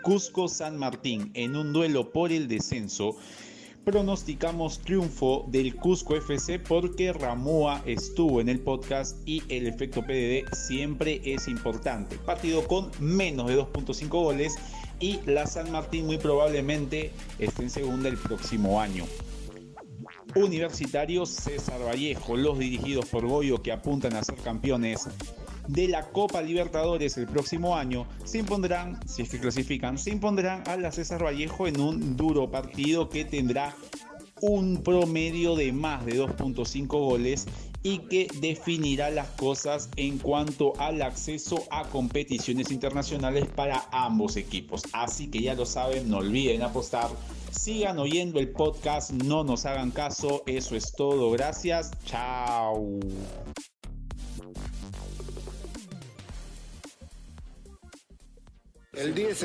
Cusco 0.05 0.47
San 0.47 0.79
Martín 0.79 1.33
en 1.35 1.57
un 1.57 1.73
duelo 1.73 2.13
por 2.13 2.31
el 2.31 2.47
descenso. 2.47 3.17
Pronosticamos 3.85 4.79
triunfo 4.79 5.47
del 5.49 5.75
Cusco 5.75 6.15
FC 6.15 6.61
porque 6.61 7.13
Ramúa 7.13 7.83
estuvo 7.85 8.41
en 8.41 8.49
el 8.49 8.61
podcast 8.61 9.17
y 9.27 9.43
el 9.49 9.67
efecto 9.67 10.03
PDD 10.03 10.55
siempre 10.55 11.21
es 11.25 11.49
importante. 11.49 12.17
Partido 12.17 12.69
con 12.69 12.93
menos 13.01 13.49
de 13.49 13.59
2.5 13.59 14.09
goles 14.09 14.55
y 15.05 15.21
la 15.27 15.47
San 15.47 15.71
Martín 15.71 16.07
muy 16.07 16.17
probablemente 16.17 17.11
esté 17.39 17.65
en 17.65 17.69
segunda 17.69 18.09
el 18.09 18.17
próximo 18.17 18.81
año. 18.81 19.05
Universitarios 20.35 21.29
César 21.29 21.79
Vallejo, 21.87 22.39
los 22.39 22.59
dirigidos 22.59 23.05
por 23.05 23.27
Goyo 23.27 23.61
que 23.61 23.71
apuntan 23.71 24.17
a 24.17 24.25
ser 24.25 24.37
campeones 24.37 25.07
de 25.69 25.89
la 25.89 26.09
Copa 26.09 26.41
Libertadores 26.41 27.19
el 27.19 27.27
próximo 27.27 27.77
año, 27.77 28.07
se 28.25 28.39
impondrán, 28.39 28.99
si 29.07 29.21
es 29.21 29.29
que 29.29 29.39
clasifican, 29.39 29.99
se 29.99 30.11
impondrán 30.11 30.67
a 30.67 30.79
la 30.79 30.91
César 30.91 31.23
Vallejo 31.23 31.67
en 31.67 31.81
un 31.81 32.17
duro 32.17 32.51
partido 32.51 33.11
que 33.11 33.27
tendrá 33.27 33.75
un 34.41 34.83
promedio 34.83 35.55
de 35.55 35.71
más 35.73 36.07
de 36.07 36.19
2.5 36.19 36.87
goles 36.87 37.47
y 37.85 37.99
que 37.99 38.29
definirá 38.41 39.11
las 39.11 39.29
cosas 39.29 39.91
en 39.97 40.19
cuanto 40.19 40.73
al 40.79 41.03
acceso 41.03 41.65
a 41.71 41.85
competiciones 41.85 42.71
internacionales 42.71 43.47
para 43.55 43.85
ambos 43.93 44.37
equipos. 44.37 44.83
Así 44.95 45.31
que 45.31 45.43
ya 45.43 45.55
lo 45.55 45.67
saben, 45.67 46.09
no 46.09 46.17
olviden 46.19 46.63
apostar. 46.63 47.11
Sigan 47.53 47.99
oyendo 47.99 48.41
el 48.41 48.49
podcast, 48.49 49.11
no 49.13 49.45
nos 49.45 49.67
hagan 49.67 49.91
caso. 49.91 50.43
Eso 50.47 50.75
es 50.77 50.93
todo. 50.93 51.31
Gracias. 51.31 51.91
Chao. 52.07 52.99
El 58.95 59.15
día 59.15 59.29
es 59.29 59.43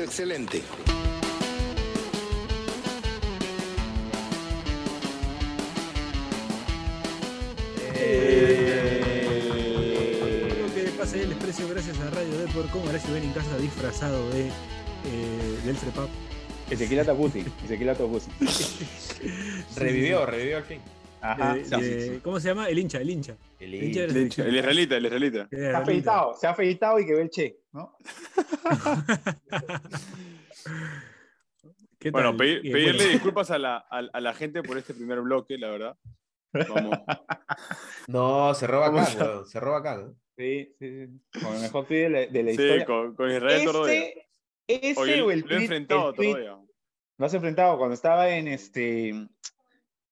excelente. 8.00 10.54
Creo 10.54 10.74
que 10.74 10.82
Pase 10.98 11.18
del 11.18 11.28
Desprecio 11.30 11.68
gracias 11.68 11.98
a 12.00 12.10
Radio 12.10 12.38
Depor. 12.38 12.68
Como 12.70 12.86
Horacio 12.88 13.12
ven 13.14 13.24
en 13.24 13.32
casa 13.32 13.56
disfrazado 13.58 14.30
de, 14.30 14.46
eh, 14.48 14.52
del 15.64 15.76
Trepap. 15.76 16.08
Ezequiel 16.70 17.00
Atacuti. 17.00 17.44
Ezequiel 17.64 17.88
Atacuti. 17.90 18.26
Revivió, 19.76 20.24
revivió 20.26 20.58
al 20.58 20.64
fin. 20.64 20.80
Ajá. 21.22 21.54
De- 21.54 21.64
sí, 21.64 21.70
de- 21.70 22.00
sí, 22.00 22.08
sí. 22.14 22.20
¿Cómo 22.22 22.38
se 22.40 22.48
llama? 22.48 22.68
El 22.68 22.78
hincha, 22.78 22.98
el 22.98 23.10
hincha. 23.10 23.36
El 23.58 23.74
El 23.74 23.84
hincha 23.84 24.00
de 24.02 24.06
la 24.08 24.18
El 24.48 24.56
israelita, 24.56 24.96
el 24.96 25.04
israelita. 25.06 25.48
Se 25.50 25.68
ha 25.70 25.78
afeitado, 25.78 26.34
se 26.40 26.46
ha 26.46 26.50
afeitado 26.50 26.98
y 27.00 27.06
que 27.06 27.14
ve 27.14 27.22
el 27.22 27.30
che, 27.30 27.56
¿no? 27.72 27.96
¿Qué 31.98 32.10
Bueno, 32.10 32.30
Y, 32.32 32.36
pedirle 32.36 32.92
bueno, 32.94 33.08
disculpas 33.12 33.50
a 33.50 33.58
la, 33.58 33.76
a, 33.90 33.98
a 34.12 34.20
la 34.20 34.32
gente 34.32 34.62
por 34.62 34.78
este 34.78 34.94
primer 34.94 35.20
bloque, 35.20 35.58
la 35.58 35.68
verdad. 35.68 35.96
No, 38.08 38.54
se 38.54 38.66
roba 38.66 38.86
acá, 38.88 39.06
weón, 39.18 39.46
se 39.46 39.60
roba 39.60 39.78
acá. 39.78 39.96
¿no? 39.98 40.14
Sí, 40.36 40.74
sí, 40.78 41.06
sí. 41.06 41.40
Con 41.44 41.54
el 41.54 41.60
mejor 41.62 41.86
tweet 41.86 42.02
de 42.04 42.08
la, 42.10 42.18
de 42.26 42.42
la 42.42 42.50
Sí, 42.50 42.62
historia. 42.62 42.84
con, 42.86 43.14
con 43.14 43.30
Israel. 43.30 43.68
Ese, 43.68 44.28
ese 44.66 45.00
Oye, 45.00 45.22
o 45.22 45.30
el 45.30 45.40
lo 45.40 45.54
he 45.56 45.60
enfrentado 45.62 46.10
el 46.10 46.16
tweet- 46.16 46.32
Tordoya. 46.32 46.58
Lo 47.18 47.26
has 47.26 47.34
enfrentado 47.34 47.76
cuando 47.76 47.94
estaba 47.94 48.28
en 48.30 48.48
este. 48.48 49.28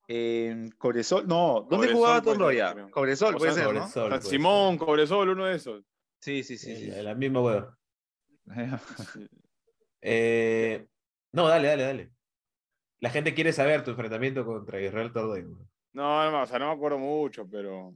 En 0.07 0.71
Cobresol. 0.73 1.27
No, 1.27 1.67
¿dónde 1.69 1.89
Cobresol 1.89 1.97
jugaba 1.97 2.23
puede 2.23 2.37
ser, 2.37 2.39
Torroya? 2.39 2.91
Cobresol, 2.91 3.35
O 3.35 3.39
puede 3.39 3.53
ser, 3.53 3.65
¿no? 3.65 3.71
Cobresol, 3.73 4.11
San 4.11 4.21
pues. 4.21 4.29
Simón, 4.29 4.79
Cobresol, 4.79 5.29
uno 5.31 5.45
de 5.47 5.57
esos. 5.57 5.85
Sí, 6.21 6.43
sí, 6.43 6.57
sí. 6.59 6.77
sí. 6.77 6.91
El- 6.91 7.05
La 7.05 7.15
misma 7.15 7.41
huevo. 7.41 7.77
Eh, 10.01 10.87
no, 11.33 11.49
dale, 11.49 11.69
dale, 11.69 11.83
dale. 11.83 12.11
La 13.01 13.11
gente 13.11 13.35
quiere 13.35 13.53
saber 13.53 13.83
tu 13.83 13.91
enfrentamiento 13.91 14.45
contra 14.45 14.81
Israel 14.81 15.13
Tordoya. 15.13 15.45
No, 15.99 16.31
no, 16.31 16.43
o 16.43 16.47
sea, 16.47 16.59
no 16.61 16.67
me 16.69 16.73
acuerdo 16.75 16.99
mucho, 16.99 17.49
pero. 17.51 17.95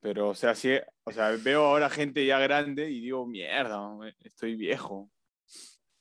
Pero, 0.00 0.30
o 0.30 0.34
sea, 0.34 0.54
sí, 0.54 0.70
o 1.04 1.12
sea, 1.12 1.30
veo 1.44 1.64
ahora 1.64 1.88
gente 1.88 2.24
ya 2.26 2.38
grande 2.40 2.90
y 2.90 3.00
digo, 3.00 3.24
mierda, 3.26 3.88
estoy 4.20 4.56
viejo. 4.56 5.10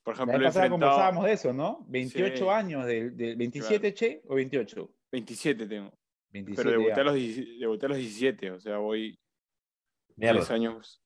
Por 0.03 0.15
La 0.17 0.23
ejemplo, 0.23 0.41
he 0.41 0.45
pasada 0.47 0.65
enfrentado. 0.65 0.91
conversábamos 0.91 1.25
de 1.25 1.31
eso, 1.33 1.53
¿no? 1.53 1.85
28 1.87 2.35
Sí. 2.37 2.49
años, 2.49 2.85
del 2.87 3.15
del 3.15 3.35
27 3.35 3.93
che 3.93 4.21
o 4.27 4.33
28. 4.35 4.89
27 5.11 5.67
tengo. 5.67 5.91
27 6.29 6.63
Pero 6.69 6.79
debuté 6.81 7.01
a, 7.01 7.03
los, 7.03 7.13
10 7.13 7.59
debuté 7.59 7.85
a 7.85 7.89
los 7.89 7.97
17, 7.99 8.51
o 8.51 8.59
sea, 8.59 8.77
voy 8.77 9.19
Mierda. 10.15 10.39
10 10.39 10.51
años. 10.51 11.03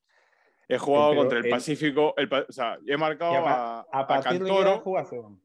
He 0.70 0.78
jugado 0.78 1.10
Pero 1.10 1.22
contra 1.22 1.40
el 1.40 1.46
el- 1.46 1.52
Pacífico, 1.52 2.14
el, 2.16 2.30
o 2.32 2.52
sea, 2.52 2.78
he 2.88 2.96
marcado 2.96 3.34
a, 3.46 3.80
a, 3.80 3.80
a 3.92 4.00
a 4.00 4.08
partir 4.08 4.32
de 4.44 4.48
ya 4.50 4.56
Cantoro. 4.56 4.84
¿no? 5.22 5.42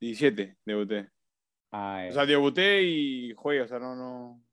17 0.00 0.56
debuté. 0.64 1.08
Ah, 1.72 2.04
O 2.08 2.12
sea, 2.12 2.26
debuté 2.26 2.82
y 2.82 3.32
jugué, 3.32 3.62
o 3.62 3.66
sea, 3.68 3.78
no, 3.78 3.94
no. 3.94 4.44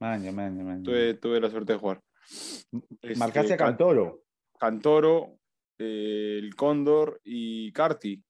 maña, 0.00 0.32
maña, 0.32 0.64
maña. 0.64 0.82
Tuve, 0.82 1.14
tuve 1.14 1.40
la 1.40 1.48
suerte 1.48 1.74
de 1.74 1.78
jugar. 1.78 2.02
Marcaste 3.16 3.52
Este, 3.52 3.54
a 3.54 3.56
Cantoro. 3.56 4.24
Cantoro, 4.58 5.38
eh, 5.78 6.38
el 6.42 6.54
Cóndor 6.56 7.20
y 7.24 7.72
Carti. 7.72 8.22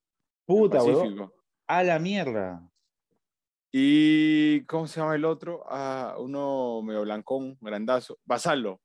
Puta, 0.47 0.83
weón. 0.83 0.99
Pacífico. 0.99 1.35
A 1.67 1.83
la 1.83 1.99
mierda. 1.99 2.69
Y 3.73 4.65
¿cómo 4.67 4.87
se 4.87 5.01
llama 5.01 5.15
el 5.15 5.25
otro? 5.25 5.65
Ah, 5.69 6.17
uno 6.19 6.83
medio 6.83 7.03
blancón, 7.03 7.57
grandazo. 7.61 8.19
Basalo, 8.25 8.81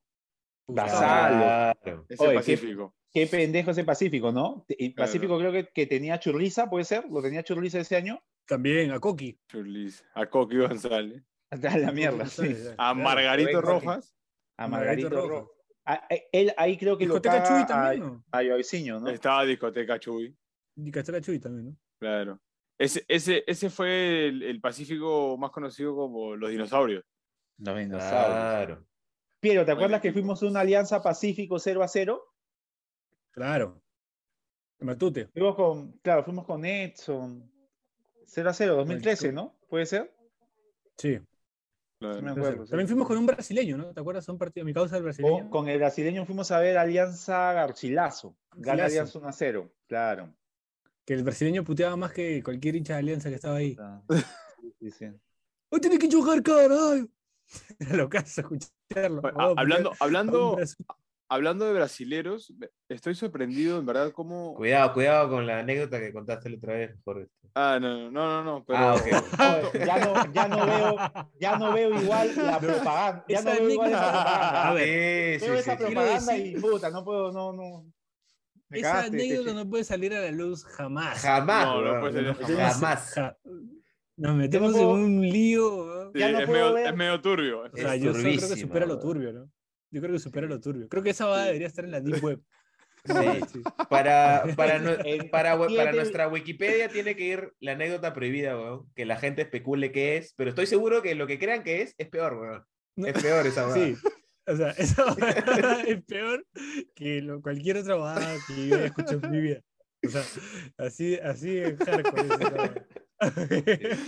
Basalo. 0.67 1.37
Claro. 1.81 2.05
ese 2.07 2.23
Oye, 2.23 2.35
Pacífico. 2.35 2.95
Qué 3.11 3.27
pendejo 3.27 3.71
ese 3.71 3.83
Pacífico, 3.83 4.31
¿no? 4.31 4.65
Claro. 4.67 4.93
Pacífico 4.95 5.37
creo 5.39 5.51
que, 5.51 5.67
que 5.73 5.87
tenía 5.87 6.19
Churriza, 6.19 6.69
¿puede 6.69 6.85
ser? 6.85 7.05
¿Lo 7.09 7.21
tenía 7.21 7.43
Churriza 7.43 7.79
ese 7.79 7.95
año? 7.95 8.21
También 8.47 8.91
a 8.91 8.99
Coqui. 8.99 9.39
Churlis. 9.47 10.03
A 10.13 10.25
Coqui 10.27 10.57
González. 10.57 11.23
A 11.51 11.77
la 11.77 11.91
mierda, 11.91 12.25
sí. 12.25 12.55
A. 12.77 12.93
Margarito. 12.93 13.61
Rojas. 13.61 14.15
A 14.57 14.67
Margarito 14.67 15.09
Margarito 15.09 15.09
Rojas. 15.09 15.29
Rojas. 15.29 15.55
Ah, 15.85 16.07
eh, 16.09 16.27
Él 16.31 16.53
ahí 16.57 16.77
creo 16.77 16.97
que 16.97 17.05
lo 17.05 17.15
Discoteca 17.15 17.43
caga 17.43 17.47
Chuy 17.47 17.61
a, 17.61 17.67
también, 17.67 17.99
¿no? 18.01 18.23
a 18.31 18.41
Yoiciño, 18.41 18.99
¿no? 18.99 19.09
Estaba 19.09 19.45
Discoteca 19.45 19.99
Chuy. 19.99 20.35
Castela 20.91 21.21
Chuy 21.21 21.39
también, 21.39 21.65
¿no? 21.65 21.77
Claro. 21.99 22.39
Ese, 22.77 23.05
ese, 23.07 23.43
ese 23.47 23.69
fue 23.69 24.27
el, 24.27 24.43
el 24.43 24.59
Pacífico 24.59 25.37
más 25.37 25.51
conocido 25.51 25.95
como 25.95 26.35
los 26.35 26.49
dinosaurios. 26.49 27.05
Los 27.59 27.77
dinosaurios. 27.77 28.27
Claro. 28.27 28.85
Piero, 29.39 29.63
¿te 29.63 29.71
acuerdas 29.71 30.01
que 30.01 30.11
fuimos 30.11 30.41
una 30.41 30.61
alianza 30.61 31.01
Pacífico 31.01 31.59
0 31.59 31.83
a 31.83 31.87
0? 31.87 32.23
Claro. 33.31 33.81
Matute. 34.79 35.27
Fuimos 35.27 35.55
con, 35.55 35.91
claro, 35.99 36.23
fuimos 36.23 36.45
con 36.45 36.65
Edson. 36.65 37.51
0 38.27 38.49
a 38.49 38.53
0, 38.53 38.75
2013, 38.75 39.31
¿no? 39.31 39.55
¿Puede 39.69 39.85
ser? 39.85 40.13
Sí. 40.97 41.19
Claro. 41.99 42.21
Me 42.21 42.31
acuerdo, 42.31 42.65
sí. 42.65 42.71
También 42.71 42.87
fuimos 42.87 43.07
con 43.07 43.17
un 43.17 43.25
brasileño, 43.25 43.77
¿no? 43.77 43.93
¿Te 43.93 43.99
acuerdas? 43.99 44.27
Un 44.29 44.37
partido, 44.37 44.65
mi 44.65 44.73
causa 44.73 44.95
del 44.95 45.03
brasileño. 45.03 45.39
Con, 45.39 45.49
con 45.49 45.69
el 45.69 45.77
brasileño 45.77 46.25
fuimos 46.25 46.51
a 46.51 46.59
ver 46.59 46.77
Alianza 46.77 47.53
Garcilaso. 47.53 48.35
Gana 48.53 48.83
Garcilaso. 48.83 49.19
Alianza 49.19 49.19
1 49.19 49.27
a 49.27 49.31
0. 49.31 49.73
Claro. 49.87 50.35
Que 51.05 51.13
el 51.13 51.23
brasileño 51.23 51.63
puteaba 51.63 51.95
más 51.95 52.11
que 52.11 52.41
cualquier 52.43 52.75
hincha 52.75 52.93
de 52.93 52.99
alianza 52.99 53.29
que 53.29 53.35
estaba 53.35 53.57
ahí. 53.57 53.77
Ah, 53.79 54.01
Sí, 54.09 54.73
sí, 54.79 54.91
sí. 54.91 55.05
¡Hoy 55.69 55.79
tiene 55.79 55.99
que 55.99 56.09
jugar, 56.09 56.41
carajo! 56.41 57.07
Era 57.79 57.95
lo 57.95 58.09
caso 58.09 58.41
escucharlo. 58.41 59.21
Oh, 59.35 59.53
hablando, 59.57 59.91
hablando, 59.99 60.57
hablando 61.29 61.65
de 61.65 61.73
brasileros, 61.73 62.53
estoy 62.89 63.15
sorprendido 63.15 63.79
en 63.79 63.85
verdad 63.85 64.11
cómo. 64.11 64.53
Cuidado, 64.55 64.93
cuidado 64.93 65.29
con 65.29 65.45
la 65.47 65.59
anécdota 65.59 65.99
que 65.99 66.13
contaste 66.13 66.49
la 66.49 66.57
otra 66.57 66.73
vez, 66.73 66.95
Jorge. 67.03 67.27
Ah, 67.55 67.77
no, 67.81 68.11
no, 68.11 68.11
no, 68.11 68.43
no, 68.43 68.65
pero. 68.65 68.79
Ah, 68.79 68.95
ok. 68.95 69.73
Oye, 69.73 69.85
ya, 69.85 69.97
no, 70.05 70.33
ya, 70.33 70.47
no 70.47 70.65
veo, 70.65 70.97
ya 71.39 71.57
no 71.57 71.73
veo 71.73 72.01
igual 72.01 72.31
la 72.35 72.59
propaganda. 72.59 73.25
Ya 73.29 73.41
no 73.41 73.51
veo 73.51 73.69
igual 73.69 73.89
esa 73.91 73.99
propaganda. 74.11 74.67
A 74.69 74.73
ver, 74.73 75.39
Veo 75.39 75.53
sí, 75.53 75.59
esa 75.59 75.71
sí, 75.77 75.83
propaganda 75.83 76.33
decir- 76.33 76.57
y 76.57 76.59
puta, 76.61 76.89
no 76.89 77.03
puedo, 77.05 77.31
no, 77.31 77.53
no. 77.53 77.85
Me 78.69 78.79
Esa 78.79 78.91
cagaste, 78.93 79.15
anécdota 79.15 79.53
no 79.53 79.69
puede 79.69 79.83
salir 79.83 80.13
a 80.15 80.21
la 80.21 80.31
luz 80.31 80.65
jamás. 80.65 81.19
Jamás, 81.21 81.65
No, 81.65 81.81
no 81.81 82.01
puede 82.01 82.21
Nos 82.23 82.39
metemos- 82.39 82.73
Jamás. 82.73 83.11
ja- 83.13 83.37
Nos 84.17 84.35
metemos 84.35 84.71
puedo- 84.73 84.97
en 84.97 85.03
un 85.03 85.21
lío. 85.21 86.11
Sí, 86.13 86.19
ya 86.19 86.31
no 86.31 86.39
es, 86.39 86.45
puedo 86.47 86.61
medio, 86.63 86.73
ver. 86.73 86.87
es 86.87 86.95
medio 86.95 87.21
turbio. 87.21 87.59
O 87.61 87.69
sea, 87.77 87.95
Es 87.95 88.01
yo 88.01 88.11
solo 88.13 88.23
creo 88.23 88.49
que 88.49 88.55
supera 88.57 88.85
lo 88.85 88.95
weón. 88.95 89.05
turbio, 89.07 89.33
¿no? 89.33 89.49
Yo 89.91 90.01
creo 90.01 90.13
que 90.13 90.19
supera 90.19 90.47
lo 90.47 90.59
turbio. 90.59 90.87
Creo 90.89 91.03
que 91.03 91.11
esa 91.11 91.25
va 91.25 91.45
debería 91.45 91.67
estar 91.67 91.85
en 91.85 91.91
la 91.91 92.01
Deep 92.01 92.23
Web. 92.23 92.41
Sí. 93.05 93.61
Para, 93.87 94.45
para, 94.57 94.77
En 94.77 95.29
para, 95.29 95.55
we- 95.55 95.75
para 95.77 95.91
nuestra 95.91 96.27
Wikipedia 96.27 96.89
tiene 96.89 97.15
que 97.15 97.23
ir 97.25 97.53
la 97.59 97.73
anécdota 97.73 98.15
prohibida, 98.15 98.57
weón. 98.57 98.91
Que 98.95 99.05
la 99.05 99.17
gente 99.17 99.43
especule 99.43 99.91
qué 99.91 100.17
es, 100.17 100.33
pero 100.35 100.49
estoy 100.49 100.65
seguro 100.65 101.03
que 101.03 101.13
lo 101.13 101.27
que 101.27 101.37
crean 101.37 101.61
que 101.61 101.83
es, 101.83 101.93
es 101.99 102.09
peor, 102.09 102.33
weón. 102.33 102.63
No. 102.95 103.05
Es 103.05 103.21
peor 103.21 103.45
esa 103.45 103.67
weón. 103.67 103.95
Sí. 103.95 104.07
O 104.47 104.55
sea, 104.55 104.71
esa 104.71 105.15
es 105.87 106.03
peor 106.05 106.47
que 106.95 107.21
lo- 107.21 107.43
cualquier 107.43 107.77
otra 107.77 107.93
bobada 107.93 108.37
que 108.47 108.67
yo 108.69 108.75
haya 108.75 108.85
escuchado 108.87 109.19
en 109.23 109.31
mi 109.31 109.39
vida. 109.41 109.61
O 110.03 110.09
sea, 110.09 110.23
así, 110.79 111.15
así 111.17 111.57
es 111.59 111.77
hardcore. 111.77 112.85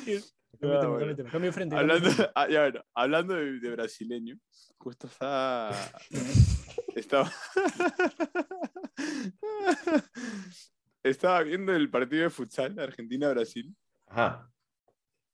es. 0.07 0.36
Cambio 0.59 0.79
tema, 0.79 0.93
bueno. 0.93 0.99
cambio 0.99 1.15
tema, 1.15 1.29
cambio 1.31 1.49
de 1.49 1.53
frente. 1.53 1.75
cambio 1.75 1.99
de 1.99 2.03
Hablando, 2.03 2.31
ah, 2.35 2.47
ya, 2.49 2.61
bueno, 2.61 2.81
hablando 2.93 3.33
de, 3.35 3.59
de 3.59 3.71
brasileño, 3.71 4.37
justo 4.77 5.07
está. 5.07 5.71
Estaba. 6.95 7.31
Estaba 11.03 11.43
viendo 11.43 11.73
el 11.73 11.89
partido 11.89 12.23
de 12.23 12.29
futsal 12.29 12.77
Argentina-Brasil. 12.79 13.73
Ajá. 14.07 14.49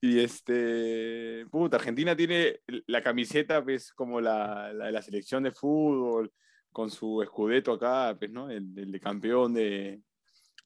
Y 0.01 0.19
este. 0.19 1.45
Puta, 1.49 1.77
Argentina 1.77 2.15
tiene 2.15 2.59
la 2.88 3.01
camiseta, 3.01 3.63
pues, 3.63 3.93
como 3.93 4.19
la, 4.19 4.73
la 4.73 4.88
de 4.88 4.91
la 4.91 5.01
selección 5.01 5.43
de 5.43 5.51
fútbol, 5.51 6.31
con 6.71 6.89
su 6.89 7.21
escudeto 7.21 7.71
acá, 7.73 8.15
pues, 8.19 8.29
¿no? 8.29 8.49
El, 8.49 8.77
el 8.77 8.91
de 8.91 8.99
campeón 8.99 9.53
de, 9.53 10.01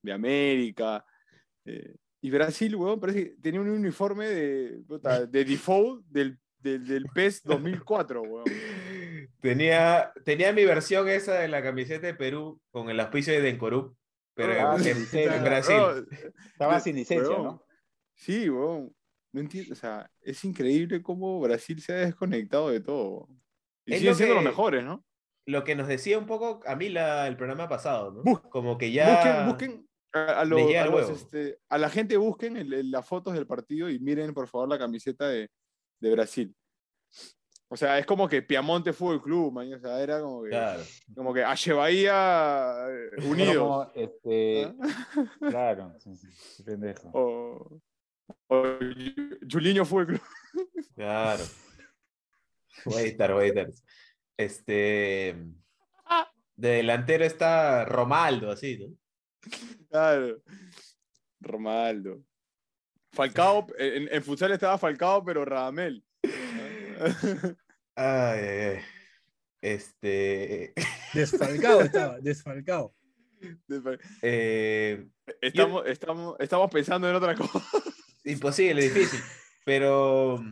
de 0.01 0.11
América. 0.11 1.05
eh, 1.65 1.95
y 2.21 2.31
Brasil, 2.31 2.75
weón, 2.75 2.99
parece 2.99 3.23
que 3.23 3.35
tenía 3.41 3.61
un 3.61 3.69
uniforme 3.69 4.27
de, 4.27 4.79
puta, 4.87 5.25
de 5.25 5.45
default 5.45 6.05
del, 6.07 6.37
del, 6.59 6.85
del 6.87 7.05
PES 7.13 7.43
2004, 7.43 8.21
weón. 8.23 8.45
Tenía, 9.39 10.11
tenía 10.25 10.51
mi 10.53 10.65
versión 10.65 11.07
esa 11.09 11.35
de 11.35 11.47
la 11.47 11.61
camiseta 11.61 12.07
de 12.07 12.13
Perú 12.13 12.59
con 12.71 12.89
el 12.89 12.99
auspicio 12.99 13.33
de 13.33 13.41
Dencorup, 13.41 13.95
pero 14.33 14.53
en- 14.53 14.59
Ah, 14.59 14.77
en. 14.77 15.43
Brasil. 15.43 15.75
Estaba 16.51 16.79
sin 16.79 16.95
licencia, 16.95 17.29
Weón. 17.29 17.43
¿no? 17.43 17.63
Sí, 18.15 18.49
weón. 18.49 18.93
No 19.33 19.41
entiendo, 19.41 19.73
o 19.73 19.75
sea, 19.75 20.09
es 20.21 20.43
increíble 20.45 21.01
cómo 21.03 21.39
Brasil 21.39 21.79
se 21.81 21.93
ha 21.93 21.97
desconectado 21.97 22.69
de 22.69 22.79
todo. 22.79 23.27
Y 23.85 23.93
Es 23.93 23.99
siguen 23.99 24.11
lo 24.11 24.17
siendo 24.17 24.35
los 24.35 24.43
mejores, 24.43 24.83
¿no? 24.83 25.03
Lo 25.45 25.63
que 25.63 25.75
nos 25.75 25.87
decía 25.87 26.17
un 26.17 26.25
poco 26.25 26.61
a 26.65 26.75
mí 26.75 26.89
la, 26.89 27.27
el 27.27 27.37
programa 27.37 27.69
pasado, 27.69 28.11
¿no? 28.11 28.23
Bus- 28.23 28.41
Como 28.49 28.77
que 28.77 28.91
ya... 28.91 29.45
Busquen, 29.45 29.45
busquen 29.47 29.86
a, 30.13 30.41
a 30.41 30.45
llega 30.45 30.83
a 30.83 30.87
los, 30.87 31.09
este, 31.09 31.59
a 31.69 31.77
la 31.77 31.89
gente 31.89 32.17
busquen 32.17 32.57
el- 32.57 32.73
el- 32.73 32.91
las 32.91 33.05
fotos 33.07 33.33
del 33.33 33.45
partido 33.47 33.89
y 33.89 33.99
miren 33.99 34.33
por 34.33 34.47
favor 34.47 34.67
la 34.69 34.77
camiseta 34.79 35.27
de, 35.29 35.49
de 35.99 36.11
Brasil. 36.11 36.55
O 37.69 37.75
sea, 37.75 37.99
es 37.99 38.05
como 38.05 38.29
que 38.29 38.41
Piamonte 38.41 38.93
Fútbol 38.93 39.21
Club, 39.21 39.51
man, 39.51 39.73
o 39.73 39.79
sea, 39.79 39.99
era 40.01 40.21
como 40.21 40.43
que, 40.43 40.49
Claro. 40.49 40.83
como 41.13 41.33
que 41.33 41.73
Bahía 41.73 42.77
eh, 42.89 43.25
unidos. 43.25 43.57
como, 43.57 43.91
este, 43.93 44.63
¿ah? 44.65 44.75
Claro, 45.51 45.93
sí, 45.99 46.15
sí, 46.15 46.63
pendejo. 46.63 47.09
O, 47.13 47.81
o 48.47 48.63
Julinho 49.51 49.83
Fútbol 49.83 50.07
Club. 50.07 50.21
Claro. 50.95 51.43
Voy 52.85 52.95
a 52.95 53.01
editar, 53.01 53.33
voy 53.33 53.43
a 53.43 53.47
editar. 53.47 53.67
Este. 54.37 55.35
De 56.55 56.69
delantero 56.69 57.25
está 57.25 57.83
Romaldo, 57.85 58.49
así, 58.51 58.77
¿no? 58.77 58.95
Claro. 59.89 60.41
Romaldo. 61.39 62.23
Falcao, 63.13 63.67
en, 63.77 64.07
en 64.11 64.23
futsal 64.23 64.51
estaba 64.51 64.77
Falcao, 64.77 65.23
pero 65.23 65.45
Radamel. 65.45 66.03
Ay, 67.99 68.39
ay, 68.39 68.59
ay. 68.59 68.79
Este. 69.59 70.73
Desfalcado 71.15 71.81
estaba, 71.81 72.19
desfalcado. 72.19 72.93
eh, 74.21 75.07
Estamos, 75.41 75.87
estamos, 75.87 76.35
estamos 76.39 76.69
pensando 76.71 77.09
en 77.09 77.15
otra 77.15 77.33
cosa. 77.35 77.63
imposible, 78.25 78.83
difícil. 78.83 79.19
Pero. 79.65 80.43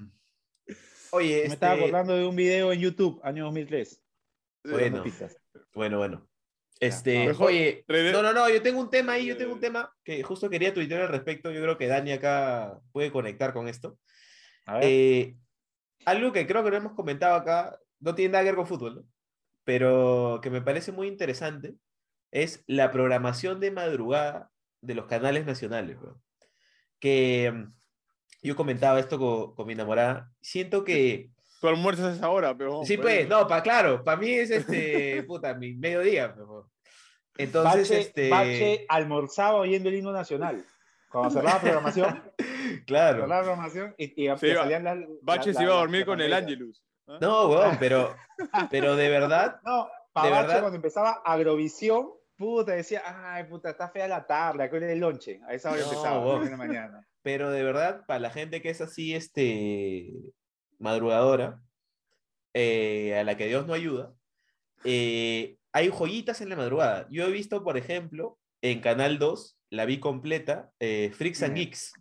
Oye, 1.11 1.43
Me 1.47 1.53
estaba 1.53 1.73
este, 1.75 1.85
acordando 1.85 2.15
de 2.15 2.25
un 2.25 2.35
video 2.35 2.73
en 2.73 2.79
YouTube, 2.79 3.21
año 3.23 3.45
2003. 3.45 4.01
Bueno. 4.63 5.03
Bueno, 5.73 5.97
bueno. 5.99 6.27
Este, 6.79 7.27
mejor 7.27 7.47
oye, 7.47 7.85
no, 7.87 8.21
no, 8.21 8.33
no, 8.33 8.49
yo 8.49 8.61
tengo 8.61 8.81
un 8.81 8.89
tema 8.89 9.13
ahí, 9.13 9.25
yo 9.27 9.37
tengo 9.37 9.53
un 9.53 9.59
Eh. 9.59 9.61
tema 9.61 9.95
que 10.03 10.23
justo 10.23 10.49
quería 10.49 10.73
tuitear 10.73 11.03
al 11.03 11.09
respecto. 11.09 11.51
Yo 11.51 11.61
creo 11.61 11.77
que 11.77 11.87
Dani 11.87 12.11
acá 12.11 12.79
puede 12.91 13.11
conectar 13.11 13.53
con 13.53 13.67
esto. 13.67 13.97
A 14.65 14.75
ver, 14.75 14.83
Eh, 14.85 15.35
algo 16.05 16.31
que 16.33 16.45
creo 16.45 16.63
que 16.63 16.71
no 16.71 16.77
hemos 16.77 16.93
comentado 16.93 17.35
acá, 17.35 17.79
no 17.99 18.13
tiene 18.13 18.33
nada 18.33 18.43
que 18.43 18.49
ver 18.49 18.55
con 18.57 18.67
fútbol, 18.67 18.95
¿no? 18.95 19.03
pero 19.63 20.39
que 20.43 20.51
me 20.51 20.61
parece 20.61 20.91
muy 20.91 21.07
interesante, 21.07 21.73
es 22.29 22.63
la 22.67 22.91
programación 22.91 23.59
de 23.59 23.71
madrugada 23.71 24.51
de 24.81 24.93
los 24.93 25.05
canales 25.07 25.45
nacionales. 25.45 25.97
Que 26.99 27.51
mm, 27.51 27.73
yo 28.43 28.55
comentaba 28.55 28.99
esto 28.99 29.17
con, 29.17 29.55
con 29.55 29.65
mi 29.65 29.73
enamorada, 29.73 30.31
siento 30.41 30.83
que... 30.83 31.31
Tú 31.65 31.69
almuerzas 31.75 32.05
a 32.05 32.15
esa 32.15 32.29
hora, 32.29 32.55
pero. 32.55 32.81
Sí, 32.83 32.97
pues, 32.97 33.27
no, 33.27 33.47
pa, 33.47 33.63
claro, 33.63 34.03
para 34.03 34.17
mí 34.17 34.29
es 34.31 34.51
este, 34.51 35.23
puta, 35.27 35.53
mi 35.55 35.73
mediodía. 35.73 36.33
pues, 36.35 36.65
Entonces, 37.37 37.89
Bache, 37.89 37.99
este... 38.01 38.29
Bache 38.29 38.85
almorzaba 38.87 39.55
oyendo 39.55 39.89
el 39.89 39.95
himno 39.95 40.11
nacional. 40.11 40.63
Cuando 41.09 41.31
cerraba 41.31 41.55
la 41.55 41.61
programación, 41.61 42.23
Claro. 42.85 43.21
cerraba 43.21 43.35
la 43.37 43.41
programación 43.43 43.95
y, 43.97 44.05
y 44.25 44.37
Se 44.37 44.47
iba- 44.49 44.61
salían 44.61 44.83
las. 44.83 44.97
Bache 45.21 45.53
la- 45.53 45.59
se 45.59 45.63
iba 45.63 45.73
a 45.73 45.77
dormir 45.77 46.01
la 46.01 46.05
con 46.05 46.21
el. 46.21 46.33
Angelus. 46.33 46.83
No, 47.21 47.47
weón, 47.49 47.77
pero, 47.79 48.15
pero 48.71 48.95
de 48.95 49.09
verdad, 49.09 49.59
No, 49.65 49.85
De 49.85 49.89
para 50.13 50.29
Bache 50.29 50.41
verdad. 50.47 50.59
cuando 50.61 50.75
empezaba 50.77 51.21
Agrovisión, 51.25 52.09
puta, 52.37 52.73
decía, 52.73 53.01
ay, 53.05 53.43
puta, 53.45 53.69
está 53.69 53.89
fea 53.89 54.07
la 54.07 54.25
tarde, 54.25 54.63
¿a 54.63 54.69
qué 54.69 54.75
hora 54.77 54.87
es 54.87 54.91
el 54.93 54.99
lonche? 54.99 55.39
A 55.47 55.53
esa 55.53 55.71
hora 55.71 55.81
No, 55.81 55.85
empezaba, 55.87 56.39
de 56.43 56.49
la 56.49 56.57
mañana. 56.57 57.07
pero 57.21 57.49
de 57.51 57.63
verdad, 57.63 58.03
para 58.07 58.19
la 58.19 58.29
gente 58.31 58.61
que 58.61 58.69
es 58.71 58.81
así, 58.81 59.13
este, 59.15 60.09
madrugadora, 60.79 61.61
eh, 62.53 63.17
a 63.19 63.23
la 63.23 63.35
que 63.37 63.47
Dios 63.47 63.65
no 63.67 63.73
ayuda, 63.73 64.13
eh, 64.83 65.57
hay 65.71 65.89
joyitas 65.89 66.41
en 66.41 66.49
la 66.49 66.55
madrugada. 66.55 67.07
Yo 67.09 67.25
he 67.27 67.31
visto, 67.31 67.63
por 67.63 67.77
ejemplo, 67.77 68.37
en 68.61 68.79
Canal 68.81 69.19
2, 69.19 69.57
la 69.71 69.85
vi 69.85 69.99
completa, 69.99 70.71
eh, 70.79 71.11
Freaks 71.13 71.43
and 71.43 71.53
Mm. 71.53 71.55
Geeks, 71.57 71.93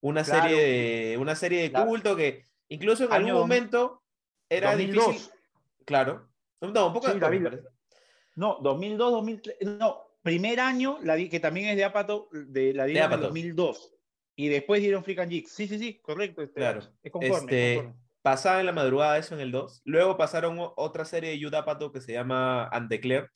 una 0.00 0.22
Claro. 0.24 0.48
serie 0.48 0.62
de, 1.10 1.18
una 1.18 1.34
serie 1.34 1.62
de 1.62 1.72
culto 1.72 2.14
que 2.16 2.44
incluso 2.68 3.04
en 3.04 3.12
Año 3.12 3.26
algún 3.28 3.40
momento 3.42 4.02
era 4.48 4.70
2002. 4.72 5.06
difícil. 5.08 5.32
Claro. 5.84 6.28
No, 6.60 6.86
un 6.88 6.92
poco 6.92 7.06
Sí, 7.06 7.12
después, 7.18 7.40
la 7.42 7.50
vi. 7.50 7.56
No, 8.36 8.58
2002, 8.62 9.10
2003, 9.12 9.56
no, 9.62 10.02
primer 10.22 10.60
año, 10.60 10.98
la 11.02 11.16
que 11.16 11.40
también 11.40 11.68
es 11.70 11.76
de 11.76 11.84
Apato, 11.84 12.28
de, 12.32 12.72
la 12.74 12.84
dieron 12.84 13.02
en 13.04 13.06
Apatow. 13.12 13.26
2002. 13.28 13.94
Y 14.36 14.48
después 14.48 14.80
dieron 14.80 15.02
Freak 15.02 15.18
and 15.20 15.30
Geeks. 15.32 15.50
Sí, 15.50 15.66
sí, 15.66 15.78
sí, 15.78 15.98
correcto. 16.00 16.42
este, 16.42 16.54
Claro. 16.54 16.80
Es 17.02 17.10
conforme, 17.10 17.36
Este, 17.36 17.74
conforme. 17.76 18.07
Pasaba 18.22 18.60
en 18.60 18.66
la 18.66 18.72
madrugada 18.72 19.18
eso 19.18 19.34
en 19.34 19.40
el 19.40 19.52
2. 19.52 19.82
Luego 19.84 20.16
pasaron 20.16 20.56
otra 20.76 21.04
serie 21.04 21.30
de 21.30 21.38
Yudapato 21.38 21.92
que 21.92 22.00
se 22.00 22.12
llama 22.12 22.70
Undeclared, 22.76 23.26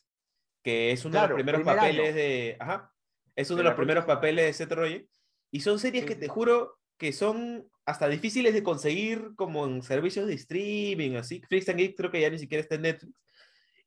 que 0.62 0.92
es 0.92 1.04
uno 1.04 1.12
de 1.14 1.18
Claro, 1.18 1.28
los 1.28 1.36
primeros 1.36 1.60
primer 1.62 1.76
papeles 1.76 2.06
año. 2.08 2.14
de. 2.16 2.56
Ajá. 2.60 2.92
Es 3.34 3.50
uno 3.50 3.58
De 3.58 3.62
de 3.62 3.68
los 3.70 3.76
primeros 3.76 4.04
papeles 4.04 4.46
de 4.46 4.52
Seth 4.52 4.72
Rogen. 4.72 5.08
Y 5.50 5.60
son 5.60 5.78
series 5.78 6.02
Sí, 6.04 6.08
que 6.08 6.14
te 6.16 6.28
juro 6.28 6.78
que 6.98 7.12
son 7.12 7.68
hasta 7.84 8.08
difíciles 8.08 8.54
de 8.54 8.62
conseguir 8.62 9.30
como 9.36 9.66
en 9.66 9.82
servicios 9.82 10.26
de 10.26 10.34
streaming, 10.34 11.16
así. 11.16 11.42
Freaks 11.48 11.68
and 11.70 11.78
Geeks 11.78 11.96
creo 11.96 12.10
que 12.10 12.20
ya 12.20 12.30
ni 12.30 12.38
siquiera 12.38 12.60
está 12.62 12.76
en 12.76 12.82
Netflix. 12.82 13.12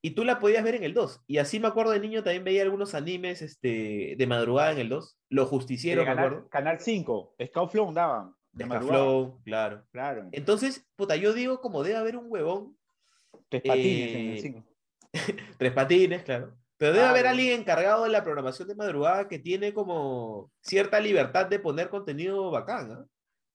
Y 0.01 0.11
tú 0.11 0.23
la 0.23 0.37
podías 0.39 0.63
ver 0.63 0.75
en 0.75 0.83
el 0.83 0.93
2. 0.93 1.21
Y 1.25 1.37
así 1.37 1.59
me 1.59 1.67
acuerdo 1.67 1.91
de 1.91 1.99
niño 1.99 2.21
también 2.23 2.43
veía 2.43 2.61
algunos 2.61 2.93
animes 2.93 3.41
este, 3.41 4.15
de 4.17 4.27
madrugada 4.27 4.71
en 4.73 4.79
el 4.79 4.89
2. 4.89 5.17
Los 5.29 5.45
De 5.45 5.49
justicieros, 5.49 6.05
me 6.05 6.11
acuerdo. 6.11 6.49
canal 6.49 6.79
5, 6.79 7.35
Scout 7.47 7.71
Flow 7.71 7.91
daban. 7.93 8.35
De 8.55 8.65
madrugada. 8.65 9.03
Flow, 9.03 9.41
claro. 9.43 9.83
Claro. 9.91 10.29
Entonces, 10.31 10.85
puta, 10.95 11.15
yo 11.15 11.33
digo 11.33 11.61
como 11.61 11.83
debe 11.83 11.97
haber 11.97 12.17
un 12.17 12.25
huevón, 12.29 12.77
Tres 13.49 13.61
patines 13.63 14.15
en 14.15 14.21
el 14.31 14.37
eh, 14.37 14.41
5. 14.41 14.63
tres 15.59 15.71
patines, 15.73 16.23
claro. 16.23 16.53
Pero 16.77 16.93
debe 16.93 17.05
haber 17.05 17.21
Claro. 17.23 17.37
alguien 17.37 17.59
encargado 17.61 18.03
de 18.03 18.09
la 18.09 18.23
programación 18.23 18.67
de 18.67 18.75
madrugada 18.75 19.27
que 19.27 19.39
tiene 19.39 19.73
como 19.73 20.51
cierta 20.61 20.99
libertad 20.99 21.45
de 21.47 21.59
poner 21.59 21.89
contenido 21.89 22.49
bacán, 22.51 22.91
¿ah? 22.91 23.05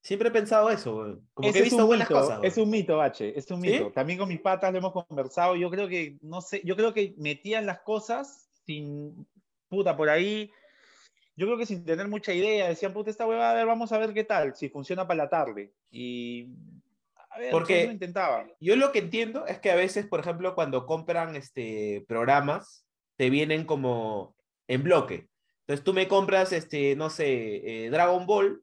Siempre 0.02 0.28
he 0.30 0.32
pensado 0.32 0.70
eso, 0.70 0.96
weón. 0.96 1.28
Como 1.34 1.48
Ese 1.48 1.52
que 1.52 1.58
he 1.60 1.64
visto 1.64 1.86
buenas 1.86 2.08
mito, 2.08 2.20
cosas. 2.20 2.40
Es 2.42 2.56
un 2.56 2.70
mito, 2.70 2.96
Bache, 2.96 3.38
es 3.38 3.50
un 3.50 3.60
¿Sí? 3.60 3.68
mito. 3.70 3.92
También 3.92 4.18
con 4.18 4.28
mis 4.30 4.40
patas 4.40 4.72
lo 4.72 4.78
hemos 4.78 4.92
conversado. 4.92 5.56
Yo 5.56 5.68
creo 5.70 5.88
que, 5.88 6.16
no 6.22 6.40
sé, 6.40 6.62
yo 6.64 6.74
creo 6.74 6.94
que 6.94 7.14
metían 7.18 7.66
las 7.66 7.80
cosas 7.80 8.48
sin, 8.64 9.26
puta, 9.68 9.94
por 9.98 10.08
ahí. 10.08 10.50
Yo 11.40 11.46
creo 11.46 11.56
que 11.56 11.64
sin 11.64 11.86
tener 11.86 12.06
mucha 12.06 12.34
idea. 12.34 12.68
Decían, 12.68 12.92
puta, 12.92 13.08
esta 13.08 13.26
hueva, 13.26 13.50
a 13.50 13.54
ver, 13.54 13.64
vamos 13.64 13.90
a 13.92 13.98
ver 13.98 14.12
qué 14.12 14.24
tal, 14.24 14.54
si 14.54 14.68
funciona 14.68 15.06
para 15.06 15.24
la 15.24 15.30
tarde. 15.30 15.72
Y, 15.90 16.50
a 17.30 17.38
ver, 17.38 17.50
Porque- 17.50 17.86
lo 17.86 17.92
intentaban. 17.92 18.52
Yo 18.60 18.76
lo 18.76 18.92
que 18.92 18.98
entiendo 18.98 19.46
es 19.46 19.58
que 19.58 19.70
a 19.70 19.74
veces, 19.74 20.06
por 20.06 20.20
ejemplo, 20.20 20.54
cuando 20.54 20.84
compran 20.84 21.36
este, 21.36 22.04
programas, 22.06 22.84
te 23.16 23.30
vienen 23.30 23.64
como 23.64 24.36
en 24.68 24.82
bloque. 24.82 25.30
Entonces 25.60 25.82
tú 25.82 25.94
me 25.94 26.08
compras, 26.08 26.52
este, 26.52 26.94
no 26.94 27.08
sé, 27.08 27.86
eh, 27.86 27.88
Dragon 27.88 28.26
Ball 28.26 28.62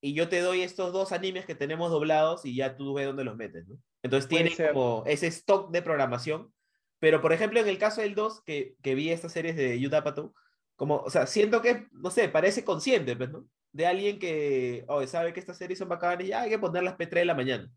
y 0.00 0.14
yo 0.14 0.30
te 0.30 0.40
doy 0.40 0.62
estos 0.62 0.94
dos 0.94 1.12
animes 1.12 1.44
que 1.44 1.54
tenemos 1.54 1.90
doblados 1.90 2.46
y 2.46 2.56
ya 2.56 2.78
tú 2.78 2.94
ves 2.94 3.08
dónde 3.08 3.24
los 3.24 3.36
metes, 3.36 3.68
¿no? 3.68 3.76
Entonces 4.02 4.56
ser. 4.56 4.72
como 4.72 5.04
ese 5.04 5.26
stock 5.26 5.70
de 5.70 5.82
programación. 5.82 6.50
Pero, 6.98 7.20
por 7.20 7.34
ejemplo, 7.34 7.60
en 7.60 7.68
el 7.68 7.76
caso 7.76 8.00
del 8.00 8.14
2, 8.14 8.40
que, 8.40 8.74
que 8.82 8.94
vi 8.94 9.10
estas 9.10 9.32
series 9.32 9.54
de 9.54 9.78
Yudapatu, 9.78 10.32
como, 10.80 10.96
o 10.96 11.10
sea, 11.10 11.26
siento 11.26 11.60
que, 11.60 11.88
no 11.92 12.10
sé, 12.10 12.30
parece 12.30 12.64
consciente, 12.64 13.14
pues, 13.14 13.28
¿no? 13.28 13.46
De 13.70 13.86
alguien 13.86 14.18
que, 14.18 14.82
oh, 14.88 15.06
sabe 15.06 15.34
que 15.34 15.38
estas 15.38 15.58
series 15.58 15.78
son 15.78 15.90
bacanas 15.90 16.24
y 16.24 16.28
ya 16.28 16.40
hay 16.40 16.48
que 16.48 16.58
ponerlas 16.58 16.96
P3 16.96 17.10
de 17.16 17.24
la 17.26 17.34
mañana. 17.34 17.70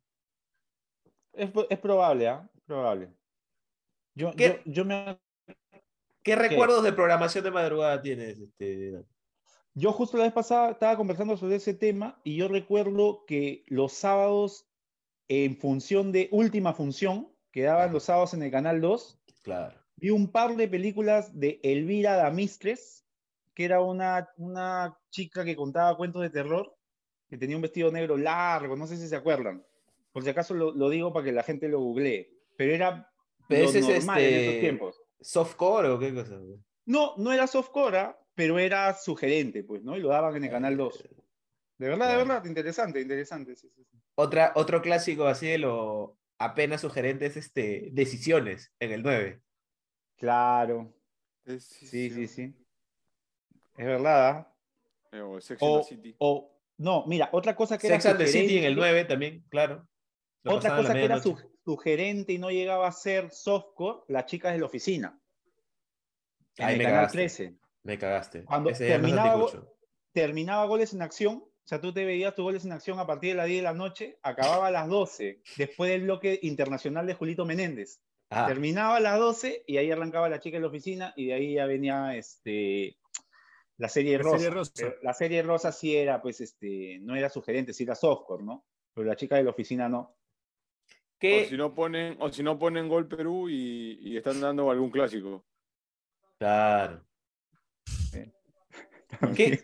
Es, 1.34 1.52
es 1.70 1.80
probable, 1.80 2.30
¿ah? 2.30 2.50
Es 2.56 2.62
probable. 2.62 3.14
Yo, 4.16 4.30
yo, 4.30 4.36
¿Qué? 4.38 4.62
yo 4.64 4.86
me 4.86 5.20
¿Qué 6.24 6.38
recuerdos 6.38 6.82
de 6.82 6.94
programación 6.94 7.44
de 7.44 7.52
madrugada 7.52 8.02
tienes? 8.02 8.40
Este, 8.40 9.04
Yo 9.74 9.92
justo 9.92 10.16
la 10.16 10.24
vez 10.24 10.32
pasada 10.32 10.72
estaba 10.72 10.96
conversando 10.96 11.36
sobre 11.36 11.58
ese 11.58 11.74
tema 11.74 12.22
y 12.24 12.38
yo 12.38 12.48
recuerdo 12.48 13.26
que 13.28 13.66
los 13.68 13.92
sábados, 13.92 14.66
en 15.28 15.58
función 15.58 16.14
de 16.14 16.30
última 16.32 16.74
función, 16.74 17.36
que 17.52 17.64
daban 17.64 17.92
los 17.92 18.04
sábados 18.04 18.34
en 18.34 18.44
el 18.44 18.52
Canal 18.52 18.80
2, 18.80 19.20
claro. 19.44 19.83
Vi 19.96 20.10
un 20.10 20.32
par 20.32 20.56
de 20.56 20.68
películas 20.68 21.38
de 21.40 21.60
Elvira 21.64 22.16
Damistres, 22.16 23.06
que 23.54 23.66
era 23.66 23.82
una, 23.82 24.30
una 24.38 24.98
chica 25.12 25.46
que 25.46 25.56
contaba 25.56 25.96
cuentos 25.98 26.22
de 26.22 26.30
terror, 26.30 26.76
que 27.30 27.38
tenía 27.38 27.56
un 27.56 27.62
vestido 27.62 27.92
negro 27.92 28.18
largo, 28.18 28.76
no 28.76 28.88
sé 28.88 28.98
si 28.98 29.08
se 29.08 29.16
acuerdan. 29.16 29.66
Por 30.12 30.24
si 30.24 30.30
acaso 30.30 30.54
lo, 30.54 30.72
lo 30.72 30.90
digo 30.90 31.12
para 31.14 31.26
que 31.26 31.32
la 31.32 31.44
gente 31.44 31.68
lo 31.68 31.80
googlee, 31.80 32.30
pero 32.58 32.74
era 32.74 33.12
Pero 33.48 33.64
lo 33.64 33.70
ese 33.70 33.80
es 33.80 33.88
normal 33.88 34.20
en 34.22 34.26
este- 34.26 34.42
esos 34.50 34.60
tiempos. 34.60 35.02
¿Softcore 35.22 35.88
o 35.90 36.00
qué 36.00 36.14
cosa? 36.14 36.38
No, 36.86 37.14
no 37.18 37.32
era 37.32 37.48
softcore, 37.48 38.16
pero 38.36 38.60
era 38.60 38.94
sugerente, 38.94 39.64
pues, 39.64 39.84
¿no? 39.84 39.96
Y 39.96 40.02
lo 40.02 40.10
daban 40.10 40.36
en 40.36 40.44
el 40.44 40.50
Canal 40.52 40.76
2. 40.76 41.04
De 41.78 41.88
verdad, 41.88 42.12
de 42.12 42.18
verdad, 42.18 42.46
interesante, 42.46 43.00
interesante. 43.02 43.56
sí, 43.56 43.70
sí, 43.76 43.84
sí. 43.90 43.98
Otra, 44.16 44.52
otro 44.56 44.82
clásico 44.82 45.26
así 45.26 45.48
de 45.48 45.58
lo 45.60 46.18
apenas 46.38 46.82
sugerente 46.82 47.26
es 47.28 47.38
este, 47.38 47.90
Decisiones 47.94 48.74
en 48.80 48.92
el 48.92 49.02
9. 49.02 49.42
Claro, 50.24 50.90
sí, 51.46 52.10
sí, 52.10 52.28
sí. 52.30 52.56
Es 53.76 53.86
verdad. 53.86 54.30
¿ah? 54.30 54.56
Eh, 55.12 55.20
o 55.20 55.42
Sex 55.42 55.62
and 55.62 55.78
the 55.80 55.84
City. 55.84 56.16
o- 56.20 56.50
no, 56.78 57.06
mira, 57.08 57.28
otra 57.34 57.54
cosa 57.58 57.78
que 57.78 57.90
Sex 57.90 58.06
era 58.06 58.12
and 58.16 58.22
the 58.24 58.28
City 58.28 58.58
en 58.58 58.64
el 58.64 58.74
sugerente- 58.76 58.94
9 58.94 59.04
también, 59.06 59.46
claro. 59.50 59.86
Lo 60.44 60.54
Otra 60.56 60.78
cosa 60.78 60.94
que 60.94 61.04
era 61.04 61.20
su- 61.22 61.38
sugerente 61.66 62.32
y 62.32 62.38
no 62.38 62.50
llegaba 62.52 62.88
a 62.88 62.92
ser 62.94 63.32
softcore, 63.32 64.04
las 64.08 64.26
chicas 64.26 64.54
de 64.54 64.60
la 64.60 64.66
oficina. 64.66 65.20
En 66.56 66.66
Ahí 66.68 66.72
el 66.74 66.78
me 66.78 66.84
Canal 66.86 66.98
cagaste. 67.00 67.18
13. 67.18 67.56
Me 67.84 67.98
cagaste. 67.98 68.46
Cuando 68.46 68.70
Ese 68.70 68.88
terminaba, 68.88 69.36
go- 69.36 69.76
terminaba 70.14 70.66
goles 70.68 70.94
en 70.94 71.02
acción, 71.02 71.44
o 71.44 71.68
sea, 71.68 71.82
tú 71.82 71.92
te 71.94 72.06
veías 72.06 72.34
tus 72.34 72.44
goles 72.44 72.64
en 72.64 72.72
acción 72.72 72.98
a 72.98 73.06
partir 73.06 73.32
de 73.32 73.36
las 73.40 73.48
10 73.48 73.60
de 73.60 73.64
la 73.64 73.74
noche, 73.74 74.18
acababa 74.22 74.68
a 74.68 74.72
las 74.72 74.88
12, 74.88 75.42
después 75.58 75.92
del 75.92 76.04
bloque 76.04 76.40
internacional 76.44 77.06
de 77.08 77.14
Julito 77.14 77.44
Menéndez. 77.46 78.00
Ah, 78.30 78.48
Terminaba 78.48 78.98
a 78.98 79.00
las 79.00 79.20
12 79.20 79.64
y 79.68 79.78
ahí 79.78 79.92
arrancaba 79.92 80.28
la 80.30 80.40
chica 80.40 80.58
en 80.58 80.64
la 80.64 80.70
oficina 80.70 81.14
y 81.16 81.28
de 81.28 81.34
ahí 81.34 81.54
ya 81.56 81.66
venía 81.68 82.16
este, 82.16 82.98
la 83.78 83.90
serie 83.90 84.18
La 84.18 84.24
rosa. 84.24 84.38
serie 84.38 84.50
rosa. 84.50 84.72
Pero 84.76 84.96
la 85.04 85.14
serie 85.14 85.42
rosa 85.44 85.72
sí 85.72 85.96
era, 85.96 86.22
pues, 86.22 86.42
este, 86.42 87.00
no 87.02 87.16
era 87.16 87.30
sugerente, 87.30 87.74
sí 87.74 87.84
era 87.84 87.96
softcore, 87.96 88.44
¿no? 88.44 88.66
Pero 88.94 89.08
la 89.08 89.16
chica 89.16 89.36
de 89.36 89.44
la 89.44 89.52
oficina 89.52 89.88
no. 89.90 90.16
¿qué- 91.20 91.44
O 91.46 91.50
si 91.50 91.58
no 91.58 91.74
ponen, 91.74 92.18
o 92.20 92.30
si 92.32 92.42
no 92.44 92.58
ponen 92.58 92.88
Gol 92.90 93.08
Perú 93.08 93.50
y, 93.50 94.00
y 94.02 94.18
están 94.18 94.42
dando 94.42 94.70
algún 94.72 94.90
clásico. 94.92 95.46
Claro. 96.40 97.06
¿Qué, 99.36 99.62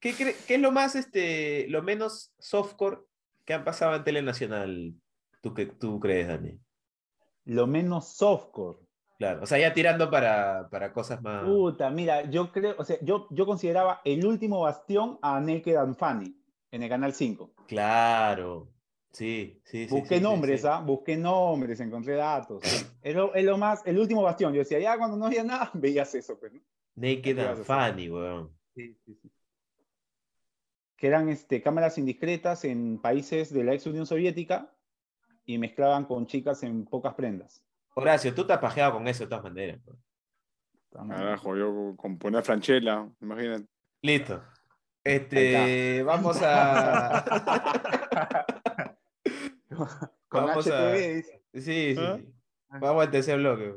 qué, 0.00 0.12
cre- 0.12 0.36
qué 0.46 0.54
es 0.56 0.60
lo 0.60 0.70
más, 0.70 0.94
este, 0.94 1.66
lo 1.68 1.82
menos 1.82 2.32
softcore 2.38 2.98
que 3.44 3.54
han 3.54 3.64
pasado 3.64 3.96
en 3.96 4.04
Tele 4.04 4.22
Nacional? 4.22 4.94
¿Tú, 5.40 5.54
que, 5.54 5.66
tú 5.66 5.98
crees, 5.98 6.28
Dani? 6.28 6.58
Lo 7.44 7.66
menos 7.66 8.08
softcore. 8.08 8.78
Claro. 9.18 9.42
O 9.42 9.46
sea, 9.46 9.58
ya 9.58 9.72
tirando 9.72 10.10
para, 10.10 10.68
para 10.70 10.92
cosas 10.92 11.22
más. 11.22 11.44
Puta, 11.44 11.90
mira, 11.90 12.28
yo 12.28 12.50
creo, 12.50 12.74
o 12.78 12.84
sea, 12.84 12.96
yo, 13.02 13.28
yo 13.30 13.46
consideraba 13.46 14.00
el 14.04 14.26
último 14.26 14.60
bastión 14.60 15.18
a 15.22 15.38
Naked 15.38 15.76
and 15.76 15.96
Funny 15.96 16.36
en 16.72 16.82
el 16.82 16.88
Canal 16.88 17.12
5. 17.12 17.54
Claro. 17.68 18.68
Sí, 19.12 19.60
sí, 19.64 19.86
sí. 19.86 19.94
Busqué 19.94 20.16
sí, 20.16 20.22
nombres, 20.22 20.62
sí. 20.62 20.66
¿ah? 20.68 20.80
Busqué 20.80 21.16
nombres, 21.16 21.78
encontré 21.80 22.14
datos. 22.14 22.62
Es 23.02 23.14
lo, 23.14 23.34
es 23.34 23.44
lo 23.44 23.58
más, 23.58 23.86
el 23.86 23.98
último 23.98 24.22
bastión. 24.22 24.52
Yo 24.54 24.60
decía, 24.60 24.80
ya 24.80 24.96
cuando 24.96 25.16
no 25.16 25.26
había 25.26 25.44
nada, 25.44 25.70
veías 25.74 26.14
eso, 26.14 26.38
pues, 26.38 26.52
¿no? 26.52 26.60
Naked 26.96 27.38
and 27.38 27.64
Funny, 27.64 28.08
weón. 28.08 28.50
Sí, 28.74 28.96
sí, 29.04 29.14
sí. 29.20 29.30
Que 30.96 31.06
eran 31.06 31.28
este, 31.28 31.62
cámaras 31.62 31.98
indiscretas 31.98 32.64
en 32.64 33.00
países 33.00 33.52
de 33.52 33.64
la 33.64 33.74
ex 33.74 33.86
Unión 33.86 34.06
Soviética 34.06 34.72
y 35.44 35.58
mezclaban 35.58 36.04
con 36.04 36.26
chicas 36.26 36.62
en 36.62 36.84
pocas 36.84 37.14
prendas. 37.14 37.62
Horacio, 37.94 38.34
tú 38.34 38.46
te 38.46 38.52
has 38.52 38.58
pajeado 38.58 38.94
con 38.94 39.06
eso 39.08 39.24
de 39.24 39.28
todas 39.30 39.44
maneras. 39.44 39.80
weón. 39.86 41.08
Carajo, 41.08 41.56
yo 41.56 41.94
con 41.96 42.18
poner 42.18 42.42
Franchella, 42.42 43.08
imagínate. 43.20 43.66
Listo. 44.02 44.42
Este, 45.04 46.02
vamos 46.02 46.38
a. 46.42 47.24
Con 50.28 50.46
Vamos 50.46 50.66
a- 50.68 50.92
HTV. 50.92 51.22
Sí, 51.54 51.60
sí, 51.60 51.94
¿Ah? 51.98 52.16
sí. 52.18 52.32
Vamos 52.80 53.02
al 53.04 53.10
tercer 53.10 53.38
bloque. 53.38 53.74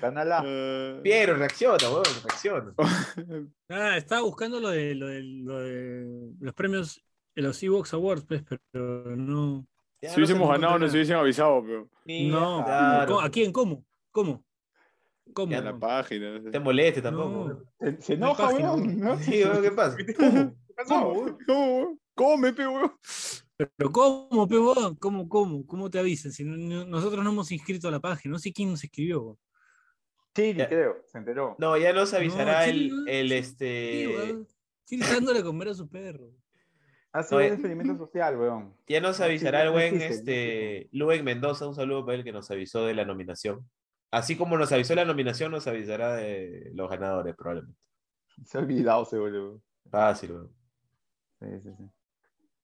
Canal 0.00 0.32
A. 0.32 0.42
Eh, 0.44 1.00
Piero, 1.02 1.34
reacciona, 1.36 1.88
weón, 1.90 2.04
reacciona. 2.24 2.74
Ah, 3.68 3.96
estaba 3.96 4.22
buscando 4.22 4.58
lo 4.60 4.70
de, 4.70 4.94
lo 4.94 5.06
de, 5.08 5.22
lo 5.22 5.58
de 5.60 6.32
los 6.40 6.54
premios 6.54 7.04
de 7.36 7.42
los 7.42 7.62
Evox 7.62 7.92
Awards, 7.94 8.24
pues, 8.24 8.42
pero 8.72 9.16
no. 9.16 9.66
Ya 10.02 10.08
si 10.08 10.14
no 10.14 10.16
hubiésemos 10.24 10.46
se 10.48 10.52
ganado, 10.52 10.78
nos 10.78 10.92
hubiesen 10.92 11.16
avisado, 11.16 11.62
pero 11.62 11.88
No, 12.06 12.64
Claro. 12.64 13.06
¿cómo? 13.14 13.20
¿a 13.20 13.30
quién? 13.30 13.52
¿Cómo? 13.52 13.84
¿Cómo? 14.10 14.44
¿Cómo? 15.32 15.52
en 15.54 15.64
la 15.64 15.78
página. 15.78 16.32
no 16.38 16.42
sé. 16.42 16.50
Te 16.50 16.58
moleste 16.60 17.02
tampoco. 17.02 17.28
No. 17.30 17.44
weón. 17.44 17.64
Se, 17.78 18.02
se 18.02 18.14
enoja, 18.14 18.48
weón, 18.48 18.98
¿no? 18.98 19.18
Sí, 19.18 19.44
weón, 19.44 19.62
¿qué 19.62 19.70
pasa? 19.72 19.96
¿Qué 19.96 20.14
pasó, 20.74 21.08
weón? 21.08 21.38
¿Cómo, 21.46 21.76
weón? 21.76 22.00
Come, 22.14 22.52
pe, 22.52 22.66
weón. 22.66 22.92
Pero 23.76 23.92
¿cómo, 23.92 24.48
pe? 24.48 24.56
¿Cómo, 24.98 25.28
cómo? 25.28 25.66
¿Cómo 25.66 25.90
te 25.90 25.98
avisan? 25.98 26.32
Si 26.32 26.44
no- 26.44 26.56
no- 26.56 26.86
nosotros 26.86 27.22
no 27.22 27.30
hemos 27.30 27.52
inscrito 27.52 27.88
a 27.88 27.90
la 27.90 28.00
página, 28.00 28.32
no 28.32 28.38
sé 28.38 28.52
quién 28.52 28.70
nos 28.70 28.82
escribió. 28.82 29.20
huevón. 29.20 29.38
Chiri, 30.34 30.58
Ya. 30.58 30.68
creo, 30.68 31.02
se 31.06 31.18
enteró. 31.18 31.56
No, 31.58 31.76
ya 31.76 31.92
nos 31.92 32.14
avisará 32.14 32.64
No, 32.66 32.72
el, 32.72 33.08
el 33.08 33.32
este. 33.32 34.36
Chiri 34.86 35.02
está 35.02 35.14
dándole 35.14 35.40
a 35.40 35.42
comer 35.44 35.68
a 35.68 35.74
su 35.74 35.88
perro. 35.88 36.30
Ha 37.12 37.22
sido 37.24 37.40
No, 37.40 37.46
un 37.46 37.52
experimento 37.52 37.96
social, 37.98 38.36
weón. 38.38 38.76
Ya 38.88 39.00
nos 39.00 39.18
No, 39.18 39.24
sí, 39.24 39.30
avisará 39.30 39.62
el 39.64 39.70
buen 39.70 40.00
este, 40.00 40.88
Luen 40.92 41.24
Mendoza, 41.24 41.66
un 41.66 41.74
saludo 41.74 42.04
para 42.06 42.18
él 42.18 42.24
que 42.24 42.32
nos 42.32 42.50
avisó 42.50 42.84
de 42.86 42.94
la 42.94 43.04
nominación. 43.04 43.68
Así 44.12 44.36
como 44.36 44.56
nos 44.58 44.70
avisó 44.72 44.94
la 44.94 45.04
nominación, 45.04 45.50
nos 45.52 45.66
avisará 45.66 46.14
de 46.16 46.70
los 46.74 46.88
ganadores, 46.88 47.34
probablemente. 47.36 47.78
Se 48.44 48.58
ha 48.58 48.60
olvidado 48.60 49.02
ese 49.02 49.18
boludo. 49.18 49.60
Fácil, 49.90 50.32
weón. 50.32 50.54
Sí, 51.40 51.46
sí, 51.62 51.70
sí. 51.76 51.84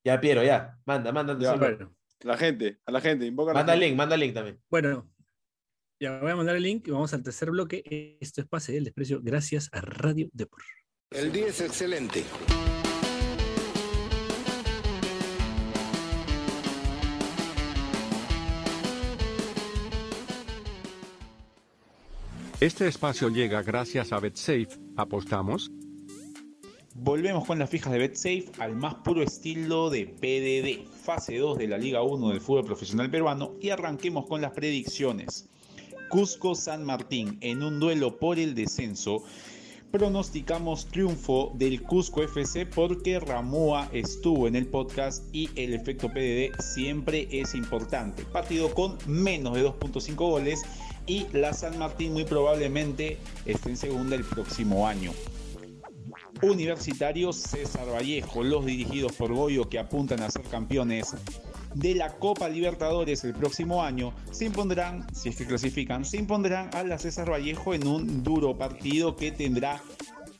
Ya, 0.04 0.20
Piero, 0.20 0.42
ya. 0.44 0.78
Manda, 0.84 1.12
manda. 1.12 1.36
Ya. 1.38 1.54
Bueno, 1.56 1.92
La 2.20 2.36
gente, 2.36 2.78
a 2.86 2.92
la 2.92 3.00
gente, 3.00 3.26
invoca 3.26 3.50
a 3.50 3.54
la 3.54 3.60
Manda 3.60 3.74
el 3.74 3.80
gente. 3.80 3.88
link, 3.90 3.98
manda 3.98 4.14
el 4.14 4.20
link 4.20 4.34
también. 4.34 4.60
bueno, 4.70 5.08
ya 5.98 6.20
voy 6.20 6.30
a 6.30 6.36
mandar 6.36 6.54
el 6.56 6.62
link 6.62 6.86
y 6.86 6.90
vamos 6.92 7.12
al 7.14 7.22
tercer 7.22 7.50
bloque. 7.50 8.16
Esto 8.20 8.40
es 8.42 8.46
Pase 8.46 8.72
del 8.72 8.84
Desprecio, 8.84 9.20
gracias 9.22 9.68
a 9.72 9.80
Radio 9.80 10.28
Depor. 10.32 10.62
El 11.10 11.32
día 11.32 11.46
es 11.48 11.60
excelente. 11.60 12.22
Este 22.58 22.88
espacio 22.88 23.28
llega 23.28 23.62
gracias 23.62 24.14
a 24.14 24.18
BetSafe. 24.18 24.68
¿Apostamos? 24.96 25.70
Volvemos 26.94 27.44
con 27.44 27.58
las 27.58 27.68
fijas 27.68 27.92
de 27.92 27.98
BetSafe 27.98 28.46
al 28.58 28.74
más 28.74 28.94
puro 28.94 29.22
estilo 29.22 29.90
de 29.90 30.06
PDD, 30.06 30.90
fase 30.90 31.36
2 31.36 31.58
de 31.58 31.68
la 31.68 31.76
Liga 31.76 32.00
1 32.02 32.30
del 32.30 32.40
fútbol 32.40 32.64
profesional 32.64 33.10
peruano 33.10 33.52
y 33.60 33.68
arranquemos 33.68 34.24
con 34.24 34.40
las 34.40 34.52
predicciones. 34.52 35.50
Cusco 36.08 36.54
San 36.54 36.82
Martín 36.82 37.36
en 37.42 37.62
un 37.62 37.78
duelo 37.78 38.18
por 38.18 38.38
el 38.38 38.54
descenso. 38.54 39.22
Pronosticamos 39.90 40.86
triunfo 40.86 41.52
del 41.56 41.82
Cusco 41.82 42.22
FC 42.22 42.64
porque 42.64 43.20
Ramoa 43.20 43.90
estuvo 43.92 44.48
en 44.48 44.56
el 44.56 44.66
podcast 44.66 45.24
y 45.30 45.50
el 45.56 45.74
efecto 45.74 46.08
PDD 46.08 46.58
siempre 46.58 47.28
es 47.30 47.54
importante. 47.54 48.24
Partido 48.24 48.72
con 48.72 48.96
menos 49.06 49.54
de 49.56 49.64
2.5 49.66 50.14
goles 50.14 50.62
y 51.06 51.26
la 51.32 51.52
San 51.52 51.78
Martín 51.78 52.12
muy 52.12 52.24
probablemente 52.24 53.18
esté 53.44 53.70
en 53.70 53.76
segunda 53.76 54.16
el 54.16 54.24
próximo 54.24 54.86
año. 54.86 55.12
Universitario 56.42 57.32
César 57.32 57.86
Vallejo, 57.88 58.42
los 58.42 58.66
dirigidos 58.66 59.12
por 59.12 59.32
Goyo 59.32 59.68
que 59.68 59.78
apuntan 59.78 60.22
a 60.22 60.30
ser 60.30 60.42
campeones 60.42 61.14
de 61.74 61.94
la 61.94 62.16
Copa 62.16 62.48
Libertadores 62.48 63.24
el 63.24 63.34
próximo 63.34 63.82
año, 63.82 64.12
se 64.30 64.46
impondrán, 64.46 65.06
si 65.14 65.30
es 65.30 65.36
que 65.36 65.46
clasifican, 65.46 66.04
se 66.04 66.18
impondrán 66.18 66.70
a 66.74 66.82
la 66.82 66.98
César 66.98 67.30
Vallejo 67.30 67.74
en 67.74 67.86
un 67.86 68.22
duro 68.22 68.56
partido 68.56 69.16
que 69.16 69.32
tendrá 69.32 69.82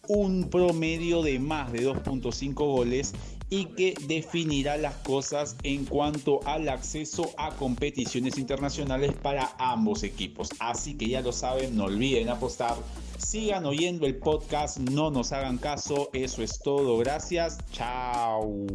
un 0.09 0.49
promedio 0.51 1.23
de 1.23 1.39
más 1.39 1.73
de 1.73 1.87
2.5 1.87 2.55
goles 2.55 3.13
y 3.49 3.67
que 3.67 3.95
definirá 4.07 4.77
las 4.77 4.95
cosas 4.97 5.57
en 5.63 5.85
cuanto 5.85 6.41
al 6.47 6.69
acceso 6.69 7.31
a 7.37 7.55
competiciones 7.55 8.39
internacionales 8.39 9.13
para 9.23 9.55
ambos 9.59 10.03
equipos. 10.03 10.49
Así 10.59 10.97
que 10.97 11.09
ya 11.09 11.21
lo 11.21 11.33
saben, 11.33 11.77
no 11.77 11.85
olviden 11.85 12.29
apostar. 12.29 12.77
Sigan 13.19 13.65
oyendo 13.65 14.07
el 14.07 14.17
podcast, 14.17 14.79
no 14.79 15.11
nos 15.11 15.33
hagan 15.33 15.59
caso. 15.59 16.11
Eso 16.13 16.43
es 16.43 16.59
todo. 16.59 16.99
Gracias. 16.99 17.59
Chao. 17.73 18.67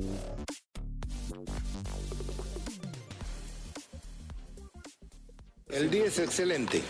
El 5.69 5.89
día 5.89 6.05
es 6.05 6.19
excelente. 6.19 6.81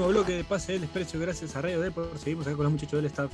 Último 0.00 0.18
bloque 0.18 0.32
de 0.32 0.44
pase 0.44 0.72
del 0.72 0.80
desprecio, 0.80 1.20
gracias 1.20 1.54
a 1.56 1.60
Radio 1.60 1.78
Depor. 1.78 2.16
Seguimos 2.18 2.46
acá 2.46 2.56
con 2.56 2.64
los 2.64 2.72
muchachos 2.72 2.94
del 2.94 3.04
staff 3.04 3.30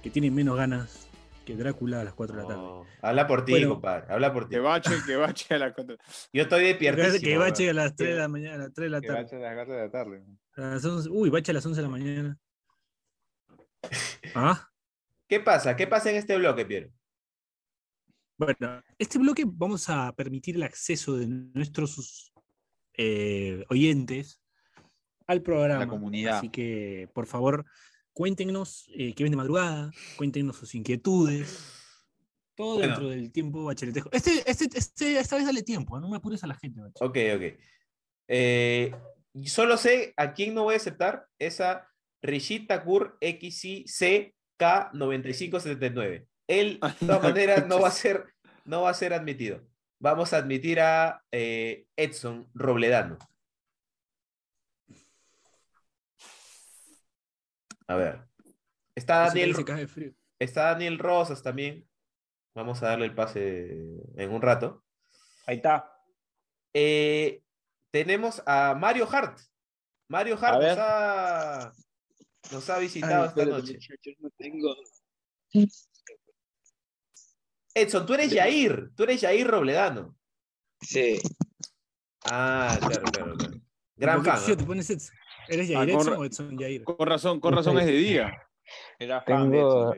que 0.00 0.10
tienen 0.10 0.32
menos 0.32 0.56
ganas 0.56 1.08
que 1.44 1.56
Drácula 1.56 2.02
a 2.02 2.04
las 2.04 2.14
4 2.14 2.36
de 2.36 2.42
la 2.42 2.48
tarde. 2.48 2.62
No, 2.62 2.86
habla 3.00 3.26
por 3.26 3.44
ti, 3.44 3.50
Bueno. 3.50 3.70
compadre. 3.70 4.06
Habla 4.14 4.32
por 4.32 4.44
ti. 4.48 4.50
Que 4.54 4.60
bache, 4.60 4.92
que 5.04 5.16
bache 5.16 5.52
a 5.52 5.58
la 5.58 5.74
contra. 5.74 5.96
Yo 6.32 6.42
estoy 6.42 6.62
de 6.66 6.78
Que, 6.78 7.20
que 7.20 7.36
bache 7.36 7.70
a 7.70 7.74
las 7.74 7.96
3 7.96 8.10
de 8.10 8.16
la 8.16 8.28
mañana, 8.28 8.54
a 8.54 8.58
las 8.58 8.72
3 8.74 8.86
de 8.86 8.90
la 8.90 9.00
Que 9.00 9.06
tarde. 9.08 9.22
bache 9.24 9.36
a 9.36 9.40
las 9.40 9.54
4 9.56 9.74
de 9.74 9.80
la 9.80 9.90
tarde. 9.90 10.24
A 10.54 10.60
las 10.60 10.84
11 10.84 11.08
uy, 11.10 11.30
bache 11.30 11.50
a 11.50 11.54
las 11.54 11.66
11 11.66 11.80
de 11.80 11.82
la 11.82 11.90
mañana. 11.90 12.38
Ah, 14.36 14.70
¿Qué 15.26 15.40
pasa? 15.40 15.74
¿Qué 15.74 15.88
pasa 15.88 16.10
en 16.10 16.16
este 16.16 16.36
bloque, 16.36 16.64
Piero? 16.64 16.90
bueno, 18.38 18.82
este 18.98 19.18
bloque 19.18 19.42
vamos 19.44 19.88
a 19.90 20.12
permitir 20.14 20.54
el 20.54 20.62
acceso 20.62 21.16
de 21.16 21.26
nuestros 21.26 22.32
eh, 22.94 23.64
oyentes 23.68 24.41
al 25.32 25.42
programa. 25.42 25.80
La 25.80 25.88
comunidad. 25.88 26.38
Así 26.38 26.48
que, 26.48 27.08
por 27.14 27.26
favor, 27.26 27.64
cuéntenos 28.12 28.90
eh, 28.96 29.14
qué 29.14 29.24
ven 29.24 29.32
de 29.32 29.36
madrugada, 29.36 29.90
cuéntenos 30.16 30.56
sus 30.56 30.74
inquietudes. 30.74 31.78
Todo 32.54 32.74
Bueno. 32.76 32.88
dentro 32.88 33.08
del 33.08 33.32
tiempo 33.32 33.64
bacheletesco. 33.64 34.10
Este, 34.12 34.42
este, 34.48 34.68
este, 34.76 35.18
esta 35.18 35.36
vez 35.36 35.46
dale 35.46 35.62
tiempo, 35.62 35.96
¿eh? 35.96 36.00
no 36.00 36.08
me 36.08 36.16
apures 36.18 36.44
a 36.44 36.46
la 36.46 36.54
gente. 36.54 36.80
bache. 36.80 37.02
Ok, 37.04 37.16
ok. 37.36 37.58
Eh, 38.28 38.94
solo 39.46 39.76
sé 39.76 40.12
a 40.16 40.32
quién 40.34 40.54
no 40.54 40.64
voy 40.64 40.74
a 40.74 40.76
aceptar 40.76 41.26
esa 41.38 41.88
Rishit 42.22 42.68
Thakur 42.68 43.18
XIC 43.20 44.34
K9579. 44.58 46.26
Él, 46.46 46.78
de 47.00 47.06
todas 47.06 47.22
maneras, 47.22 47.66
no 47.66 47.80
va 47.80 47.88
a 47.88 47.92
ser, 47.92 48.26
no 48.64 48.82
va 48.82 48.90
a 48.90 48.94
ser 48.94 49.12
admitido. 49.14 49.60
Vamos 49.98 50.32
a 50.32 50.38
admitir 50.38 50.80
a 50.80 51.22
eh, 51.30 51.86
Edson 51.96 52.48
Robledano. 52.54 53.18
A 57.92 57.96
ver. 57.96 58.24
Está 58.94 59.26
Daniel, 59.26 59.54
se 59.54 59.64
cae 59.64 59.80
de 59.80 59.86
frío. 59.88 60.12
está 60.38 60.70
Daniel 60.72 60.98
Rosas 60.98 61.42
también. 61.42 61.86
Vamos 62.54 62.82
a 62.82 62.88
darle 62.88 63.04
el 63.06 63.14
pase 63.14 63.70
en 64.16 64.30
un 64.32 64.40
rato. 64.40 64.84
Ahí 65.46 65.56
está. 65.56 65.92
Eh, 66.72 67.42
tenemos 67.90 68.42
a 68.46 68.74
Mario 68.74 69.06
Hart. 69.10 69.38
Mario 70.08 70.38
Hart 70.40 70.62
nos 70.62 70.78
ha, 70.78 71.72
nos 72.50 72.70
ha 72.70 72.78
visitado 72.78 73.26
esta 73.26 73.44
noche. 73.44 73.78
Edson, 77.74 78.06
tú 78.06 78.14
eres 78.14 78.30
Yair. 78.30 78.90
Tú 78.94 79.02
eres 79.04 79.20
Yair 79.20 79.46
Robledano. 79.46 80.16
Sí, 80.80 81.20
Ah, 82.24 82.76
claro, 82.80 83.02
claro, 83.12 83.34
claro. 83.36 83.54
Gran 83.96 84.16
¿Por 84.22 84.24
qué, 84.32 84.40
fan. 84.40 84.56
te 84.56 84.64
pones 84.64 84.88
Edson? 84.90 85.14
¿Eres 85.48 85.70
Ah, 85.76 85.84
Edson 85.84 86.06
ra- 86.06 86.18
o 86.18 86.24
Edson 86.24 86.56
Jair? 86.58 86.84
Con 86.84 87.06
razón, 87.06 87.40
con 87.40 87.54
razón 87.54 87.78
es 87.78 87.86
de 87.86 87.92
día. 87.92 88.32
Era 88.98 89.20
fan 89.22 89.50
Tengo- 89.50 89.94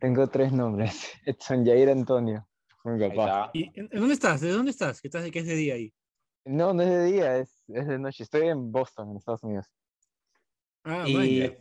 tengo 0.00 0.26
tres 0.28 0.52
nombres. 0.52 1.10
Edson 1.26 1.64
Jair 1.64 1.90
Antonio. 1.90 2.46
¿Y 3.52 3.64
en, 3.80 3.88
en 3.90 3.98
dónde 4.00 4.14
estás? 4.14 4.40
¿De 4.40 4.50
dónde 4.50 4.70
estás? 4.70 5.00
¿Que, 5.00 5.08
estás, 5.08 5.28
que 5.30 5.38
es 5.40 5.46
de 5.46 5.54
día 5.56 5.74
ahí? 5.74 5.92
No, 6.44 6.72
no 6.72 6.82
es 6.84 6.88
de 6.88 7.04
día, 7.06 7.36
es, 7.38 7.64
es 7.66 7.86
de 7.88 7.98
noche. 7.98 8.22
Estoy 8.22 8.46
en 8.46 8.70
Boston, 8.70 9.10
en 9.10 9.16
Estados 9.16 9.42
Unidos. 9.42 9.66
Ah, 10.84 11.02
Y 11.04 11.16
vaya. 11.16 11.56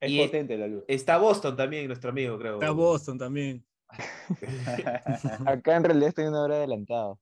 Es 0.00 0.10
Y- 0.12 0.20
potente 0.24 0.56
la 0.56 0.68
luz. 0.68 0.84
está 0.86 1.18
Boston 1.18 1.56
también, 1.56 1.88
nuestro 1.88 2.10
amigo, 2.10 2.38
creo. 2.38 2.54
Está 2.54 2.70
Boston 2.70 3.18
también. 3.18 3.66
Acá 5.46 5.76
en 5.76 5.82
realidad 5.84 6.08
estoy 6.10 6.26
una 6.26 6.42
hora 6.42 6.54
adelantado. 6.56 7.18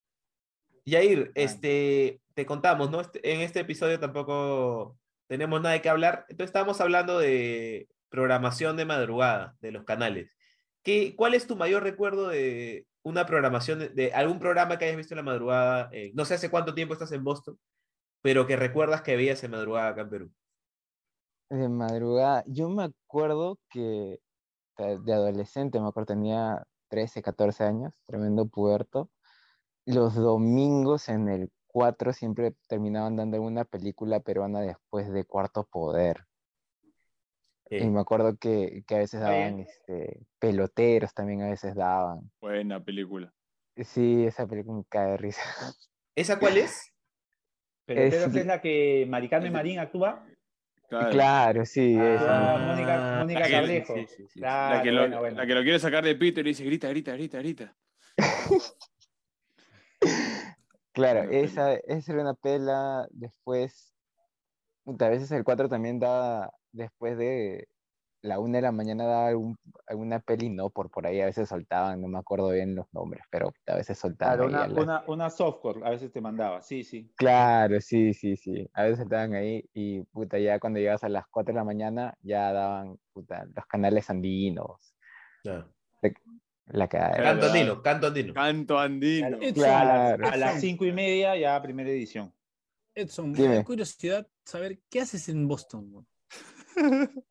Yair, 0.86 1.30
este, 1.34 2.21
te 2.34 2.46
contamos, 2.46 2.90
¿no? 2.90 3.00
Este- 3.00 3.32
en 3.32 3.40
este 3.40 3.60
episodio 3.60 3.98
tampoco 4.00 4.98
tenemos 5.26 5.60
nada 5.60 5.74
de 5.74 5.82
qué 5.82 5.88
hablar. 5.88 6.26
Entonces 6.28 6.50
estábamos 6.50 6.80
hablando 6.80 7.18
de 7.18 7.88
programación 8.08 8.76
de 8.76 8.84
madrugada 8.84 9.56
de 9.60 9.72
los 9.72 9.84
canales. 9.84 10.36
¿Qué, 10.82 11.14
¿Cuál 11.16 11.34
es 11.34 11.46
tu 11.46 11.56
mayor 11.56 11.82
recuerdo 11.82 12.28
de 12.28 12.86
una 13.02 13.26
programación, 13.26 13.94
de, 13.94 14.12
algún 14.14 14.38
programa 14.38 14.78
que 14.78 14.86
hayas 14.86 14.96
visto 14.96 15.14
en 15.14 15.18
la 15.18 15.22
madrugada? 15.22 15.88
eh, 15.92 16.12
no 16.14 16.24
sé 16.24 16.34
hace 16.34 16.50
cuánto 16.50 16.74
tiempo 16.74 16.94
estás 16.94 17.12
en 17.12 17.24
Boston, 17.24 17.58
pero 18.22 18.46
que 18.46 18.56
recuerdas 18.56 19.02
que 19.02 19.16
veías 19.16 19.42
en 19.44 19.52
madrugada 19.52 19.88
acá 19.88 20.02
en 20.02 20.10
Perú. 20.10 20.32
De 21.50 21.68
madrugada. 21.68 22.44
Yo 22.46 22.68
me 22.68 22.84
acuerdo 22.84 23.58
que 23.70 24.20
de 24.78 24.98
de 24.98 25.12
adolescente, 25.12 25.80
me 25.80 25.88
acuerdo, 25.88 26.06
tenía 26.06 26.64
13, 26.88 27.22
14 27.22 27.64
años, 27.64 27.94
tremendo 28.06 28.46
puerto. 28.46 29.10
Los 29.86 30.14
domingos 30.14 31.08
en 31.08 31.28
el 31.28 31.50
4 31.72 32.12
siempre 32.12 32.54
terminaban 32.68 33.16
dando 33.16 33.36
alguna 33.36 33.64
película 33.64 34.20
peruana 34.20 34.60
después 34.60 35.10
de 35.12 35.24
Cuarto 35.24 35.64
Poder. 35.64 36.24
Y 37.70 37.86
me 37.86 38.00
acuerdo 38.00 38.36
que, 38.36 38.84
que 38.86 38.94
a 38.96 38.98
veces 38.98 39.20
daban 39.20 39.60
este, 39.60 40.20
peloteros, 40.38 41.14
también 41.14 41.40
a 41.40 41.48
veces 41.48 41.74
daban. 41.74 42.30
Buena 42.38 42.84
película. 42.84 43.32
Sí, 43.78 44.26
esa 44.26 44.46
película 44.46 44.76
me 44.76 44.84
cae 44.84 45.12
de 45.12 45.16
risa. 45.16 45.40
¿Esa 46.14 46.38
cuál 46.38 46.58
es? 46.58 46.92
Pero 47.86 48.00
Es- 48.02 48.44
la 48.46 48.60
que 48.60 49.06
Maricarmen 49.08 49.52
Marín 49.52 49.78
actúa. 49.78 50.22
Claro. 50.90 51.10
Claro, 51.10 51.64
sí, 51.64 51.96
Ah, 51.98 52.14
esa. 52.14 52.58
Mónica, 52.58 53.16
Mónica 53.20 53.40
la 53.40 53.46
que- 53.46 53.52
Cabrejo. 53.52 53.94
sí, 53.94 54.06
sí, 54.06 54.26
sí. 54.28 54.38
Claro, 54.40 54.76
la, 54.76 54.82
que 54.82 54.92
lo, 54.92 55.00
bueno, 55.00 55.18
bueno. 55.20 55.36
la 55.38 55.46
que 55.46 55.54
lo 55.54 55.62
quiere 55.62 55.78
sacar 55.78 56.04
de 56.04 56.14
pito 56.14 56.40
y 56.40 56.42
le 56.42 56.50
dice 56.50 56.64
grita, 56.64 56.88
grita, 56.90 57.12
grita, 57.14 57.38
grita. 57.38 57.74
Claro, 60.92 61.30
esa, 61.30 61.74
esa 61.74 62.12
era 62.12 62.22
una 62.22 62.34
pela. 62.34 63.06
Después, 63.10 63.94
a 64.86 65.08
veces 65.08 65.30
el 65.32 65.44
4 65.44 65.68
también 65.68 65.98
daba, 65.98 66.52
después 66.72 67.16
de 67.16 67.68
la 68.22 68.38
1 68.38 68.58
de 68.58 68.62
la 68.62 68.72
mañana 68.72 69.04
daba 69.04 69.28
algún, 69.28 69.56
alguna 69.86 70.20
peli, 70.20 70.48
no, 70.48 70.70
por, 70.70 70.90
por 70.90 71.06
ahí 71.06 71.20
a 71.20 71.26
veces 71.26 71.48
soltaban, 71.48 72.00
no 72.00 72.08
me 72.08 72.18
acuerdo 72.18 72.50
bien 72.50 72.74
los 72.74 72.86
nombres, 72.92 73.24
pero 73.30 73.52
a 73.66 73.74
veces 73.76 73.98
soltaban. 73.98 74.36
Claro, 74.36 74.48
una, 74.48 74.66
la- 74.68 74.82
una, 74.82 75.04
una 75.08 75.30
softcore 75.30 75.84
a 75.84 75.90
veces 75.90 76.12
te 76.12 76.20
mandaba. 76.20 76.62
Sí, 76.62 76.84
sí. 76.84 77.12
Claro, 77.16 77.80
sí, 77.80 78.14
sí, 78.14 78.36
sí. 78.36 78.68
A 78.74 78.84
veces 78.84 79.00
estaban 79.00 79.34
ahí 79.34 79.68
y 79.74 80.02
puta, 80.04 80.38
ya 80.38 80.60
cuando 80.60 80.78
llegas 80.78 81.02
a 81.04 81.08
las 81.08 81.26
4 81.28 81.52
de 81.52 81.58
la 81.58 81.64
mañana 81.64 82.14
ya 82.22 82.52
daban 82.52 82.98
puta, 83.12 83.44
los 83.54 83.66
canales 83.66 84.08
andinos, 84.08 84.94
No. 85.44 85.72
La 86.72 86.88
Canto 86.88 87.46
andino, 87.46 87.82
canto 87.82 88.06
andino. 88.08 88.34
Canto 88.34 88.78
andino. 88.78 89.38
Edson, 89.40 89.64
A 89.64 89.84
las, 89.84 90.16
Claro. 90.16 90.28
a 90.28 90.36
las 90.36 90.60
cinco 90.60 90.84
y 90.84 90.92
media 90.92 91.36
ya 91.36 91.60
primera 91.62 91.90
edición. 91.90 92.32
Edson, 92.94 93.30
me 93.32 93.38
Dime. 93.38 93.54
da 93.56 93.64
curiosidad 93.64 94.26
saber 94.44 94.78
qué 94.90 95.00
haces 95.00 95.28
en 95.28 95.46
Boston. 95.48 96.06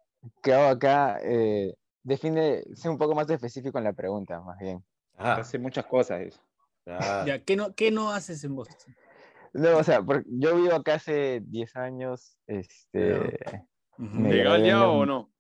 ¿Qué 0.43 0.53
hago 0.53 0.67
acá? 0.69 1.19
Eh, 1.23 1.73
define, 2.03 2.63
sé 2.75 2.89
un 2.89 2.97
poco 2.97 3.15
más 3.15 3.29
específico 3.29 3.77
en 3.77 3.83
la 3.85 3.93
pregunta, 3.93 4.39
más 4.41 4.57
bien. 4.59 4.83
Ajá. 5.17 5.35
Hace 5.41 5.57
muchas 5.59 5.85
cosas 5.85 6.21
eso. 6.21 6.41
Ah, 6.87 7.23
Ya, 7.27 7.43
¿qué 7.43 7.55
no, 7.55 7.73
¿Qué 7.75 7.91
no 7.91 8.11
haces 8.11 8.43
en 8.43 8.55
Boston? 8.55 8.95
No, 9.53 9.77
o 9.77 9.83
sea, 9.83 10.01
porque 10.01 10.23
yo 10.29 10.55
vivo 10.55 10.73
acá 10.73 10.95
hace 10.95 11.41
10 11.45 11.75
años, 11.75 12.37
este... 12.47 13.37
¿Legal 13.97 14.63
ya 14.65 14.87
o 14.87 15.05
no? 15.05 15.31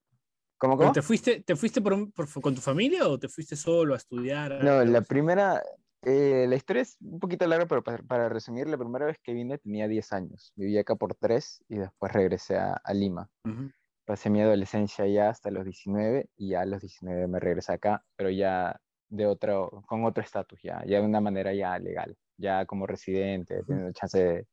¿Cómo, 0.61 0.77
¿Pero 0.77 0.89
cómo? 0.89 0.93
¿Te 0.93 1.01
fuiste, 1.01 1.41
te 1.41 1.55
fuiste 1.55 1.81
por 1.81 1.93
un- 1.93 2.11
por- 2.11 2.29
con 2.39 2.53
tu 2.53 2.61
familia 2.61 3.07
o 3.07 3.17
te 3.17 3.27
fuiste 3.27 3.55
solo 3.55 3.95
a 3.95 3.97
estudiar? 3.97 4.63
No, 4.63 4.83
la 4.85 5.01
primera, 5.01 5.63
eh, 6.03 6.45
la 6.47 6.55
historia 6.55 6.83
es 6.83 6.97
un 7.01 7.19
poquito 7.19 7.47
larga, 7.47 7.65
pero 7.65 7.83
para, 7.83 8.03
para 8.03 8.29
resumir, 8.29 8.67
la 8.67 8.77
primera 8.77 9.07
vez 9.07 9.17
que 9.23 9.33
vine 9.33 9.57
tenía 9.57 9.87
10 9.87 10.13
años. 10.13 10.53
Viví 10.55 10.77
acá 10.77 10.93
por 10.95 11.15
3 11.15 11.63
y 11.67 11.77
después 11.77 12.11
regresé 12.13 12.57
a, 12.57 12.73
a 12.73 12.93
Lima. 12.93 13.27
Ujú. 13.43 13.71
Pasé 14.05 14.29
mi 14.29 14.39
adolescencia 14.39 15.07
ya 15.07 15.29
hasta 15.29 15.49
los 15.49 15.65
19 15.65 16.29
y 16.37 16.49
ya 16.49 16.61
a 16.61 16.65
los 16.67 16.79
19 16.81 17.27
me 17.27 17.39
regresé 17.39 17.73
acá, 17.73 18.05
pero 18.15 18.29
ya 18.29 18.79
de 19.09 19.25
otro, 19.25 19.83
con 19.87 20.05
otro 20.05 20.23
estatus, 20.23 20.59
ya, 20.61 20.83
ya 20.85 20.99
de 20.99 21.05
una 21.07 21.21
manera 21.21 21.55
ya 21.55 21.79
legal, 21.79 22.15
ya 22.37 22.67
como 22.67 22.85
residente, 22.85 23.63
teniendo 23.63 23.91
chance 23.93 24.23
de 24.23 24.47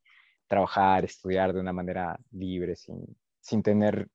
trabajar, 0.46 1.04
estudiar 1.04 1.52
de 1.52 1.61
una 1.61 1.74
manera 1.74 2.18
libre, 2.30 2.76
sin, 2.76 3.14
sin 3.40 3.62
tener, 3.62 4.09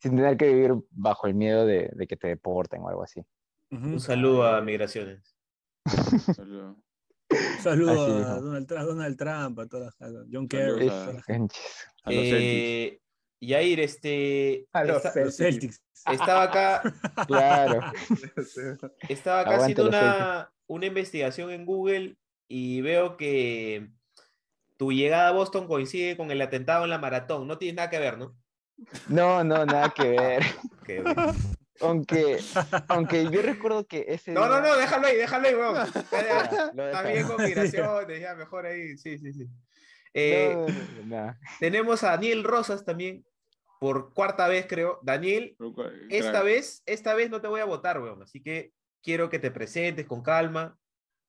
sin 0.00 0.16
tener 0.16 0.36
que 0.36 0.52
vivir 0.52 0.74
bajo 0.90 1.26
el 1.26 1.34
miedo 1.34 1.66
de, 1.66 1.90
de 1.94 2.06
que 2.06 2.16
te 2.16 2.28
deporten 2.28 2.82
o 2.82 2.88
algo 2.88 3.02
así. 3.02 3.22
Un 3.70 4.00
saludo 4.00 4.46
a 4.46 4.60
Migraciones. 4.60 5.36
Saludos. 6.34 6.76
Un 7.30 7.62
saludo 7.62 7.90
Así 7.92 8.00
a 8.12 8.14
mismo. 8.16 8.40
Donald, 8.40 8.66
Trump, 8.66 8.80
a 8.80 8.84
Donald 8.84 9.16
Trump, 9.18 9.58
a, 9.60 9.66
toda 9.66 9.94
la- 9.98 10.06
a 10.06 10.24
John 10.32 10.48
Kerry, 10.48 10.88
a- 10.88 11.12
los 11.12 11.24
Celtics. 11.26 11.88
Eh, 12.06 13.00
Yair, 13.40 13.80
este. 13.80 14.66
A 14.72 14.84
los 14.84 15.04
esta- 15.04 15.24
Los 15.24 15.36
Celtics. 15.36 15.82
estaba 16.10 16.42
acá, 16.44 16.82
Claro. 17.28 17.80
estaba 19.08 19.40
acá 19.40 19.50
Aguante 19.56 19.72
haciendo 19.82 19.88
una, 19.88 20.52
una 20.66 20.86
investigación 20.86 21.50
en 21.50 21.66
Google 21.66 22.16
y 22.48 22.80
veo 22.80 23.16
que 23.18 23.90
tu 24.78 24.90
llegada 24.92 25.28
a 25.28 25.32
Boston 25.32 25.66
coincide 25.66 26.16
con 26.16 26.30
el 26.30 26.40
atentado 26.40 26.84
en 26.84 26.90
la 26.90 26.98
maratón. 26.98 27.46
No 27.46 27.58
tiene 27.58 27.76
nada 27.76 27.90
que 27.90 27.98
ver, 27.98 28.16
¿no? 28.16 28.34
No, 29.08 29.42
no, 29.44 29.64
nada 29.66 29.90
que 29.90 30.08
ver. 30.10 30.42
Qué 30.84 31.02
bueno. 31.02 31.32
Aunque, 31.80 32.40
aunque 32.88 33.30
yo 33.30 33.40
recuerdo 33.40 33.86
que 33.86 34.04
ese 34.08 34.32
No, 34.32 34.48
no, 34.48 34.60
día- 34.60 34.70
no, 34.70 34.76
déjalo 34.76 35.06
ahí, 35.06 35.16
déjalo 35.16 35.46
ahí, 35.48 35.54
weón. 35.54 35.76
Está 35.86 37.02
bien 37.02 37.26
con 37.28 37.44
migraciones, 37.44 38.20
ya 38.20 38.34
mejor 38.34 38.66
ahí, 38.66 38.96
sí, 38.98 39.16
sí, 39.18 39.32
sí. 39.32 39.46
Eh, 40.12 40.54
No, 40.56 40.66
no, 40.68 40.72
no, 40.72 41.06
nada. 41.06 41.38
Tenemos 41.60 42.02
a 42.02 42.10
Daniel 42.10 42.42
Rosas 42.42 42.84
también, 42.84 43.24
por 43.78 44.12
cuarta 44.12 44.48
vez 44.48 44.66
creo. 44.68 44.98
Daniel, 45.02 45.56
esta 46.10 46.42
vez, 46.42 46.82
esta 46.86 47.14
vez 47.14 47.30
no 47.30 47.40
te 47.40 47.46
voy 47.46 47.60
a 47.60 47.64
votar, 47.64 48.00
weón. 48.00 48.22
Así 48.22 48.42
que 48.42 48.72
quiero 49.02 49.28
que 49.30 49.38
te 49.38 49.52
presentes 49.52 50.04
con 50.06 50.22
calma. 50.22 50.76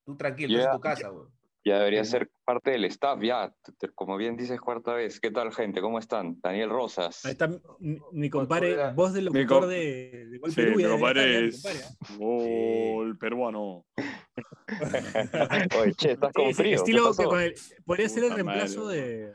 Tú 0.04 0.18
tranquilo, 0.18 0.58
en 0.58 0.66
Ya, 0.66 0.72
tu 0.72 0.80
casa, 0.80 1.12
weón. 1.12 1.30
Ya 1.66 1.78
debería 1.80 2.06
ser 2.06 2.32
parte 2.46 2.72
del 2.72 2.86
staff, 2.86 3.22
ya. 3.22 3.54
Como 3.94 4.16
bien 4.16 4.38
dices, 4.38 4.62
cuarta 4.62 4.94
vez. 4.94 5.20
¿Qué 5.20 5.30
tal, 5.30 5.52
gente? 5.54 5.82
¿Cómo 5.82 6.00
están? 6.00 6.40
Daniel 6.42 6.70
Rosas. 6.70 7.26
Ahí 7.26 7.34
está 7.34 7.48
mi, 7.80 8.00
mi 8.14 8.30
compadre, 8.30 8.94
voz 8.94 9.14
del 9.14 9.26
locutor 9.26 9.62
com- 9.62 9.70
de, 9.70 10.28
de 10.30 10.38
Gol 10.38 10.50
Sí, 10.52 10.56
Perú. 10.56 10.76
mi 10.78 10.84
debería 10.84 10.90
compadre 10.92 11.46
es 11.48 11.66
mi 11.66 11.72
compadre, 12.18 12.94
gol 12.96 13.18
peruano. 13.18 13.86
Oye, 15.82 15.94
che, 15.96 16.12
estás 16.14 16.32
con 16.34 16.54
frío. 16.54 16.70
¿Qué 16.70 16.76
estilo 16.76 17.04
que 17.04 17.08
pasó? 17.18 17.30
con 17.30 17.42
el- 17.42 17.56
podría 17.86 18.10
ser 18.10 18.24
el 18.24 18.32
reemplazo 18.36 18.86
madre, 18.86 19.02
de. 19.02 19.34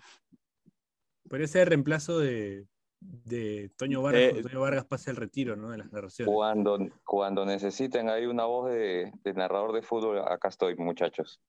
Podría 1.29 1.47
ser 1.49 1.61
el 1.63 1.67
reemplazo 1.69 2.19
de, 2.19 2.67
de 3.01 3.71
Toño 3.77 4.01
Vargas 4.03 4.23
Eh, 4.23 4.31
cuando 4.31 4.49
Toño 4.49 4.61
Vargas 4.61 4.85
pase 4.87 5.11
el 5.11 5.17
retiro, 5.17 5.57
¿no? 5.57 5.71
De 5.71 5.79
las 5.79 5.93
narraciones. 5.93 6.33
Cuando, 6.35 6.79
cuando 7.05 7.45
necesiten 7.45 8.09
ahí 8.09 8.25
una 8.27 8.45
voz 8.47 8.71
de, 8.71 9.13
de 9.23 9.33
narrador 9.35 9.73
de 9.73 9.83
fútbol, 9.83 10.21
acá 10.27 10.49
estoy, 10.49 10.75
muchachos. 10.77 11.41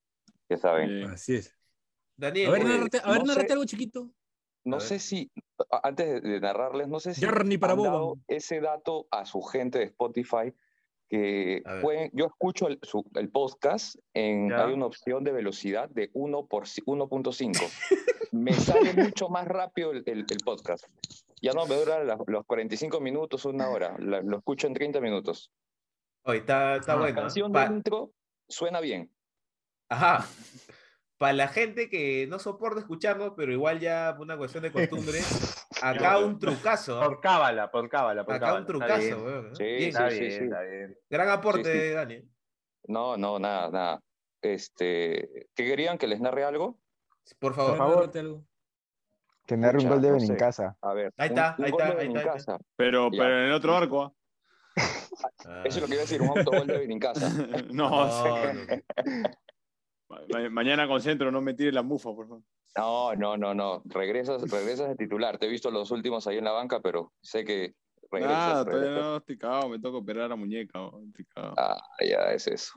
Ya 0.50 0.58
saben. 0.58 0.88
Bien. 0.89 1.10
Así 1.10 1.36
es. 1.36 1.54
Daniel, 2.18 2.48
A 2.48 2.52
ver, 2.52 2.64
Oye, 2.66 2.78
narrate, 2.78 2.98
a 3.04 3.12
ver, 3.12 3.20
no 3.20 3.26
narrate 3.26 3.48
sé- 3.48 3.54
algo 3.54 3.66
chiquito. 3.66 4.12
No 4.64 4.80
sé 4.80 4.98
si, 5.00 5.32
antes 5.84 6.24
de- 6.24 6.39
narrarles, 6.39 6.88
no 6.88 7.00
sé 7.00 7.14
si 7.14 7.22
Yarni 7.22 7.58
para 7.60 7.74
han 7.74 7.84
dado 7.84 8.18
ese 8.28 8.60
dato 8.62 9.08
a 9.12 9.26
su 9.26 9.41
gente 9.43 9.78
de 9.78 9.86
Spotify 9.86 10.52
que 11.08 11.62
pueden, 11.84 12.10
yo 12.14 12.26
escucho 12.26 12.68
el, 12.68 12.80
su- 12.82 13.06
el 13.14 13.30
podcast, 13.30 13.96
en, 14.16 14.50
Ya. 14.50 14.66
hay 14.66 14.74
una 14.74 14.88
opción 14.88 15.24
de 15.24 15.32
velocidad 15.34 15.88
de 15.89 16.10
1 16.14 16.48
por 16.48 16.64
ci- 16.64 16.82
1.5. 16.88 17.70
me 18.32 18.54
sale 18.54 18.93
mucho 19.16 19.30
más 19.30 19.48
rápido 19.48 19.91
el, 19.91 20.02
el- 20.08 20.26
el 20.28 20.38
podcast. 20.43 20.86
Ya 21.43 21.52
no 21.54 21.68
me 21.68 21.76
dura 21.76 22.04
la- 22.04 22.18
los 22.26 22.43
45 22.48 23.00
minutos, 23.02 23.46
una 23.46 23.70
hora. 23.70 23.96
La- 24.00 24.22
lo 24.24 24.38
escucho 24.38 24.66
en 24.66 24.74
30 24.74 25.00
minutos. 25.00 25.52
Oye, 26.24 26.39
está, 26.39 26.78
está 26.78 26.93
La 26.93 27.02
bueno. 27.02 27.20
¿eh? 27.20 27.22
canción 27.22 27.52
Pa- 27.52 27.68
de 27.70 27.76
intro 27.76 28.12
suena 28.48 28.80
bien. 28.80 29.12
Ajá. 29.90 30.26
Para 31.18 31.34
la 31.34 31.48
gente 31.48 31.90
que 31.90 32.28
no 32.28 32.40
soporta 32.40 32.80
escucharnos, 32.82 33.34
pero 33.38 33.52
igual 33.54 33.80
ya 33.80 34.14
por 34.18 34.26
una 34.26 34.38
cuestión 34.38 34.64
de 34.64 34.72
costumbre, 34.72 35.20
acá 35.82 36.18
un 36.20 36.38
trucazo. 36.40 37.02
¿ah? 37.02 37.06
Por 37.06 37.22
cábala, 37.22 37.72
por 37.72 37.88
cábala, 37.90 38.26
por 38.26 38.34
Acá 38.36 38.48
cábala. 38.48 38.60
un 38.60 38.64
Está 38.64 38.74
trucazo, 38.74 39.00
bien, 39.02 39.26
weón. 39.26 39.46
¿eh? 39.48 39.52
Sí, 39.56 39.64
Bien. 39.64 39.90
Está 39.90 40.10
sí, 40.10 40.20
bien, 40.20 40.32
sí. 40.32 40.44
está 40.44 40.62
bien. 40.62 40.98
Gran 41.10 41.30
aporte, 41.30 41.64
Sí, 41.74 41.80
sí. 41.88 41.94
Dani. 41.94 42.30
No, 42.88 43.16
no, 43.18 43.40
nada, 43.40 43.70
nada. 43.72 44.02
Este, 44.42 45.48
¿qué 45.56 45.66
querían 45.66 45.98
que 45.98 46.08
les 46.08 46.20
narre 46.20 46.44
algo? 46.44 46.80
Por 47.40 47.54
favor. 47.56 47.72
ver, 47.72 47.78
favor. 47.78 47.96
narrate 47.98 48.20
algo. 48.20 48.46
Tener 49.46 49.70
un 49.72 49.78
Pucha, 49.78 49.90
gol 49.90 50.02
de 50.02 50.08
no. 50.10 50.14
Benincasa. 50.16 50.78
A 50.82 50.94
ver. 50.94 51.14
Ahí 51.18 51.30
un- 51.30 51.38
está, 51.38 51.56
un 51.58 51.66
ahí 51.66 51.72
gol 51.72 51.82
está, 51.82 51.96
de 51.96 52.02
ahí 52.02 52.38
está. 52.38 52.58
Pero, 52.76 53.10
pero 53.12 53.40
en 53.40 53.46
el 53.46 53.52
otro 53.54 53.76
arco, 53.78 54.04
¿ah? 54.04 54.14
Ah. 55.46 55.62
Eso 55.64 55.78
es 55.78 55.82
lo 55.82 55.88
que 55.88 55.94
iba 55.94 56.02
a 56.02 56.06
decir, 56.06 56.22
un 56.22 56.38
autogol 56.38 56.68
de 56.68 56.78
Benincasa. 56.80 57.30
no, 57.72 57.90
No, 57.90 58.54
no. 58.54 58.66
Ma- 60.30 60.49
mañana 60.49 60.88
concentro, 60.88 61.32
no 61.32 61.41
me 61.41 61.53
tires 61.53 61.74
la 61.74 61.82
mufa, 61.84 62.13
por 62.13 62.28
favor. 62.28 62.43
No, 62.78 63.16
no, 63.16 63.38
no, 63.38 63.53
no. 63.53 63.82
Regresas, 63.86 64.41
regresas 64.49 64.89
de 64.89 64.95
titular. 64.95 65.38
Te 65.38 65.45
he 65.45 65.49
visto 65.49 65.72
los 65.72 65.91
últimos 65.91 66.28
ahí 66.28 66.38
en 66.38 66.43
la 66.43 66.51
banca, 66.51 66.82
pero 66.82 67.13
sé 67.22 67.45
que 67.45 67.74
regresas. 68.11 68.38
Nada, 68.47 68.66
todavía 68.66 68.88
regresas. 68.88 69.05
no 69.11 69.18
estoy 69.18 69.38
cagado, 69.38 69.70
me 69.70 69.80
toca 69.80 69.97
operar 69.97 70.30
la 70.30 70.36
muñeca. 70.36 70.82
oh. 70.82 71.01
Ah, 71.57 71.82
ya 72.01 72.32
es 72.34 72.47
eso. 72.47 72.74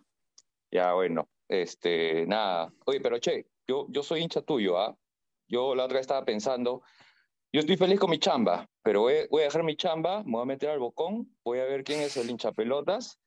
Ya, 0.71 0.93
bueno. 0.93 1.29
Este, 1.49 2.27
nada. 2.27 2.73
Oye, 2.85 3.01
pero 3.01 3.19
che, 3.19 3.47
yo, 3.67 3.87
yo 3.89 4.03
soy 4.03 4.21
hincha 4.21 4.43
tuyo, 4.43 4.79
¿ah? 4.79 4.97
Yo 5.49 5.75
la 5.75 5.85
otra 5.85 5.95
vez 5.97 6.03
estaba 6.03 6.25
pensando, 6.27 6.83
yo 7.53 7.61
estoy 7.61 7.79
feliz 7.79 7.99
con 7.99 8.11
mi 8.11 8.19
chamba, 8.19 8.69
pero 8.83 9.01
voy, 9.01 9.15
voy 9.31 9.41
a 9.41 9.45
dejar 9.47 9.65
mi 9.65 9.75
chamba, 9.77 10.23
me 10.25 10.33
voy 10.33 10.43
a 10.43 10.45
meter 10.45 10.69
al 10.69 10.79
bocón, 10.79 11.35
voy 11.43 11.59
a 11.61 11.65
ver 11.65 11.85
quién 11.85 12.01
es 12.01 12.19
el 12.19 12.29
hincha 12.29 12.53
pelotas. 12.53 13.19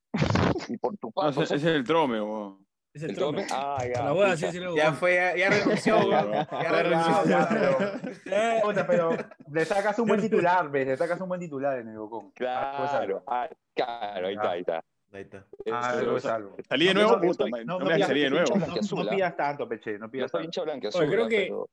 Y 0.70 0.78
por 0.78 0.96
tu 0.98 1.08
No, 1.08 1.14
paso, 1.14 1.42
ese, 1.42 1.56
ese 1.56 1.70
es 1.70 1.76
el 1.76 1.84
trome, 1.84 2.22
weón. 2.22 2.64
Es 2.94 3.04
el 3.04 3.16
¿el? 3.16 3.46
Ah, 3.52 3.78
ya. 3.86 4.04
La 4.04 4.12
voy 4.12 4.26
a 4.28 4.32
pucha. 4.34 4.46
decir 4.48 4.62
luego. 4.62 4.76
Ya 4.76 4.92
fue, 4.92 5.34
ya 5.38 5.50
renunció. 5.50 6.10
Ya 6.12 6.72
renunció. 6.72 7.24
ya, 7.26 7.48
weón. 7.50 7.90
pero- 8.26 8.62
Puta, 8.64 8.88
pero 8.88 9.10
le 9.52 9.66
sacas 9.66 9.98
un 10.00 10.08
buen 10.08 10.20
titular, 10.22 10.70
¿ves? 10.70 10.88
Le 10.88 10.98
sacas 10.98 11.20
un 11.22 11.30
buen 11.30 11.40
titular 11.40 11.80
en 11.80 11.88
el 11.88 11.98
Bocón. 11.98 12.32
Claro, 12.32 13.24
ah, 13.28 13.48
claro, 13.74 14.28
ahí 14.28 14.34
está, 14.36 14.52
ahí 14.52 14.60
está. 14.60 14.84
Ahí 15.14 15.22
está. 15.24 15.46
Ah, 15.72 15.90
algo 15.90 16.18
es 16.18 16.26
algo. 16.26 16.56
Salí 16.68 16.86
de 16.88 16.94
nuevo, 16.94 17.12
no, 17.14 17.18
puta, 17.22 17.32
estoy- 17.32 17.52
madre, 17.52 17.66
No, 17.66 17.74
no 17.80 17.80
no, 17.80 17.92
me 17.92 17.92
salir 18.08 18.24
de 18.24 18.30
nuevo. 18.30 18.56
no, 18.56 19.10
pidas 19.10 19.36
tanto, 19.38 19.68
Peche, 19.70 19.98
no 19.98 20.10
pidas 20.12 20.32
tanto. 20.32 20.64
blanquiazul, 20.64 21.02
Oye, 21.02 21.12
creo 21.12 21.28
que- 21.28 21.46
pero- 21.48 21.70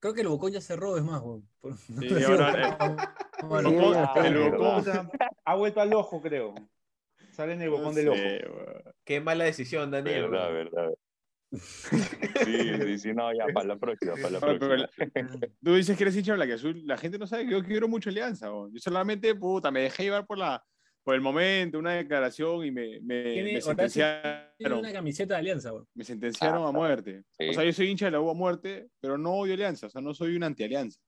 Creo 0.00 0.12
que 0.12 0.20
el 0.20 0.28
Bocón 0.28 0.52
ya 0.52 0.60
cerró, 0.60 0.98
es 0.98 1.02
más, 1.02 1.22
weón. 1.22 1.48
Por- 1.62 1.76
Sí, 1.78 1.88
ahora, 2.26 2.52
eh, 2.52 2.96
el 3.40 3.46
Bocón- 3.48 5.10
ha 5.46 5.54
vuelto 5.54 5.80
al 5.80 5.94
ojo, 5.94 6.20
creo. 6.20 6.54
Sale 7.34 7.54
en 7.54 7.62
el 7.62 7.70
Bocón 7.70 7.86
no 7.86 7.92
del 7.92 8.08
ojo. 8.08 8.92
Qué 9.04 9.20
mala 9.20 9.44
decisión, 9.44 9.90
Daniel. 9.90 10.28
Verdad, 10.30 10.52
verdad. 10.52 10.90
Sí, 12.44 12.74
sí, 12.82 12.98
sí, 12.98 13.12
no, 13.14 13.32
ya, 13.32 13.46
para 13.54 13.66
la 13.68 13.76
próxima, 13.76 14.14
para 14.16 14.30
la 14.30 14.40
próxima. 14.40 14.88
Tú 15.62 15.74
dices 15.76 15.96
que 15.96 16.02
eres 16.04 16.16
hincha 16.16 16.34
blanquiazul, 16.34 16.84
la 16.86 16.96
gente 16.96 17.16
no 17.18 17.26
sabe 17.28 17.44
que 17.44 17.52
yo 17.52 17.62
quiero 17.62 17.86
mucho 17.88 18.10
Alianza. 18.10 18.52
weón. 18.52 18.72
Yo 18.72 18.80
solamente, 18.80 19.34
puta, 19.36 19.70
me 19.70 19.80
dejé 19.82 20.04
llevar 20.04 20.26
por 20.26 20.38
la 20.38 20.62
por 21.04 21.14
el 21.14 21.20
momento, 21.20 21.78
una 21.78 21.92
declaración 21.92 22.64
y 22.64 22.70
me, 22.70 22.98
me, 23.02 23.20
Horacio 23.20 23.44
Tiene 23.44 23.60
sentenciaron, 23.60 24.78
una 24.78 24.90
camiseta 24.92 25.34
de 25.34 25.40
alianza, 25.40 25.72
weón. 25.72 25.86
me 25.94 26.02
sentenciaron 26.02 26.64
Ah, 26.64 26.68
a 26.68 26.72
muerte. 26.72 27.22
sí. 27.38 27.48
O 27.50 27.52
sea, 27.52 27.62
yo 27.62 27.72
soy 27.74 27.88
hincha 27.90 28.06
de 28.06 28.12
la 28.12 28.20
U 28.20 28.30
a 28.30 28.34
muerte, 28.34 28.88
pero 29.00 29.18
no 29.18 29.32
odio 29.34 29.52
Alianza, 29.52 29.86
o 29.86 29.90
sea, 29.90 30.00
no 30.00 30.14
soy 30.14 30.34
un 30.34 30.44
anti-Alianza. 30.44 30.98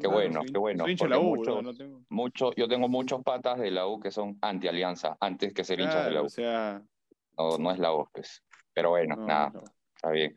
Qué 0.00 0.06
bueno, 0.06 0.40
soy- 0.42 0.52
qué 0.52 0.58
bueno, 0.58 0.84
Soy 0.84 0.92
hincha 0.92 1.08
la 1.08 1.18
U, 1.18 1.36
muchos- 1.36 1.62
no 1.62 1.74
tengo... 1.74 2.00
Mucho, 2.08 2.52
yo 2.54 2.68
tengo 2.68 2.88
muchos 2.88 3.22
patas 3.22 3.58
de 3.58 3.70
la 3.70 3.86
U 3.86 4.00
que 4.00 4.10
son 4.10 4.38
anti-alianza, 4.40 5.16
antes 5.20 5.52
que 5.52 5.64
ser 5.64 5.80
hinchas 5.80 6.04
de 6.06 6.10
la 6.10 6.20
Claro, 6.20 6.22
U. 6.22 6.26
o 6.26 6.30
sea, 6.30 6.82
No, 7.38 7.58
no 7.58 7.70
es 7.70 7.78
la 7.78 7.94
U, 7.94 8.08
pues. 8.12 8.42
Pero 8.74 8.90
bueno, 8.90 9.16
no, 9.16 9.26
nada, 9.26 9.50
no. 9.50 9.62
está 9.94 10.10
bien. 10.10 10.34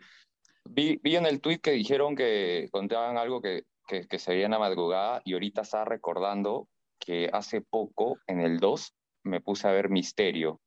Vi, 0.65 0.99
vi 1.03 1.15
en 1.15 1.25
el 1.25 1.41
tweet 1.41 1.59
que 1.59 1.71
dijeron 1.71 2.15
que 2.15 2.67
contaban 2.71 3.17
algo 3.17 3.41
que, 3.41 3.63
que, 3.87 4.07
que 4.07 4.17
se 4.19 4.31
veía 4.33 4.45
en 4.45 4.51
la 4.51 4.59
madrugada 4.59 5.21
y 5.25 5.33
ahorita 5.33 5.61
estaba 5.61 5.85
recordando 5.85 6.67
que 6.99 7.29
hace 7.31 7.61
poco, 7.61 8.17
en 8.27 8.39
el 8.41 8.59
2, 8.59 8.93
me 9.23 9.41
puse 9.41 9.67
a 9.67 9.71
ver 9.71 9.89
Misterio. 9.89 10.59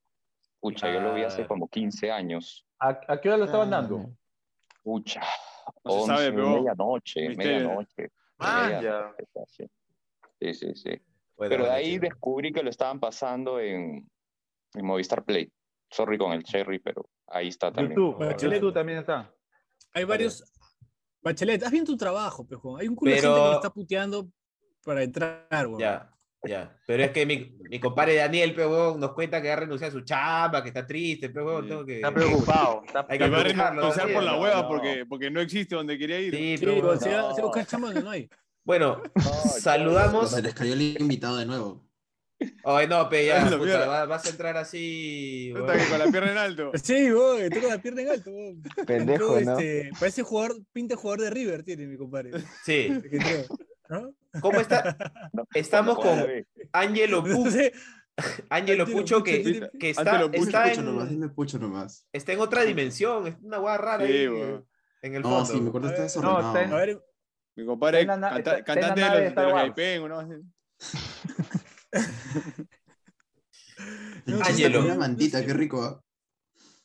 Pucha, 0.61 0.93
yo 0.93 1.01
lo 1.01 1.15
vi 1.15 1.23
hace 1.23 1.37
Claro. 1.39 1.49
como 1.49 1.69
15 1.69 2.11
años. 2.13 2.65
¿A, 2.79 3.01
a 3.09 3.21
qué 3.21 3.29
hora 3.29 3.39
lo 3.39 3.45
estaban 3.47 3.71
dando? 3.71 4.11
Pucha, 4.83 5.21
No 5.85 5.91
se 5.93 5.99
11, 5.99 6.07
sabe, 6.15 6.33
pero 6.33 6.49
medianoche, 6.51 7.29
Misterio. 7.29 7.53
medianoche. 7.69 8.11
Ah, 8.39 8.81
ya. 8.83 9.15
sí. 9.47 9.65
Sí, 10.41 10.75
sí. 10.75 10.91
Bueno, 11.37 11.51
Pero 11.51 11.65
de 11.65 11.71
ahí 11.71 11.99
descubrí 11.99 12.53
que 12.53 12.63
lo 12.63 12.71
estaban 12.71 13.01
pasando 13.01 13.61
en, 13.61 14.09
en 14.75 14.87
Movistar 14.87 15.25
Play. 15.25 15.51
Sorry 15.91 16.19
con 16.19 16.33
el 16.33 16.43
Cherry, 16.45 16.79
pero 16.79 17.09
ahí 17.27 17.49
está 17.49 17.73
también. 17.73 17.99
YouTube, 17.99 18.19
Bachelet. 18.19 18.61
YouTube 18.61 18.75
también 18.75 18.99
está. 18.99 19.33
Hay 19.95 20.05
varios. 20.05 20.45
Bachelet, 21.23 21.63
haz 21.63 21.71
bien 21.71 21.85
tu 21.85 21.97
trabajo, 21.97 22.47
pejo. 22.47 22.77
Hay 22.77 22.89
un 22.89 22.95
culo 22.95 23.11
de 23.11 23.21
gente 23.21 23.35
que 23.35 23.49
me 23.49 23.55
está 23.55 23.71
puteando 23.71 24.29
para 24.85 25.03
entrar, 25.03 25.67
weón. 25.67 25.79
Ya, 25.79 26.13
ya. 26.45 26.77
Pero 26.87 27.03
es 27.05 27.11
que 27.11 27.27
mi, 27.27 27.57
mi 27.69 27.81
compadre 27.81 28.15
Daniel, 28.17 28.55
pe, 28.55 28.67
huevón, 28.67 29.01
nos 29.01 29.13
cuenta 29.13 29.43
que 29.43 29.51
ha 29.51 29.57
renunciado 29.57 29.91
a 29.97 30.01
su 30.01 30.05
chamba, 30.05 30.63
que 30.63 30.69
está 30.69 30.87
triste, 30.87 31.31
pe, 31.31 31.41
huevón, 31.43 31.65
Sí. 31.65 31.69
tengo 31.71 31.85
que... 31.87 31.97
Está 31.97 32.15
preocupado. 32.15 32.83
Está 32.87 33.07
Hay 33.09 33.19
Que 33.19 33.29
va 33.29 33.41
a 33.41 33.45
renunciar 33.45 34.13
por 34.13 34.23
la 34.23 34.39
hueva 34.39 34.63
no. 34.63 34.69
porque, 34.69 35.05
porque 35.09 35.31
no 35.31 35.41
existe 35.41 35.75
donde 35.75 35.99
quería 35.99 36.21
ir. 36.21 36.35
Sí, 36.35 36.57
Sí, 36.59 36.65
pe, 36.65 36.71
weón, 36.73 36.85
huevón. 36.85 37.01
se 37.01 37.11
va 37.11 37.21
se 37.23 37.27
va 37.27 37.33
a 37.33 37.37
No. 37.37 37.43
buscar 37.47 37.67
chamba 37.67 37.89
donde 37.89 38.03
no 38.03 38.11
hay. 38.11 38.29
Bueno, 38.65 39.03
No, 39.15 39.23
saludamos... 39.23 40.31
Se 40.31 40.43
les 40.43 40.55
cayó 40.55 40.75
el 40.75 41.01
invitado 41.01 41.37
de 41.39 41.47
nuevo. 41.47 41.85
Ay, 42.65 42.87
no, 42.87 43.09
pe, 43.09 43.27
ya, 43.27 43.41
puta, 43.59 43.87
va- 43.89 44.07
vas 44.07 44.25
a 44.27 44.31
entrar 44.31 44.57
así... 44.57 45.51
Puta 45.55 45.73
huevón. 45.73 45.79
que 45.85 45.91
con 45.91 45.99
la 45.99 46.07
pierna 46.07 46.31
en 46.33 46.39
alto. 46.39 46.71
Sí, 46.83 47.11
weón, 47.13 47.51
tengo 47.51 47.69
la 47.69 47.79
pierna 47.83 48.03
en 48.03 48.11
alto, 48.11 48.31
weón. 48.31 48.63
Pendejo, 48.87 49.39
Entró, 49.39 49.55
¿no? 49.55 49.59
este, 49.59 49.91
parece 49.99 50.23
jugador, 50.23 50.57
pinta 50.73 50.95
jugador 50.97 51.23
de 51.23 51.31
River, 51.31 51.65
tiene 51.65 51.87
mi 51.87 51.97
compadre. 51.97 52.31
Sí. 52.65 52.91
¿no? 53.89 54.13
¿Cómo 54.41 54.61
está? 54.61 54.97
Estamos 55.55 55.97
con 55.99 56.19
No 56.19 56.25
Angelo 58.51 58.85
Pucho, 58.87 59.23
que, 59.23 59.39
Pucho 59.39 59.51
tiene- 59.51 59.71
que 59.79 59.91
está, 59.91 60.21
Pucho, 60.31 60.33
está, 60.49 60.65
Pucho 60.69 60.83
nomás, 60.83 61.05
en, 61.05 61.11
dime 61.11 61.29
pucho 61.29 61.59
nomás. 61.59 62.07
está 62.13 62.33
en 62.33 62.41
otra 62.41 62.63
dimensión, 62.63 63.27
es 63.29 63.37
una 63.41 63.59
guada 63.59 63.79
rara 63.79 64.07
Sí, 64.07 64.13
ahí, 64.13 64.27
en 65.03 65.15
el 65.15 65.23
No, 65.23 65.29
fondo. 65.31 65.45
sí, 65.47 65.61
mi 65.61 65.71
cuarto 65.71 65.89
A 65.89 65.91
está 65.93 66.03
ver, 66.03 66.25
no, 66.25 66.37
desordenado. 66.39 66.77
A 66.77 66.79
ver, 66.81 67.03
Mi 67.57 67.65
compadre, 67.67 68.07
canta- 68.07 68.39
está- 68.39 68.65
cantante 68.65 69.01
de 69.01 69.07
los, 69.07 69.17
de 69.17 69.23
los 69.25 69.35
¿no? 70.09 70.23
No, 74.27 74.45
sí, 74.45 74.65
una 74.79 74.95
mantita, 74.97 75.45
qué 75.45 75.53
rico. 75.55 75.83
¿ah? 75.83 76.01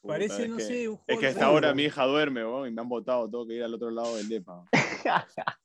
parece, 0.05 0.33
Puta, 0.33 0.43
es 0.43 0.49
no 0.49 0.57
que- 0.57 0.63
sé, 0.63 0.87
un 0.89 0.95
Es 0.95 1.01
juego 1.05 1.19
que 1.19 1.25
de 1.25 1.31
hasta 1.31 1.45
ahora 1.45 1.73
mi 1.73 1.83
hija 1.83 2.03
duerme, 2.05 2.45
weón, 2.45 2.67
y 2.67 2.71
me 2.71 2.81
han 2.81 2.89
botado, 2.89 3.29
tengo 3.29 3.47
que 3.47 3.53
ir 3.55 3.63
al 3.63 3.73
otro 3.73 3.89
lado 3.89 4.15
del 4.17 4.29
depa. 4.29 4.63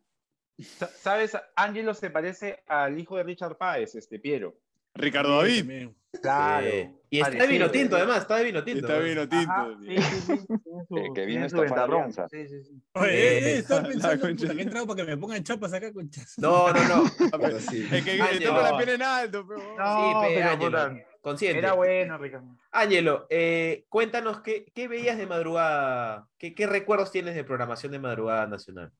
Sa- 0.61 0.89
¿Sabes? 0.89 1.37
Ángelo 1.57 1.95
se 1.95 2.11
parece 2.11 2.63
al 2.67 2.99
hijo 2.99 3.17
de 3.17 3.23
Richard 3.23 3.57
Páez, 3.57 3.95
este 3.95 4.19
Piero. 4.19 4.55
Ricardo 4.95 5.37
David. 5.39 5.59
también. 5.61 5.95
Claro. 6.23 6.67
Eh, 6.67 6.93
y 7.11 7.21
está 7.21 7.31
de 7.31 7.47
vino 7.47 7.71
tinto, 7.71 7.97
además, 7.97 8.19
está 8.19 8.37
de 8.37 8.45
vino 8.45 8.65
tinto. 8.65 8.87
Está 8.87 8.99
vino 8.99 9.29
tinto. 9.29 9.53
Ajá, 9.53 9.69
sí, 9.79 9.97
sí, 10.03 10.21
sí. 10.21 10.47
Tiene 10.47 10.85
su- 10.89 10.97
Eh, 10.99 11.11
que 11.15 11.27
vino 11.27 11.47
esta 11.47 11.85
alianza. 11.85 12.29
Sí, 12.29 12.49
sí, 12.49 12.65
sí. 12.65 12.83
Oye, 12.95 13.11
Eh, 13.13 13.39
eh, 13.39 13.59
estaba 13.59 13.83
la 13.83 13.89
pensando 13.89 14.29
puta, 14.29 14.55
que 14.55 14.59
he 14.59 14.63
entrado 14.63 14.87
para 14.87 14.97
que 14.97 15.05
me 15.11 15.17
pongan 15.17 15.45
chapas 15.45 15.73
acá 15.75 15.93
con 15.93 16.11
No, 16.39 16.73
no, 16.73 16.89
no. 16.89 16.95
Ahora 17.33 17.61
sí. 17.61 17.87
Es 17.93 18.05
que 18.05 18.19
con 18.19 18.63
la 18.63 18.77
pierna 18.77 18.95
en 18.95 19.03
alto, 19.03 19.47
pero. 19.47 19.61
No, 19.77 20.21
pe, 20.23 20.35
pero 20.35 20.59
puta, 20.59 20.97
Consciente. 21.21 21.59
era 21.59 21.75
bueno, 21.75 22.19
Ricardo. 22.19 22.57
Ángelo, 22.73 23.27
eh, 23.31 23.85
cuéntanos 23.89 24.41
qué, 24.41 24.65
qué 24.75 24.89
veías 24.89 25.19
de 25.19 25.27
madrugada, 25.27 26.27
qué, 26.39 26.55
qué 26.55 26.67
recuerdos 26.67 27.13
tienes 27.13 27.35
de 27.35 27.45
programación 27.45 27.93
de 27.93 27.99
madrugada 27.99 28.47
nacional. 28.47 28.91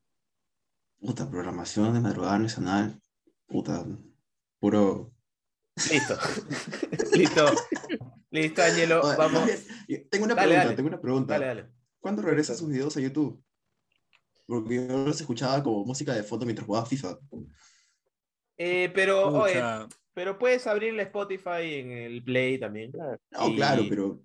Puta, 0.99 1.29
programación 1.29 1.93
de 1.93 1.99
madrugada 2.01 2.39
nacional. 2.39 2.99
Puta, 3.47 3.85
puro. 4.59 5.11
Listo. 5.91 6.17
Listo. 7.15 7.45
Listo, 8.31 8.61
Ángelo. 8.61 9.01
Oye, 9.01 9.17
Vamos. 9.17 9.49
Tengo 10.11 10.25
una 10.25 10.35
Dale, 10.35 10.47
pregunta, 10.47 10.63
dale. 10.65 10.75
tengo 10.75 10.87
una 10.89 11.01
pregunta. 11.01 11.33
Dale, 11.33 11.45
dale. 11.45 11.69
¿Cuándo 11.99 12.21
regresan 12.21 12.57
sus 12.57 12.69
videos 12.69 12.95
a 12.97 13.01
YouTube? 13.01 13.41
Porque 14.45 14.87
yo 14.87 15.05
los 15.05 15.19
escuchaba 15.19 15.63
como 15.63 15.85
música 15.85 16.13
de 16.13 16.23
fondo 16.23 16.45
mientras 16.45 16.65
jugaba 16.65 16.85
FIFA. 16.85 17.17
Eh, 18.57 18.91
pero, 18.93 19.27
oye, 19.27 19.61
pero 20.13 20.37
puedes 20.37 20.65
abrirle 20.67 21.03
Spotify 21.03 21.75
en 21.79 21.91
el 21.91 22.23
Play 22.23 22.59
también. 22.59 22.91
No, 23.31 23.47
Y- 23.49 23.55
claro, 23.55 23.83
pero. 23.87 24.21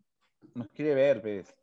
Nos 0.55 0.69
quiere 0.71 0.95
ver, 0.95 1.23
pues. 1.23 1.55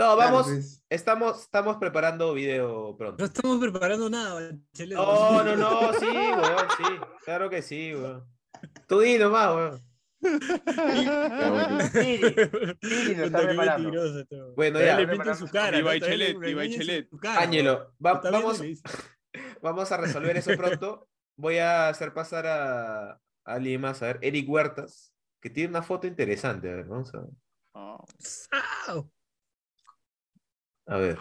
No, 0.00 0.16
vamos, 0.16 0.46
claro, 0.46 0.60
pues, 0.60 0.82
estamos, 0.88 1.40
estamos 1.42 1.76
preparando 1.76 2.32
video 2.32 2.88
no 2.92 2.96
pronto. 2.96 3.22
estamos 3.22 3.60
preparando 3.60 4.08
nada, 4.08 4.32
Bachelet. 4.72 4.96
No, 4.96 5.44
no, 5.44 5.56
no, 5.56 5.92
sí, 5.92 6.06
weón, 6.06 6.66
sí. 6.78 6.84
Claro 7.22 7.50
que 7.50 7.60
sí, 7.60 7.94
weón. 7.94 8.24
Tú 8.88 9.00
di 9.00 9.18
nomás, 9.18 9.54
weón. 9.54 9.82
está 13.24 13.42
preparando. 13.42 14.20
este. 14.20 14.40
Bueno, 14.56 14.80
ya. 14.80 14.98
le 14.98 15.06
pintan 15.06 15.36
su 15.36 15.46
cara. 15.48 15.78
Y 15.78 15.82
¿no? 15.82 15.94
Y 15.94 17.08
Ángelo, 17.26 17.92
vamos, 17.98 18.62
vamos 19.60 19.92
a 19.92 19.96
resolver 19.98 20.34
eso 20.34 20.56
pronto. 20.56 21.08
Voy 21.36 21.58
a 21.58 21.90
hacer 21.90 22.14
pasar 22.14 22.46
a, 22.46 23.10
a 23.10 23.18
alguien 23.44 23.82
más, 23.82 24.02
a 24.02 24.06
ver, 24.06 24.18
Eric 24.22 24.48
Huertas, 24.48 25.12
que 25.42 25.50
tiene 25.50 25.68
una 25.68 25.82
foto 25.82 26.06
interesante. 26.06 26.70
A 26.70 26.76
ver, 26.76 26.86
vamos 26.86 27.14
a 27.14 27.20
ver. 27.20 27.30
"Sao". 28.18 29.12
A 30.90 30.96
ver. 30.98 31.18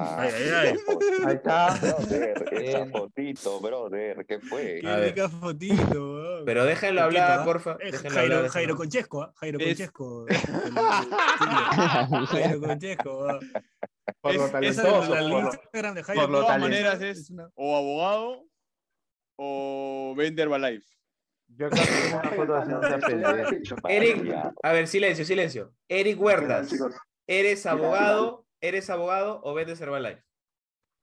Ah, 0.00 0.16
Ay, 0.20 0.30
ay, 0.32 0.50
ay. 0.50 0.74
Ahí 1.26 1.34
está. 1.34 1.74
Brother, 1.80 2.44
esa 2.62 2.86
fotito, 2.86 3.60
brother, 3.60 4.24
¿qué 4.26 4.38
fue? 4.38 4.78
Qué 4.80 4.96
rica 5.06 5.28
fotito, 5.28 5.74
weón. 6.14 6.44
Pero 6.44 6.64
déjenlo 6.64 7.02
hablar, 7.02 7.44
porfa. 7.44 7.72
Eh, 7.80 7.90
déjenlo 7.90 8.10
Jairo, 8.10 8.36
hablar, 8.36 8.50
Jairo. 8.52 8.76
Conchesco, 8.76 9.22
¿ah? 9.22 9.32
Jairo 9.36 9.58
Es- 9.58 9.66
Conchesco. 9.66 10.26
Jairo 12.30 12.60
Conchesco. 12.60 13.26
Por 14.20 14.34
lo 14.34 14.46
Es- 14.46 14.54
Esa 14.54 14.60
es 14.60 14.76
talentoso. 14.76 15.14
la, 15.14 15.20
la 15.22 15.30
por 15.30 15.42
lo- 15.42 15.50
Instagram 15.52 15.94
de 15.94 16.00
De 16.00 16.04
Jairo. 16.04 16.22
por 16.22 16.30
lo 16.30 16.38
todas 16.40 16.48
talento. 16.60 16.68
maneras 16.68 17.02
es 17.02 17.30
una- 17.30 17.50
o 17.54 17.76
abogado 17.76 18.44
o 19.36 20.14
vende 20.16 20.42
Herbalife. 20.42 20.86
Yo 21.48 21.70
creo 21.70 21.82
que 21.84 21.90
tengo 21.90 22.42
una 22.42 22.62
foto 22.62 22.80
pendeja. 23.06 23.50
Eric, 23.88 24.34
a 24.62 24.72
ver, 24.72 24.86
silencio, 24.86 25.24
silencio. 25.24 25.72
Eric 25.88 26.20
Huertas. 26.20 26.70
¿Eres 27.28 27.64
abogado? 27.66 28.44
¿Eres 28.60 28.90
abogado 28.90 29.40
o 29.44 29.54
vendes 29.54 29.80
Herbalife? 29.80 30.24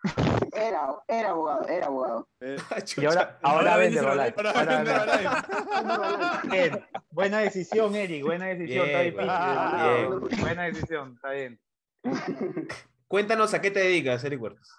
Era, 0.56 0.88
era 1.08 1.30
abogado, 1.32 1.68
era 1.68 1.86
abogado. 1.88 2.30
Eh, 2.40 2.56
Y 2.98 3.06
ahora, 3.06 3.40
ahora 3.42 3.60
Ahora 3.74 3.78
vende 3.78 4.00
Herbalife. 4.00 4.34
ahora 4.38 4.52
Ahora 4.52 4.76
vende 4.78 4.94
vende. 4.94 5.14
Herbalife. 5.14 6.48
Bien. 6.50 6.86
Buena 7.10 7.40
decisión, 7.40 7.96
Eric. 7.96 8.24
Buena 8.24 8.46
decisión. 8.48 8.86
Bien, 8.86 9.08
está 9.08 9.26
difícil. 9.26 10.30
bien. 10.30 10.42
Buena 10.42 10.64
decisión. 10.64 11.14
Está 11.16 11.32
bien. 11.32 11.60
Cuéntanos 13.08 13.54
a 13.54 13.62
qué 13.62 13.72
te 13.72 13.80
dedicas, 13.80 14.24
Eric 14.24 14.42
Huertas. 14.42 14.70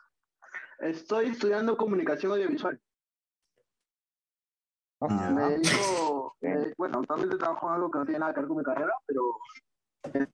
Estoy 0.78 1.26
estudiando 1.26 1.76
comunicación 1.76 2.32
audiovisual. 2.32 2.80
Ya. 5.00 5.30
Me 5.30 5.42
dedico, 5.50 6.36
eh, 6.40 6.72
bueno, 6.78 7.00
actualmente 7.00 7.36
trabajo 7.36 7.68
en 7.68 7.74
algo 7.74 7.90
que 7.90 7.98
no 7.98 8.04
tiene 8.06 8.18
nada 8.20 8.32
que 8.32 8.40
ver 8.40 8.48
con 8.48 8.56
mi 8.56 8.64
carrera, 8.64 8.92
pero 9.06 9.22
eh, 10.14 10.26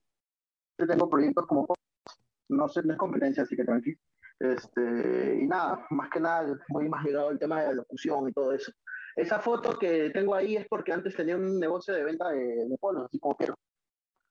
yo 0.77 0.87
tengo 0.87 1.09
proyectos 1.09 1.45
como 1.47 1.67
no 2.49 2.67
sé, 2.67 2.83
no 2.83 2.93
es 2.93 2.99
competencia, 2.99 3.43
así 3.43 3.55
que 3.55 3.63
tranquilo. 3.63 3.97
Este, 4.39 5.39
y 5.41 5.47
nada, 5.47 5.85
más 5.91 6.09
que 6.09 6.19
nada, 6.19 6.57
voy 6.69 6.89
más 6.89 7.03
ligado 7.05 7.29
al 7.29 7.39
tema 7.39 7.61
de 7.61 7.67
la 7.67 7.73
locución 7.73 8.27
y 8.29 8.33
todo 8.33 8.51
eso. 8.51 8.71
Esa 9.15 9.39
foto 9.39 9.77
que 9.77 10.09
tengo 10.09 10.35
ahí 10.35 10.57
es 10.57 10.67
porque 10.67 10.91
antes 10.91 11.15
tenía 11.15 11.35
un 11.37 11.59
negocio 11.59 11.93
de 11.93 12.03
venta 12.03 12.29
de, 12.29 12.67
de 12.67 12.77
polos, 12.79 13.05
así 13.05 13.19
como 13.19 13.35
quiero. 13.35 13.55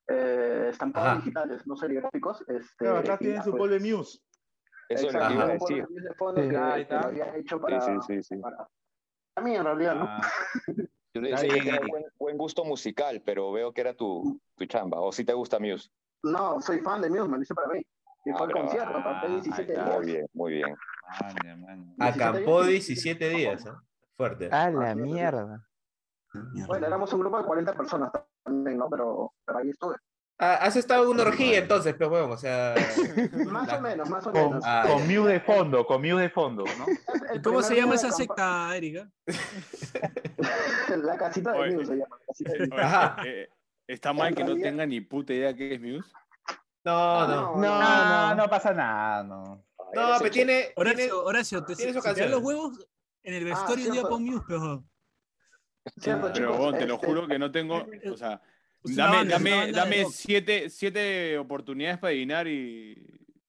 Eh, 0.09 0.66
estampados 0.70 1.09
Ajá. 1.09 1.18
digitales, 1.20 1.66
no 1.66 1.76
seriográficos. 1.76 2.43
Este, 2.49 2.76
Claro, 2.76 2.99
acá 2.99 3.18
tienen 3.18 3.43
su 3.43 3.51
pues, 3.51 3.61
polo 3.61 3.74
de 3.74 3.80
Muse. 3.80 4.18
Eso 4.88 5.07
es 5.09 5.14
lo 5.14 5.26
que 5.28 5.34
iba 5.34 5.45
a 5.45 5.49
decir. 5.49 5.86
de 5.86 6.14
fondo 6.14 6.43
Sí. 6.43 6.49
que, 6.49 6.57
Ahí 6.57 6.74
que 6.74 6.82
está. 6.82 7.01
lo 7.01 7.07
había 7.07 7.36
hecho 7.36 7.57
Sí, 7.57 7.62
para, 7.62 7.80
sí, 7.80 7.93
sí, 8.07 8.22
sí. 8.22 8.36
para- 8.36 8.68
a 9.36 9.40
mí 9.40 9.55
en 9.57 9.64
realidad, 9.64 9.95
¿no? 9.95 10.05
Ah, 10.05 10.20
Yo 11.14 11.20
le 11.20 11.30
decía 11.30 11.61
que 11.62 11.68
era 11.68 11.80
buen, 11.86 12.05
buen 12.18 12.38
gusto 12.38 12.64
musical, 12.64 13.22
pero 13.24 13.53
veo 13.53 13.72
que 13.72 13.80
era 13.82 13.95
tu, 13.95 14.40
tu 14.57 14.66
chamba. 14.66 15.01
¿O 15.01 15.12
si 15.12 15.24
te 15.24 15.32
gusta 15.32 15.59
Muse? 15.59 15.90
No, 16.22 16.60
soy 16.60 16.78
fan 16.80 17.00
de 17.02 17.10
Muse, 17.10 17.28
me 17.28 17.36
lo 17.36 17.42
hice 17.42 17.54
para 17.54 17.68
mí. 17.68 17.80
Y 18.24 18.30
Ah, 18.30 18.34
fue 18.38 18.46
el 18.46 18.52
bravo. 18.52 18.66
concierto, 18.68 18.92
Ah, 18.96 19.00
aparte 19.00 19.26
ahí 19.26 19.32
17 19.34 19.72
está. 19.72 19.84
días. 19.84 19.96
Muy 19.98 20.06
bien, 20.12 20.26
muy 20.34 20.52
bien. 20.52 20.76
maña, 21.20 21.56
maña. 21.56 21.94
Acampó 21.98 22.62
17 22.64 23.28
días, 23.30 23.66
¿eh? 23.66 23.70
Fuerte. 24.16 24.48
A 24.52 24.70
la 24.70 24.94
mierda. 24.94 25.44
Mierda. 26.34 26.66
Bueno, 26.66 26.86
éramos 26.86 27.12
un 27.12 27.20
grupo 27.20 27.38
de 27.38 27.44
40 27.44 27.74
personas 27.74 28.10
también, 28.44 28.78
¿no? 28.78 28.88
Pero, 28.88 29.32
pero 29.44 29.58
ahí 29.58 29.70
estuve. 29.70 29.96
Ah, 30.38 30.54
Has 30.62 30.76
estado 30.76 31.04
en 31.04 31.10
una 31.10 31.22
orgía 31.24 31.58
entonces, 31.58 31.94
pero 31.98 32.10
bueno, 32.10 32.30
o 32.30 32.36
sea. 32.38 32.74
Más 33.52 33.66
la- 33.68 33.78
o 33.78 33.80
menos, 33.80 34.08
más 34.08 34.26
o 34.26 34.32
Con, 34.32 34.42
menos. 34.44 34.64
Ah, 34.66 34.84
con. 34.88 35.02
Muse 35.06 35.32
de 35.32 35.40
fondo, 35.40 35.84
con 35.86 36.00
Muse 36.00 36.22
de 36.22 36.30
fondo, 36.30 36.64
¿no? 36.78 36.86
El 37.32 37.38
¿Y 37.38 37.42
¿Cómo 37.42 37.62
se 37.62 37.74
llama 37.76 37.94
esa 37.96 38.10
secta, 38.12 38.74
Erika? 38.76 39.10
La 41.02 41.16
casita 41.16 41.52
de. 41.52 41.70
Muse 41.72 41.86
se 41.86 41.96
llama. 41.96 42.16
la 42.18 42.26
casita 42.26 42.52
de 42.52 42.58
Muse. 42.60 42.74
Oye, 42.74 42.82
Ajá. 42.82 43.16
eh, 43.26 43.48
¿Está 43.93 44.14
mal 44.14 44.34
que 44.34 44.43
no 44.43 44.57
tenga 44.57 44.86
ni 44.86 45.03
puta 45.03 45.34
idea 45.34 45.55
qué 45.55 45.74
es 45.74 45.80
Muse? 45.80 46.11
No, 46.82 47.28
no. 47.28 47.57
No, 47.57 47.78
no. 47.78 48.34
no, 48.34 48.49
pasa 48.49 48.72
nada, 48.72 49.22
no. 49.22 49.66
No, 49.95 50.14
pero 50.18 50.30
tiene. 50.30 50.72
Horacio, 50.76 51.24
Horacio, 51.24 51.64
te, 51.64 51.76
tiene 51.76 52.01
te 52.01 52.28
los 52.28 52.43
huevos 52.43 52.88
en 53.22 53.34
el 53.34 53.45
vestuario 53.45 53.88
un 53.88 53.93
día 53.93 54.03
pon 54.03 54.24
Muse, 54.24 54.45
pero. 54.49 54.84
Cierto, 55.99 56.22
Pero 56.22 56.32
chicos, 56.32 56.57
bueno, 56.57 56.78
te 56.78 56.86
lo 56.86 56.95
este, 56.95 57.07
juro 57.07 57.28
que 57.28 57.38
no 57.38 57.53
tengo. 57.53 57.86
O 58.11 58.16
sea, 58.16 58.40
Es 58.82 58.93
una 58.93 59.09
dame, 59.09 59.28
dame, 59.28 59.72
dame 59.72 60.05
siete, 60.07 60.70
siete 60.70 61.36
oportunidades 61.36 61.99
para 61.99 62.12
adivinar 62.12 62.49
y. 62.49 62.97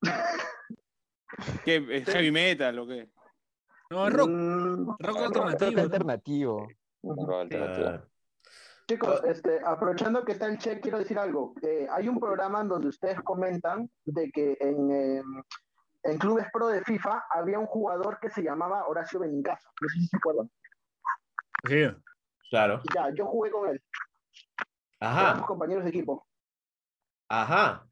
¿Qué? 1.64 1.88
¿Es 1.90 2.06
heavy 2.06 2.32
metal 2.32 2.80
o 2.80 2.88
qué? 2.88 3.08
No, 3.92 4.08
es 4.08 4.14
rock. 4.14 4.30
Mm, 4.30 4.88
Rock 5.00 5.00
rock 5.00 5.38
alternativo. 5.38 6.68
Rock 7.02 7.42
alternativo. 7.44 8.13
Ah, 8.84 8.86
Chicos, 8.88 9.24
este, 9.24 9.62
aprovechando 9.66 10.26
que 10.26 10.34
está 10.34 10.46
el 10.48 10.58
check, 10.58 10.82
quiero 10.82 10.98
decir 11.00 11.18
algo. 11.18 11.54
Eh, 11.62 11.88
hay 11.90 12.10
un 12.10 12.20
programa 12.20 12.60
en 12.62 12.68
donde 12.68 12.90
ustedes 12.90 13.22
comentan 13.22 13.90
de 14.04 14.30
que 14.30 14.58
en, 14.60 14.92
eh, 14.92 15.24
en 16.04 16.18
clubes 16.18 16.48
pro 16.52 16.68
de 16.68 16.84
FIFA 16.84 17.24
había 17.30 17.60
un 17.60 17.66
jugador 17.66 18.20
que 18.20 18.30
se 18.30 18.44
llamaba 18.44 18.86
Horacio 18.88 19.20
Benincasa. 19.22 19.70
No 19.82 19.88
sé 19.90 20.00
si 20.00 20.08
se 20.08 20.18
acuerdan. 20.18 20.52
Sí. 21.66 21.86
Claro. 22.50 22.82
Ya, 22.94 23.10
yo 23.16 23.26
jugué 23.26 23.52
con 23.52 23.70
él. 23.70 23.82
Éramos 25.00 25.34
Ajá. 25.34 25.46
compañeros 25.46 25.84
de 25.86 25.90
equipo. 25.90 26.28
Ajá. 27.30 27.88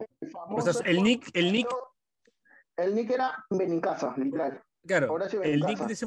O 0.50 0.62
sea, 0.62 0.74
el 0.86 1.02
nick, 1.04 1.30
el 1.34 1.52
nick, 1.54 1.68
El 2.76 2.96
nick 2.96 3.12
era 3.12 3.44
Benincasa, 3.50 4.14
literal. 4.18 4.62
claro, 4.86 5.14
Horacio 5.14 5.42
el 5.42 5.62
nick 5.62 5.80
Benincasa. 5.80 5.88
de 5.88 5.94
ese, 5.94 6.06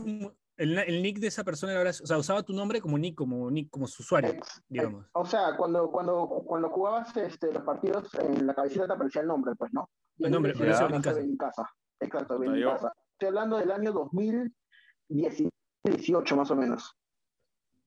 el, 0.57 0.79
el 0.79 1.03
nick 1.03 1.19
de 1.19 1.27
esa 1.29 1.45
persona 1.45 1.73
era 1.73 1.91
o 1.91 1.93
sea, 1.93 2.19
usaba 2.19 2.43
tu 2.43 2.53
nombre 2.53 2.81
como 2.81 2.99
nick, 2.99 3.15
como 3.15 3.51
nick, 3.51 3.71
como 3.71 3.87
su 3.87 4.03
usuario, 4.03 4.35
digamos. 4.69 5.07
O 5.13 5.25
sea, 5.27 5.57
cuando, 5.57 5.91
cuando, 5.91 6.27
cuando 6.47 6.69
jugabas 6.71 7.17
este, 7.17 7.53
los 7.53 7.63
partidos, 7.63 8.13
en 8.15 8.47
la 8.47 8.55
cabecita 8.55 8.87
te 8.87 8.93
aparecía 8.93 9.23
el 9.23 9.29
nombre, 9.29 9.55
pues, 9.57 9.73
¿no? 9.73 9.89
El 10.19 10.31
nombre, 10.31 10.53
decía 10.53 10.67
Horacio 10.67 10.87
Horacio 10.87 11.15
Benincasa. 11.15 11.21
Benincasa. 11.21 11.71
Exacto, 12.01 12.37
Puta, 12.37 12.47
yo- 12.47 12.53
Benincasa. 12.53 12.93
Estoy 13.13 13.29
hablando 13.29 13.57
del 13.59 13.71
año 13.71 13.93
2018, 13.93 16.37
más 16.37 16.51
o 16.51 16.57
menos. 16.57 16.97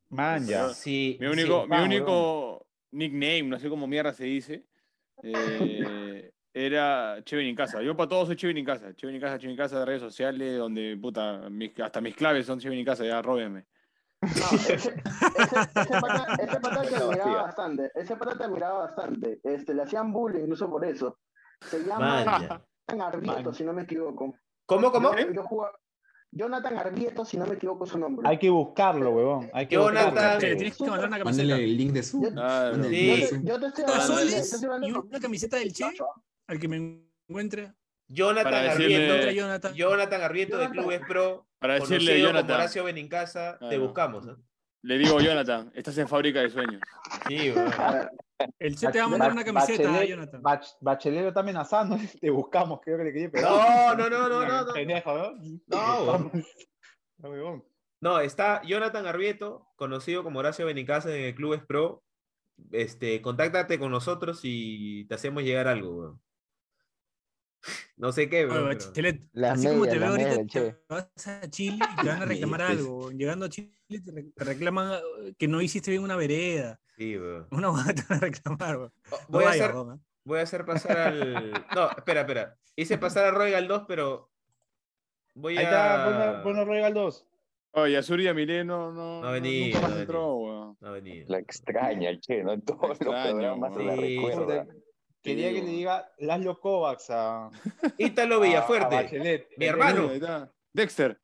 Man, 0.09 0.45
ya. 0.45 0.69
Sí. 0.69 1.17
Mi 1.19 1.27
único, 1.27 1.63
sí. 1.63 1.69
mi 1.69 1.77
único 1.83 2.65
nickname, 2.91 3.43
no 3.43 3.59
sé 3.59 3.69
cómo 3.69 3.87
mierda 3.87 4.13
se 4.13 4.23
dice, 4.25 4.65
eh, 5.23 6.16
era 6.65 7.23
Cheven 7.23 7.47
en 7.47 7.55
casa. 7.55 7.81
Yo 7.81 7.95
para 7.95 8.09
todos 8.09 8.27
soy 8.27 8.35
Cheven 8.35 8.57
en 8.57 8.65
casa. 8.65 8.93
Cheven 8.95 9.15
en 9.15 9.21
casa, 9.21 9.37
Cheven 9.37 9.51
en 9.51 9.57
casa 9.57 9.79
de 9.79 9.85
redes 9.85 10.01
sociales, 10.01 10.57
donde 10.57 10.97
puta, 11.01 11.49
mis- 11.49 11.79
hasta 11.79 12.01
mis 12.01 12.15
claves 12.15 12.45
son 12.45 12.59
Cheven 12.59 12.79
en 12.79 12.85
casa, 12.85 13.05
ya 13.05 13.21
róbenme. 13.21 13.65
No, 14.21 14.29
ese, 14.57 14.73
ese, 14.75 14.89
ese 14.95 16.01
pata, 16.01 16.27
ese 16.41 16.59
pata 16.59 16.81
te 16.81 16.89
La 16.91 16.97
admiraba 16.97 17.07
vacía. 17.07 17.41
bastante. 17.43 17.91
Ese 17.93 18.15
pata 18.15 18.37
te 18.37 18.43
admiraba 18.45 18.79
bastante. 18.79 19.39
Este, 19.43 19.73
le 19.75 19.83
hacían 19.83 20.11
bullying 20.11 20.41
incluso 20.41 20.69
por 20.69 20.83
eso. 20.85 21.19
Se 21.61 21.83
llama 21.83 22.23
Maña. 22.25 22.37
Jonathan 22.89 23.01
Arbieto, 23.01 23.53
si 23.53 23.63
no 23.63 23.73
me 23.73 23.83
equivoco. 23.83 24.33
¿Cómo, 24.65 24.91
cómo? 24.91 25.15
Yo, 25.15 25.31
yo 25.31 25.43
jugaba- 25.43 25.77
Jonathan 26.31 26.77
Arbieto, 26.77 27.23
si 27.25 27.37
no 27.37 27.45
me 27.45 27.53
equivoco 27.55 27.85
su 27.85 27.97
nombre. 27.97 28.27
Hay 28.27 28.37
que 28.37 28.49
buscarlo, 28.49 29.11
huevón. 29.11 29.49
Hay 29.53 29.67
que 29.67 29.75
Jonathan. 29.75 30.11
buscarlo. 30.13 30.39
Tienes 30.39 30.77
que 30.77 30.83
mandar 30.83 31.07
una 31.07 31.17
Mándale 31.23 31.23
camiseta. 31.49 31.57
el 31.63 31.77
link 31.77 31.91
de 31.93 32.03
su. 32.03 32.21
Yo- 32.21 32.31
mándale 32.31 32.89
Sí. 32.89 33.07
Yo, 33.19 33.29
te- 33.29 33.43
yo 33.47 33.59
te 33.59 33.65
estoy 33.67 34.01
soles 34.01 34.49
te 34.49 34.55
estoy 34.55 34.69
y 34.89 34.91
una 34.91 35.19
camiseta 35.19 35.57
del 35.57 35.71
Che, 35.71 35.83
2018. 35.85 36.05
Al 36.47 36.59
que 36.59 36.67
me 36.67 37.05
encuentre. 37.29 37.73
Jonathan 38.09 38.43
Para 38.51 38.63
decirle- 38.75 39.33
Jonathan. 39.35 39.73
Jonathan 39.75 40.21
Arrieto 40.21 40.57
de 40.57 40.63
Jonathan. 40.63 40.83
Clubes 40.83 41.01
Pro. 41.07 41.47
Para 41.59 41.73
decirle, 41.75 41.97
conocido 41.97 42.27
como 42.27 42.27
Jonathan. 42.39 42.55
Horacio 42.55 42.83
Benincasa, 42.85 43.53
te 43.53 43.67
Claro. 43.67 43.81
buscamos. 43.81 44.25
¿no? 44.25 44.37
Le 44.83 44.97
digo, 44.97 45.19
Jonathan, 45.19 45.71
estás 45.75 45.97
en 45.97 46.07
fábrica 46.07 46.39
de 46.39 46.49
sueños. 46.49 46.81
Sí, 47.27 47.53
El 48.59 48.75
Che 48.77 48.87
te 48.91 48.99
va 48.99 49.05
a 49.05 49.07
mandar 49.09 49.31
una 49.31 49.43
camiseta, 49.43 49.89
Bachelet- 49.89 50.07
Jonathan. 50.07 50.41
Bach- 50.43 50.77
Bachelet 50.79 51.21
lo 51.23 51.27
está 51.29 51.39
amenazando. 51.41 51.97
Te 52.21 52.29
buscamos, 52.29 52.79
creo 52.81 52.97
que 52.97 53.03
le 53.05 53.11
quería 53.13 53.31
pegar. 53.31 53.51
No, 53.51 53.95
no, 53.95 54.09
no, 54.09 54.29
no, 54.29 54.45
no, 54.47 54.65
no. 54.65 54.73
Pendejo, 54.73 55.17
¿no? 55.17 55.33
No. 55.67 56.31
No, 57.99 58.19
está 58.19 58.61
Jonathan 58.63 59.07
Arrieto, 59.07 59.67
conocido 59.75 60.23
como 60.23 60.39
Horacio 60.39 60.65
Benincasa 60.67 61.13
en 61.13 61.23
el 61.25 61.35
Clubes 61.35 61.63
Pro. 61.65 62.03
Este, 62.71 63.21
contáctate 63.21 63.79
con 63.79 63.91
nosotros 63.91 64.39
y 64.43 65.05
te 65.05 65.15
hacemos 65.15 65.43
llegar 65.43 65.67
algo, 65.67 65.95
weón. 65.95 66.21
No 67.97 68.11
sé 68.11 68.29
qué, 68.29 68.45
Oye, 68.45 68.53
weón. 68.53 68.67
pero- 68.69 68.85
Bachelet, 68.87 69.21
Las 69.33 69.59
así 69.59 69.67
como 69.67 69.79
medias, 69.81 69.93
te 69.93 69.99
veo 69.99 70.09
ahorita, 70.09 70.29
medias, 70.29 70.47
te 70.51 70.75
vas 70.87 71.27
a 71.27 71.49
Chile 71.49 71.77
y 71.93 72.01
te 72.01 72.07
van 72.07 72.21
a 72.21 72.25
reclamar 72.25 72.61
algo. 72.61 73.11
Llegando 73.11 73.45
a 73.45 73.49
Chile 73.49 73.71
te 73.89 74.11
re- 74.11 74.31
te 74.35 74.43
reclaman 74.43 74.99
que 75.37 75.47
no 75.47 75.61
hiciste 75.61 75.91
bien 75.91 76.03
una 76.03 76.15
vereda. 76.15 76.79
Sí, 76.97 77.17
weón. 77.17 77.47
Una 77.51 77.69
huevada 77.71 77.93
te 77.93 78.03
van 78.09 78.17
a 78.17 78.21
reclamar, 78.21 78.77
weón. 78.77 78.93
No 79.11 79.17
Voy 79.29 79.43
a 79.45 79.49
hacer, 79.49 79.71
¿eh? 79.71 79.99
voy 80.23 80.39
a 80.39 80.43
hacer 80.43 80.65
pasar 80.65 80.97
al. 80.97 81.51
No, 81.75 81.89
espera, 81.91 82.21
espera. 82.21 82.57
Hice 82.75 82.97
pasar 82.97 83.25
a 83.25 83.31
Roy 83.31 83.51
Galdós, 83.51 83.83
pero. 83.87 84.29
Voy 85.35 85.57
Ahí 85.57 85.65
a. 85.65 85.69
está, 85.69 86.41
ponlo, 86.43 86.65
Royal 86.65 86.93
2. 86.93 87.27
Oye, 87.73 87.95
Azuri 87.97 88.23
y 88.23 88.27
Amilé 88.27 88.63
no, 88.63 88.91
no, 88.91 89.21
No 89.21 89.31
venido, 89.31 89.65
nunca 89.75 89.81
más 89.81 89.89
no 89.91 89.95
ha 89.97 90.01
entró, 90.01 90.35
weón. 90.35 90.77
No 90.79 90.87
ha 90.87 90.91
venido. 90.91 91.25
La 91.29 91.37
extraña, 91.39 92.19
che, 92.19 92.43
¿no? 92.43 92.53
En 92.53 92.61
todos 92.61 92.89
los 92.89 92.97
programas 92.97 93.73
se 93.75 93.83
la. 93.83 93.95
Sí, 93.95 94.15
recuerda. 94.17 94.65
Quería 95.27 95.49
que 95.53 95.61
le 95.61 95.71
diga 95.71 96.11
Laszlo 96.19 96.59
Kovacs 96.59 97.09
a, 97.09 97.49
Ítalo 97.97 98.35
a- 98.35 98.37
a 98.37 98.41
Villafuerte. 98.41 98.95
Bachelet. 98.95 99.47
Mi 99.57 99.65
hermano. 99.65 100.09
Ahí 100.09 100.15
está. 100.15 100.51
Dexter. 100.73 101.19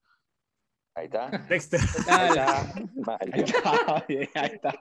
Ahí 0.95 1.05
está. 1.05 1.29
Dexter. 1.49 1.79
Ahí 2.07 2.29
está. 2.29 2.59
Ahí 3.19 3.41
está. 3.43 4.05
bien, 4.07 4.29
ahí 4.35 4.51
está. 4.53 4.75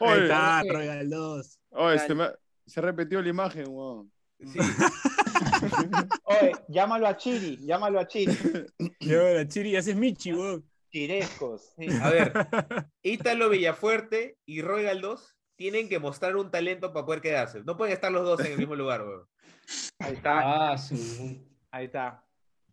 Ahí 0.00 0.22
está, 0.22 0.62
Royal 0.68 1.10
2. 1.10 1.58
oye, 1.70 1.98
se, 1.98 2.14
me- 2.14 2.30
se 2.66 2.80
repetió 2.80 3.20
la 3.22 3.28
imagen, 3.28 3.64
weón. 3.68 4.12
Sí. 4.40 4.58
Oye, 6.24 6.52
llámalo 6.68 7.06
a 7.06 7.16
Chiri, 7.16 7.58
llámalo 7.64 8.00
a 8.00 8.06
Chiri. 8.08 8.32
Yo, 9.00 9.22
la 9.34 9.46
Chiri, 9.46 9.76
haces 9.76 9.96
Michi, 9.96 10.32
weón. 10.32 10.68
Chirescos. 10.90 11.72
sí. 11.76 11.86
A 12.02 12.10
ver, 12.10 12.32
Ítalo 13.02 13.48
Villafuerte 13.48 14.36
y 14.44 14.60
Roy 14.62 14.82
Galdós 14.84 15.31
tienen 15.56 15.88
que 15.88 15.98
mostrar 15.98 16.36
un 16.36 16.50
talento 16.50 16.92
para 16.92 17.06
poder 17.06 17.20
quedarse. 17.20 17.62
No 17.64 17.76
pueden 17.76 17.92
estar 17.94 18.10
los 18.10 18.24
dos 18.24 18.40
en 18.40 18.52
el 18.52 18.58
mismo 18.58 18.74
lugar, 18.74 19.02
weón. 19.02 19.26
Ahí 19.98 20.14
está. 20.14 20.72
Ah, 20.72 20.78
su- 20.78 21.38
Ahí 21.70 21.86
está. 21.86 22.24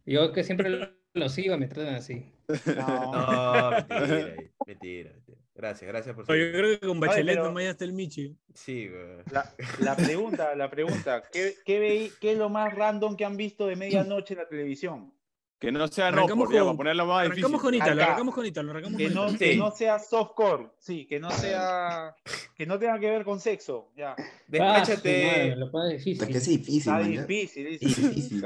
Yo 0.05 0.31
que 0.33 0.43
siempre 0.43 0.69
lo- 0.69 0.89
los 1.13 1.31
sigo, 1.33 1.57
me 1.57 1.67
tratan 1.67 1.95
así. 1.95 2.33
No. 2.65 3.11
No, 3.11 3.71
mentira, 3.71 4.35
mentira, 4.65 5.11
mentira. 5.13 5.37
Gracias, 5.53 5.87
gracias 5.91 6.15
por 6.15 6.31
Oye, 6.31 6.51
yo 6.51 6.57
creo 6.57 6.79
que 6.79 6.87
con 6.87 6.99
Bachelet 6.99 7.35
pero- 7.35 7.47
nomás 7.47 7.63
ya 7.65 7.69
está 7.71 7.85
el 7.85 7.93
Michi. 7.93 8.35
Sí, 8.53 8.89
weón. 8.89 9.23
La, 9.31 9.53
la 9.81 9.95
pregunta, 9.95 10.55
la 10.55 10.69
pregunta, 10.69 11.23
¿qué, 11.31 11.55
qué, 11.65 11.79
veí- 11.79 12.11
¿qué 12.19 12.31
es 12.31 12.37
lo 12.37 12.49
más 12.49 12.73
random 12.73 13.15
que 13.17 13.25
han 13.25 13.37
visto 13.37 13.67
de 13.67 13.75
medianoche 13.75 14.33
en 14.33 14.39
la 14.39 14.47
televisión? 14.47 15.13
Que 15.59 15.71
no 15.73 15.85
sea 15.89 16.09
no, 16.11 16.19
Arrancamos 16.19 16.47
con- 16.47 16.57
para 16.57 16.73
ponerlo 16.77 17.05
más 17.05 17.23
difícil. 17.23 17.43
Arrancamos 17.43 17.61
con 17.61 17.75
Ítalo, 17.75 17.91
Acá. 17.93 18.03
arrancamos 18.05 18.35
con 18.35 18.45
Ítalo, 18.45 18.71
arrancamos 18.71 18.97
Que 18.97 19.03
con 19.07 19.13
no, 19.13 19.23
Ítalo. 19.25 19.37
que 19.39 19.55
no 19.57 19.71
sea 19.71 19.99
softcore, 19.99 20.69
sí, 20.79 21.05
que 21.05 21.19
no 21.19 21.29
sea, 21.31 22.15
que 22.55 22.65
no 22.65 22.79
tenga 22.79 22.97
que 22.97 23.09
ver 23.09 23.25
con 23.25 23.39
sexo, 23.41 23.91
ya. 23.97 24.15
Ah, 24.17 24.23
Despáchate. 24.47 25.55
lo 25.57 25.69
pone 25.69 25.89
que 25.91 25.97
difícil. 25.97 26.35
es 26.35 26.45
difícil, 26.47 26.77
Está 26.77 26.99
difícil, 26.99 27.67
Es 27.67 27.79
difícil. 27.81 28.43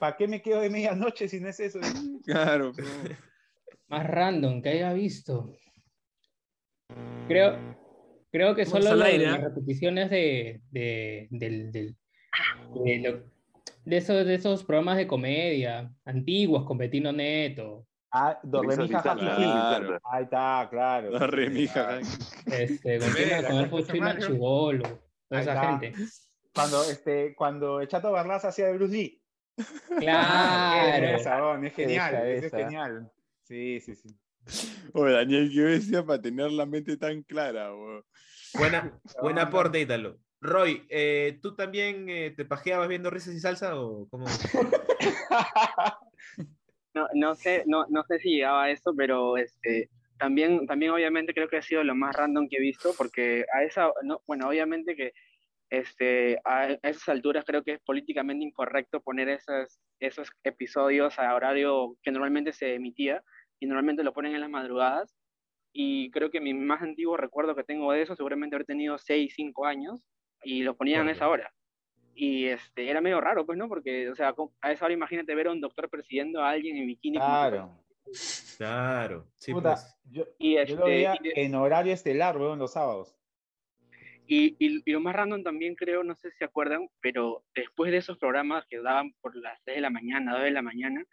¿Para 0.00 0.16
qué 0.16 0.28
me 0.28 0.42
quedo 0.42 0.60
de 0.60 0.70
medianoche 0.70 1.28
si 1.28 1.40
no 1.40 1.48
es 1.48 1.60
eso? 1.60 1.78
Claro, 2.24 2.72
pero- 2.74 2.88
Más 3.88 4.04
random 4.06 4.60
que 4.62 4.68
haya 4.70 4.92
visto. 4.94 5.52
Creo, 7.28 7.56
creo 8.32 8.54
que 8.56 8.64
Vamos 8.64 8.82
solo 8.84 8.96
lo- 8.96 9.04
las 9.04 9.12
¿eh? 9.12 9.36
repeticiones 9.44 10.10
de, 10.10 10.60
de, 10.72 11.28
del, 11.30 11.70
del- 11.72 11.96
de, 12.84 12.98
lo- 12.98 13.35
de 13.84 13.96
esos, 13.96 14.26
de 14.26 14.34
esos 14.34 14.64
programas 14.64 14.96
de 14.96 15.06
comedia 15.06 15.92
antiguos 16.04 16.64
con 16.64 16.78
Betino 16.78 17.12
Neto, 17.12 17.86
Ah, 18.18 18.38
Dorremija 18.42 19.02
Claro. 19.02 19.98
Ahí 20.04 20.24
está, 20.24 20.66
claro. 20.70 21.10
La 21.10 21.26
remija. 21.26 21.98
este, 22.46 22.98
con, 22.98 23.78
el 23.90 24.00
Mario. 24.00 24.26
Chivolo, 24.26 24.82
toda 25.28 25.42
esa 25.42 25.54
está. 25.54 25.78
gente. 25.78 25.92
Cuando, 26.54 26.82
este, 26.84 27.34
cuando 27.34 27.80
el 27.82 27.88
Chato 27.88 28.10
Barraza 28.12 28.48
hacía 28.48 28.66
de 28.66 28.72
Bruce 28.74 28.94
Lee. 28.94 29.22
Claro. 29.98 31.62
Es 31.62 31.74
genial, 31.74 32.14
Esa, 32.14 32.28
es 32.46 32.50
genial. 32.52 33.12
Sí, 33.42 33.80
sí, 33.80 33.94
sí. 33.94 34.08
Oye, 34.94 35.12
Daniel, 35.12 35.50
qué 35.52 35.60
bestia 35.62 36.04
para 36.04 36.22
tener 36.22 36.50
la 36.52 36.64
mente 36.64 36.96
tan 36.96 37.22
clara, 37.22 37.74
weón. 37.74 38.04
Buena, 38.54 38.98
buen 39.20 39.38
aporte, 39.38 39.80
Ítalo. 39.80 40.16
Roy, 40.40 40.86
eh, 40.88 41.38
¿tú 41.42 41.54
también 41.54 42.08
eh, 42.08 42.30
te 42.30 42.44
pajeabas 42.44 42.88
viendo 42.88 43.10
risas 43.10 43.34
y 43.34 43.40
salsa 43.40 43.78
o 43.80 44.08
cómo? 44.08 44.26
No, 46.94 47.06
no 47.12 47.34
sé, 47.34 47.62
no, 47.66 47.84
no 47.90 48.04
sé 48.04 48.18
si 48.20 48.30
llegaba 48.30 48.64
a 48.64 48.70
eso, 48.70 48.94
pero 48.96 49.36
este, 49.36 49.90
también, 50.18 50.66
también 50.66 50.92
obviamente 50.92 51.34
creo 51.34 51.46
que 51.46 51.58
ha 51.58 51.62
sido 51.62 51.84
lo 51.84 51.94
más 51.94 52.16
random 52.16 52.48
que 52.48 52.56
he 52.56 52.60
visto, 52.60 52.94
porque 52.96 53.44
a 53.52 53.64
esa, 53.64 53.92
no, 54.02 54.22
bueno, 54.26 54.48
obviamente 54.48 54.96
que 54.96 55.12
este, 55.68 56.40
a, 56.44 56.68
esas 56.82 57.08
alturas 57.10 57.44
creo 57.44 57.62
que 57.62 57.72
es 57.72 57.80
políticamente 57.80 58.44
incorrecto 58.44 59.02
poner 59.02 59.28
esas, 59.28 59.78
esos 60.00 60.30
episodios 60.44 61.18
a 61.18 61.34
horario 61.34 61.96
que 62.02 62.12
normalmente 62.12 62.54
se 62.54 62.74
emitía 62.74 63.22
y 63.60 63.66
normalmente 63.66 64.02
lo 64.02 64.14
ponen 64.14 64.34
en 64.34 64.40
las 64.40 64.50
madrugadas. 64.50 65.14
Y 65.72 66.10
creo 66.12 66.30
que 66.30 66.40
mi 66.40 66.54
más 66.54 66.80
antiguo 66.80 67.18
recuerdo 67.18 67.54
que 67.54 67.64
tengo 67.64 67.92
de 67.92 68.02
eso, 68.02 68.16
seguramente 68.16 68.56
haber 68.56 68.66
tenido 68.66 68.96
6, 68.96 69.34
5 69.36 69.66
años, 69.66 70.02
y 70.46 70.62
lo 70.62 70.76
ponían 70.76 71.08
a 71.08 71.12
esa 71.12 71.28
hora. 71.28 71.52
Y 72.14 72.46
este, 72.46 72.88
era 72.88 73.00
medio 73.00 73.20
raro, 73.20 73.44
pues, 73.44 73.58
¿no? 73.58 73.68
Porque, 73.68 74.08
o 74.08 74.14
sea, 74.14 74.34
a 74.62 74.72
esa 74.72 74.84
hora 74.86 74.94
imagínate 74.94 75.34
ver 75.34 75.48
a 75.48 75.52
un 75.52 75.60
doctor 75.60 75.90
persiguiendo 75.90 76.42
a 76.42 76.50
alguien 76.50 76.76
en 76.76 76.86
bikini. 76.86 77.16
Claro. 77.18 77.82
Claro, 78.56 79.26
sí, 79.34 79.52
Puta, 79.52 79.72
pues. 79.74 79.98
yo, 80.10 80.24
Y 80.38 80.54
yo 80.54 80.60
este, 80.60 80.76
lo 80.76 80.86
veía 80.86 81.18
y- 81.22 81.40
en 81.40 81.54
horario 81.54 81.92
estelar, 81.92 82.38
weón, 82.38 82.58
los 82.58 82.72
sábados. 82.72 83.14
Y, 84.28 84.56
y, 84.58 84.82
y 84.84 84.92
lo 84.92 85.00
más 85.00 85.14
random 85.14 85.42
también 85.42 85.74
creo, 85.76 86.02
no 86.02 86.14
sé 86.16 86.30
si 86.30 86.38
se 86.38 86.44
acuerdan, 86.44 86.88
pero 87.00 87.44
después 87.54 87.92
de 87.92 87.98
esos 87.98 88.18
programas 88.18 88.64
que 88.66 88.80
daban 88.80 89.12
por 89.20 89.36
las 89.36 89.60
6 89.64 89.76
de 89.76 89.80
la 89.82 89.90
mañana, 89.90 90.32
2 90.34 90.42
de 90.42 90.50
la 90.50 90.62
mañana, 90.62 91.04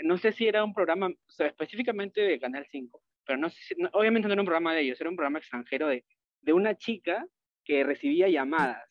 no 0.00 0.18
sé 0.18 0.32
si 0.32 0.46
era 0.46 0.64
un 0.64 0.74
programa, 0.74 1.08
o 1.08 1.30
sea, 1.30 1.46
específicamente 1.46 2.20
de 2.20 2.38
Canal 2.38 2.66
5, 2.70 3.02
pero 3.24 3.38
no 3.38 3.48
sé 3.48 3.58
si, 3.62 3.74
no- 3.80 3.88
obviamente 3.92 4.26
no 4.28 4.32
era 4.34 4.42
un 4.42 4.46
programa 4.46 4.74
de 4.74 4.82
ellos, 4.82 5.00
era 5.00 5.08
un 5.10 5.16
programa 5.16 5.38
extranjero 5.38 5.88
de, 5.88 6.04
de 6.42 6.52
una 6.52 6.76
chica 6.76 7.26
que 7.68 7.84
recibía 7.84 8.28
llamadas, 8.28 8.82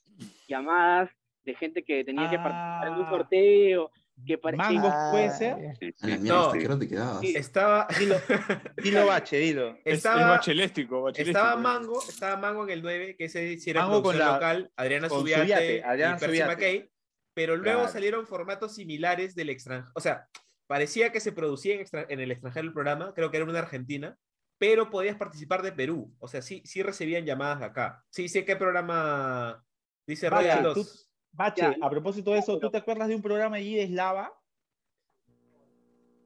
llamadas 0.47 1.09
de 1.43 1.55
gente 1.55 1.83
que 1.83 2.03
tenía 2.03 2.29
que 2.29 2.37
participar 2.37 2.87
en 2.87 2.93
un 2.93 3.05
Ah. 3.05 3.09
sorteo, 3.09 3.91
que 4.25 4.37
pare- 4.37 4.57
Mangos 4.57 4.91
que- 4.93 5.11
puede 5.11 5.29
ser. 5.31 5.53
A 5.53 6.07
la 6.07 6.17
mierda, 6.17 6.23
No. 6.39 6.45
¿hasta 6.45 6.57
qué 6.59 6.65
hora 6.65 6.79
te 6.79 6.87
quedabas? 6.87 7.19
Sí. 7.21 7.33
Estaba, 7.35 7.87
Dilo, 7.97 8.15
dilo 8.77 9.05
bache, 9.07 9.37
dilo. 9.37 9.69
Es, 9.69 9.81
es 9.85 9.93
estaba, 9.95 10.29
bacheléstico, 10.29 11.01
bacheléstico. 11.03 11.37
estaba 11.39 11.59
Mango, 11.59 11.99
estaba 12.07 12.37
Mango 12.37 12.63
en 12.65 12.69
el 12.69 12.81
9, 12.83 13.15
que 13.17 13.25
ese 13.25 13.57
sí 13.57 13.69
era 13.71 13.81
Mango 13.83 14.03
con 14.03 14.17
la- 14.19 14.33
local, 14.33 14.71
Adriana 14.75 15.09
Subiate, 15.09 15.41
Subiate, 15.43 15.83
Adriana 15.83 16.17
y 16.17 16.19
Subiate. 16.25 16.51
McKay, 16.51 16.89
pero 17.33 17.55
luego 17.57 17.79
Claro. 17.79 17.91
salieron 17.93 18.27
formatos 18.27 18.75
similares 18.75 19.33
del 19.33 19.49
extranjero. 19.49 19.91
O 19.95 19.99
sea, 20.01 20.27
parecía 20.67 21.11
que 21.11 21.19
se 21.19 21.31
producía 21.31 21.73
en, 21.75 21.81
extra- 21.81 22.05
en 22.09 22.19
el 22.19 22.29
extranjero 22.31 22.67
el 22.67 22.73
programa, 22.73 23.13
creo 23.15 23.31
que 23.31 23.37
era 23.37 23.45
una 23.45 23.57
Argentina, 23.59 24.15
pero 24.57 24.89
podías 24.89 25.15
participar 25.15 25.61
de 25.61 25.71
Perú. 25.71 26.13
O 26.19 26.27
sea, 26.27 26.41
sí, 26.41 26.61
sí 26.65 26.81
recibían 26.83 27.25
llamadas 27.25 27.59
de 27.59 27.65
acá. 27.65 28.05
Sí, 28.09 28.27
sé 28.29 28.45
qué 28.45 28.55
programa 28.55 29.65
dice 30.05 30.29
Bache, 30.29 30.57
tú- 30.59 30.63
2. 30.63 31.11
Bache, 31.31 31.61
Ya. 31.61 31.75
a 31.81 31.89
propósito 31.89 32.31
de 32.31 32.39
eso, 32.39 32.57
¿tú 32.57 32.71
te 32.71 32.77
acuerdas 32.77 33.07
de 33.07 33.15
un 33.15 33.21
programa 33.21 33.57
allí 33.57 33.75
de 33.75 33.83
Eslava? 33.83 34.33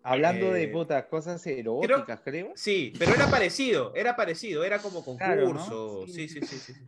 Hablando 0.03 0.51
de 0.51 0.63
Eh, 0.63 0.67
puta, 0.69 1.07
cosas 1.09 1.45
eróticas, 1.45 2.21
creo. 2.21 2.53
Sí, 2.55 2.93
pero 2.97 3.13
era 3.13 3.29
parecido, 3.29 3.93
era 3.95 4.15
parecido, 4.15 4.63
era 4.63 4.79
como 4.81 5.03
Claro, 5.03 5.41
¿no? 5.41 5.49
concurso. 5.53 6.07
Sí, 6.07 6.27
Sí, 6.27 6.27
sí, 6.27 6.41
sí, 6.41 6.57
sí. 6.59 6.73
sí. 6.73 6.85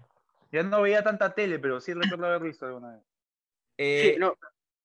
Ya 0.51 0.63
no 0.63 0.81
veía 0.81 1.03
tanta 1.03 1.33
tele, 1.33 1.59
pero 1.59 1.79
sí 1.79 1.93
recuerdo 1.93 2.25
haber 2.27 2.41
visto 2.43 2.65
alguna 2.65 2.93
vez. 2.93 3.03
Eh, 3.77 4.13
Sí, 4.13 4.19
no, 4.19 4.35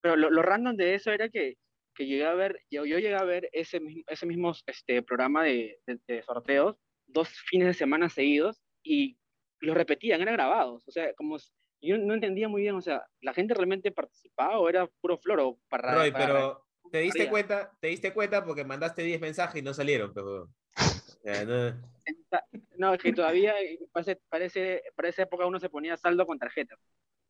pero 0.01 0.17
lo, 0.17 0.31
lo 0.31 0.43
random 0.43 0.77
de 0.77 0.95
eso 0.95 1.11
era 1.11 1.29
que, 1.29 1.57
que 1.99 2.07
llegué 2.07 2.25
a 2.25 2.35
ver, 2.35 2.61
yo, 2.71 2.85
yo 2.87 2.99
llegué 3.01 3.17
a 3.17 3.25
ver 3.25 3.51
ese 3.53 3.81
mismo, 3.81 4.03
ese 4.07 4.25
mismo 4.25 4.53
este, 4.67 5.03
programa 5.03 5.43
de, 5.43 5.81
de- 5.85 5.99
de 6.07 6.23
sorteos 6.23 6.77
dos 7.09 7.29
fines 7.29 7.67
de 7.67 7.75
semana 7.75 8.09
seguidos 8.09 8.63
y 8.85 9.19
los 9.61 9.77
repetían, 9.77 10.21
eran 10.23 10.35
grabados, 10.35 10.87
o 10.87 10.93
sea, 10.93 11.13
como 11.15 11.37
yo 11.83 11.99
no 11.99 12.15
entendía 12.15 12.49
muy 12.49 12.63
bien, 12.63 12.77
o 12.77 12.81
sea, 12.81 13.05
¿la 13.21 13.35
gente 13.35 13.53
realmente 13.55 13.91
participaba 13.91 14.61
o 14.61 14.69
era 14.69 14.87
puro 15.01 15.19
flor 15.19 15.41
o 15.41 15.59
para... 15.69 15.93
Roy, 15.93 16.13
para- 16.13 16.27
pero 16.27 16.65
te 16.93 16.99
diste 17.01 17.29
cuenta, 17.29 17.73
te 17.81 17.89
diste 17.89 18.13
cuenta 18.15 18.45
porque 18.45 18.65
mandaste 18.65 19.03
10 19.03 19.21
mensajes 19.21 19.61
y 19.61 19.65
no 19.65 19.75
salieron, 19.75 20.13
pero. 20.15 20.49
No- 21.25 22.41
No, 22.77 22.95
es 22.95 23.03
que 23.03 23.13
todavía 23.13 23.61
eh, 23.61 23.79
parece, 23.93 24.21
parece, 24.29 24.83
para 24.95 25.09
esa 25.09 25.23
época 25.23 25.47
uno 25.47 25.59
se 25.59 25.69
ponía 25.69 25.97
saldo 25.97 26.25
con 26.27 26.39
tarjeta. 26.39 26.77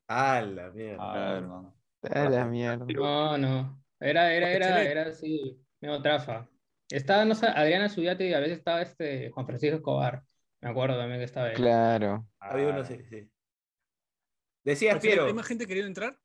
Ah, 0.08 0.42
la 0.42 0.70
mierda. 0.70 1.12
Claro. 1.12 1.74
A 2.10 2.28
la 2.28 2.44
mierda. 2.44 2.84
No, 2.86 3.38
no. 3.38 3.84
Era, 4.00 4.32
era, 4.32 4.52
era, 4.52 4.82
era 4.82 5.02
así, 5.08 5.60
medio 5.80 6.00
trafa. 6.02 6.48
Estaba, 6.90 7.24
no 7.24 7.34
sé, 7.34 7.46
Adriana 7.48 7.88
Subiate 7.88 8.28
y 8.28 8.32
a 8.34 8.40
veces 8.40 8.58
estaba 8.58 8.82
este 8.82 9.30
Juan 9.30 9.46
Francisco 9.46 9.76
Escobar. 9.76 10.24
Me 10.60 10.70
acuerdo 10.70 10.96
también 10.98 11.20
que 11.20 11.24
estaba 11.24 11.50
él. 11.52 11.56
Claro. 11.56 12.26
Había 12.38 12.68
uno, 12.68 12.84
sí, 12.84 13.02
sí. 13.04 13.30
Decías, 14.64 14.98
Piero. 15.00 15.26
¿Hay 15.26 15.32
más 15.32 15.46
gente 15.46 15.66
queriendo 15.66 15.88
entrar? 15.88 16.18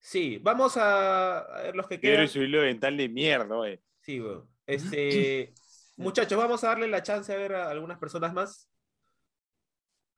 Sí, 0.00 0.38
vamos 0.38 0.76
a, 0.76 1.38
a 1.40 1.62
ver 1.62 1.76
los 1.76 1.86
que 1.88 1.98
Piero 2.00 2.22
quedan. 2.22 2.24
y 2.24 2.28
su 2.28 2.42
hilo 2.42 2.62
dental 2.62 2.96
de 2.96 3.08
mierda, 3.08 3.56
güey. 3.56 3.80
Sí, 4.00 4.20
weón. 4.20 4.48
Este, 4.66 5.52
muchachos, 5.96 6.38
vamos 6.38 6.64
a 6.64 6.68
darle 6.68 6.88
la 6.88 7.02
chance 7.02 7.32
a 7.32 7.36
ver 7.36 7.54
a 7.54 7.70
algunas 7.70 7.98
personas 7.98 8.32
más. 8.32 8.70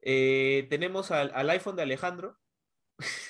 Eh, 0.02 0.66
tenemos 0.70 1.10
al, 1.10 1.30
al 1.34 1.50
iPhone 1.50 1.76
de 1.76 1.82
Alejandro. 1.82 2.38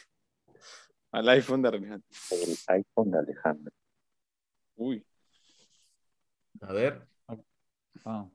Al 1.12 1.28
iPhone 1.28 1.62
de 1.62 1.68
Alejandro. 1.68 2.06
El 2.30 2.56
iPhone 2.68 3.11
de 3.11 3.18
Alejandro. 3.18 3.72
Uy. 4.76 5.04
A 6.61 6.72
ver. 6.72 7.06
Ah. 8.04 8.28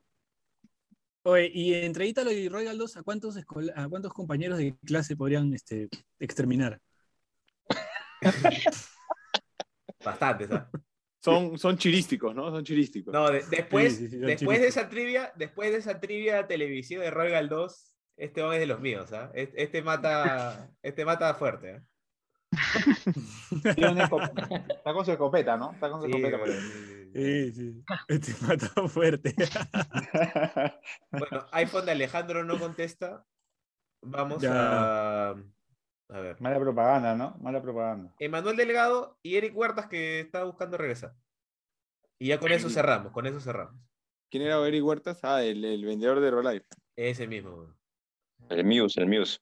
Oye, 1.23 1.49
y 1.53 1.73
entre 1.73 2.05
Ítalo 2.05 2.31
y 2.31 2.49
Roy 2.49 2.65
Galdós, 2.65 2.97
¿a 2.97 3.03
cuántos, 3.03 3.37
a 3.37 3.43
cuántos 3.89 4.13
compañeros 4.13 4.57
de 4.59 4.75
clase 4.85 5.15
podrían 5.15 5.53
este, 5.53 5.89
exterminar? 6.19 6.79
Bastantes, 10.03 10.51
¿ah? 10.51 10.69
Son, 11.19 11.57
son 11.57 11.77
chirísticos, 11.77 12.35
¿no? 12.35 12.51
Son 12.51 12.63
chirísticos. 12.63 13.11
No, 13.11 13.31
de- 13.31 13.43
después, 13.49 13.93
Sí, 13.97 14.03
sí, 14.05 14.09
sí, 14.09 14.17
son 14.19 14.27
después 14.27 14.61
de 14.61 14.67
esa 14.67 14.87
trivia, 14.89 15.33
después 15.35 15.71
de 15.71 15.77
esa 15.79 15.99
trivia 15.99 16.45
televisiva 16.45 17.03
de 17.03 17.09
Roy 17.09 17.31
2, 17.47 17.95
este 18.17 18.43
hombre 18.43 18.57
es 18.57 18.61
de 18.61 18.67
los 18.67 18.79
míos, 18.79 19.11
¿ah? 19.13 19.31
Es- 19.33 19.49
Este 19.55 19.81
mata, 19.81 20.69
este 20.83 21.03
mata 21.05 21.33
fuerte, 21.33 21.71
¿ah? 21.71 21.83
Tiene 23.75 23.91
una 23.91 24.07
escop- 24.09 24.67
Está 24.75 24.93
con 24.93 25.05
su 25.05 25.11
escopeta, 25.11 25.57
¿no? 25.57 25.71
Está 25.73 25.89
con 25.89 26.01
su 26.01 26.07
Sí, 26.07 26.23
escopeta. 26.23 26.59
sí, 27.13 27.51
sí. 27.51 27.83
Este 28.07 28.33
mata 28.45 28.87
fuerte. 28.87 29.33
Bueno, 31.11 31.45
iPhone 31.51 31.85
de 31.85 31.91
Alejandro 31.91 32.43
no 32.43 32.59
contesta. 32.59 33.25
Vamos 34.01 34.41
Ya. 34.41 35.29
a. 35.29 35.35
A 36.09 36.19
ver. 36.19 36.39
Mala 36.39 36.59
propaganda, 36.59 37.15
¿no? 37.15 37.35
Mala 37.41 37.61
propaganda. 37.61 38.13
Emanuel 38.19 38.55
Delgado 38.57 39.17
y 39.23 39.37
Eric 39.37 39.55
Huertas 39.57 39.87
que 39.87 40.19
está 40.19 40.43
buscando 40.43 40.77
regresar. 40.77 41.15
Y 42.19 42.27
ya 42.27 42.39
con 42.39 42.51
eso 42.51 42.69
cerramos, 42.69 43.11
con 43.11 43.25
eso 43.25 43.39
cerramos. 43.39 43.81
¿Quién 44.29 44.43
era 44.43 44.65
Eric 44.67 44.83
Huertas? 44.85 45.19
Ah, 45.23 45.43
el, 45.43 45.65
el 45.65 45.83
vendedor 45.83 46.19
de 46.19 46.27
Herbalife. 46.27 46.67
Ese 46.95 47.27
mismo. 47.27 47.73
El 48.49 48.63
Muse, 48.65 49.01
el 49.01 49.07
Muse. 49.07 49.39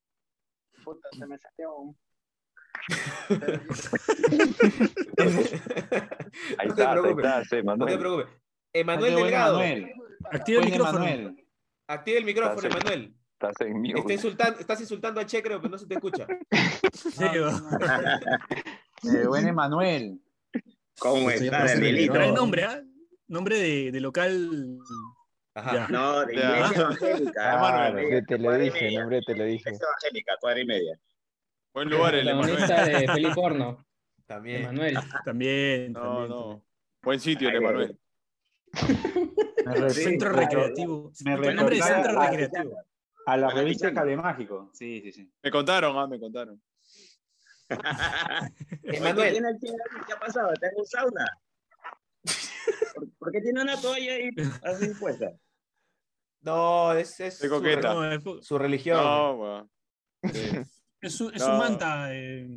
Puta, 0.83 1.07
se 1.11 1.25
me 1.27 1.37
salió 1.37 1.75
un- 1.75 1.97
Ahí 6.57 6.67
no 6.67 6.75
te 6.75 6.81
está, 6.81 6.91
ahí 6.93 6.99
preocupes. 6.99 7.25
está, 7.25 7.43
sí, 7.45 7.55
No 7.57 7.59
te 7.59 7.63
Manuel. 7.63 7.99
preocupes. 7.99 8.27
Emanuel 8.73 9.15
Delgado. 9.15 9.61
Activa 10.31 10.61
el 10.61 10.65
micrófono. 10.69 11.05
Emanuel. 11.05 11.45
Activa 11.87 12.17
el 12.17 12.25
micrófono, 12.25 12.61
Estás 12.61 12.71
en- 12.71 12.77
Emanuel. 12.87 13.13
Estás 13.33 13.61
en 13.61 13.81
mute. 13.81 13.99
Está 13.99 14.13
insultando, 14.13 14.59
estás 14.59 14.81
insultando 14.81 15.21
a 15.21 15.25
Che, 15.25 15.43
creo, 15.43 15.59
pero 15.59 15.69
no 15.71 15.77
se 15.77 15.87
te 15.87 15.93
escucha. 15.95 16.25
Sí. 16.93 17.23
Eh, 19.05 19.27
buen 19.27 19.45
Emanuel. 19.45 20.17
¿Cómo 20.97 21.29
Estoy 21.29 21.47
está, 21.47 21.57
aprendiendo, 21.63 21.87
Danielito? 21.89 22.13
Trae 22.13 22.31
nombre, 22.31 22.63
¿ah? 22.63 22.81
Nombre 23.27 23.57
de, 23.59 23.91
de 23.91 23.99
local. 23.99 24.77
Ajá. 25.55 25.73
Ya. 25.75 25.87
No, 25.89 26.25
de 26.25 26.37
Ya. 26.37 26.55
iglesia 26.59 26.81
evangélica. 26.83 27.31
Claro, 27.33 27.93
media, 27.95 28.21
Te, 28.21 28.25
te 28.25 28.37
lo 28.37 28.53
dije, 28.57 28.91
nombre, 28.97 29.21
te 29.27 29.35
lo 29.35 29.43
dije. 29.43 29.69
Iglesia 29.71 29.85
evangélica, 29.87 30.37
cuadra 30.39 30.61
y 30.61 30.65
media. 30.65 30.97
Buen 31.73 31.89
lugar 31.89 32.15
el 32.15 32.27
Emanuel. 32.27 32.57
Protagonista 32.57 32.99
de 32.99 33.07
Felipe 33.07 33.33
Porno, 33.33 33.85
También. 34.27 34.61
Emanuel. 34.63 34.97
También. 35.25 35.93
No, 35.93 36.01
también, 36.01 36.29
no. 36.29 36.65
Buen 37.01 37.19
sitio 37.19 37.49
el 37.49 37.55
Emanuel. 37.55 37.99
Centro 39.89 40.31
recreativo. 40.31 41.11
Me 41.25 41.33
El 41.33 41.55
nombre 41.55 41.75
de 41.77 41.81
centro 41.81 42.19
a- 42.19 42.29
recreativo. 42.29 42.77
A 43.25 43.37
la 43.37 43.49
revista 43.51 43.87
pichanga. 43.87 44.01
Cable 44.01 44.17
Mágico. 44.17 44.69
Sí, 44.73 45.01
sí, 45.01 45.11
sí. 45.11 45.33
Me 45.41 45.49
contaron, 45.49 45.97
ah, 45.97 46.07
me 46.07 46.19
contaron. 46.19 46.61
Emanuel. 48.83 49.27
¿Qué, 49.27 49.31
tiene 49.31 49.49
el 49.49 49.59
chino? 49.59 49.77
¿Qué 50.05 50.13
ha 50.13 50.19
pasado? 50.19 50.53
¿Está 50.53 50.67
en 50.67 50.73
un 50.77 50.85
sauna? 50.85 51.25
¿Por, 52.95 53.09
por 53.17 53.31
qué 53.31 53.41
tiene 53.41 53.61
una 53.61 53.79
toalla 53.79 54.13
ahí 54.13 54.29
así 54.63 54.89
puesta? 54.99 55.31
No, 56.41 56.91
es, 56.93 57.19
es 57.21 57.37
su, 57.37 57.49
coqueta. 57.49 57.93
No, 57.93 58.11
es, 58.11 58.21
su 58.41 58.57
religión. 58.57 58.97
No, 58.97 59.35
weón. 59.35 59.71
Sí, 60.31 60.51
es 61.03 61.21
es 61.21 61.39
No. 61.39 61.45
su 61.45 61.51
manta. 61.51 62.07
eh, 62.13 62.47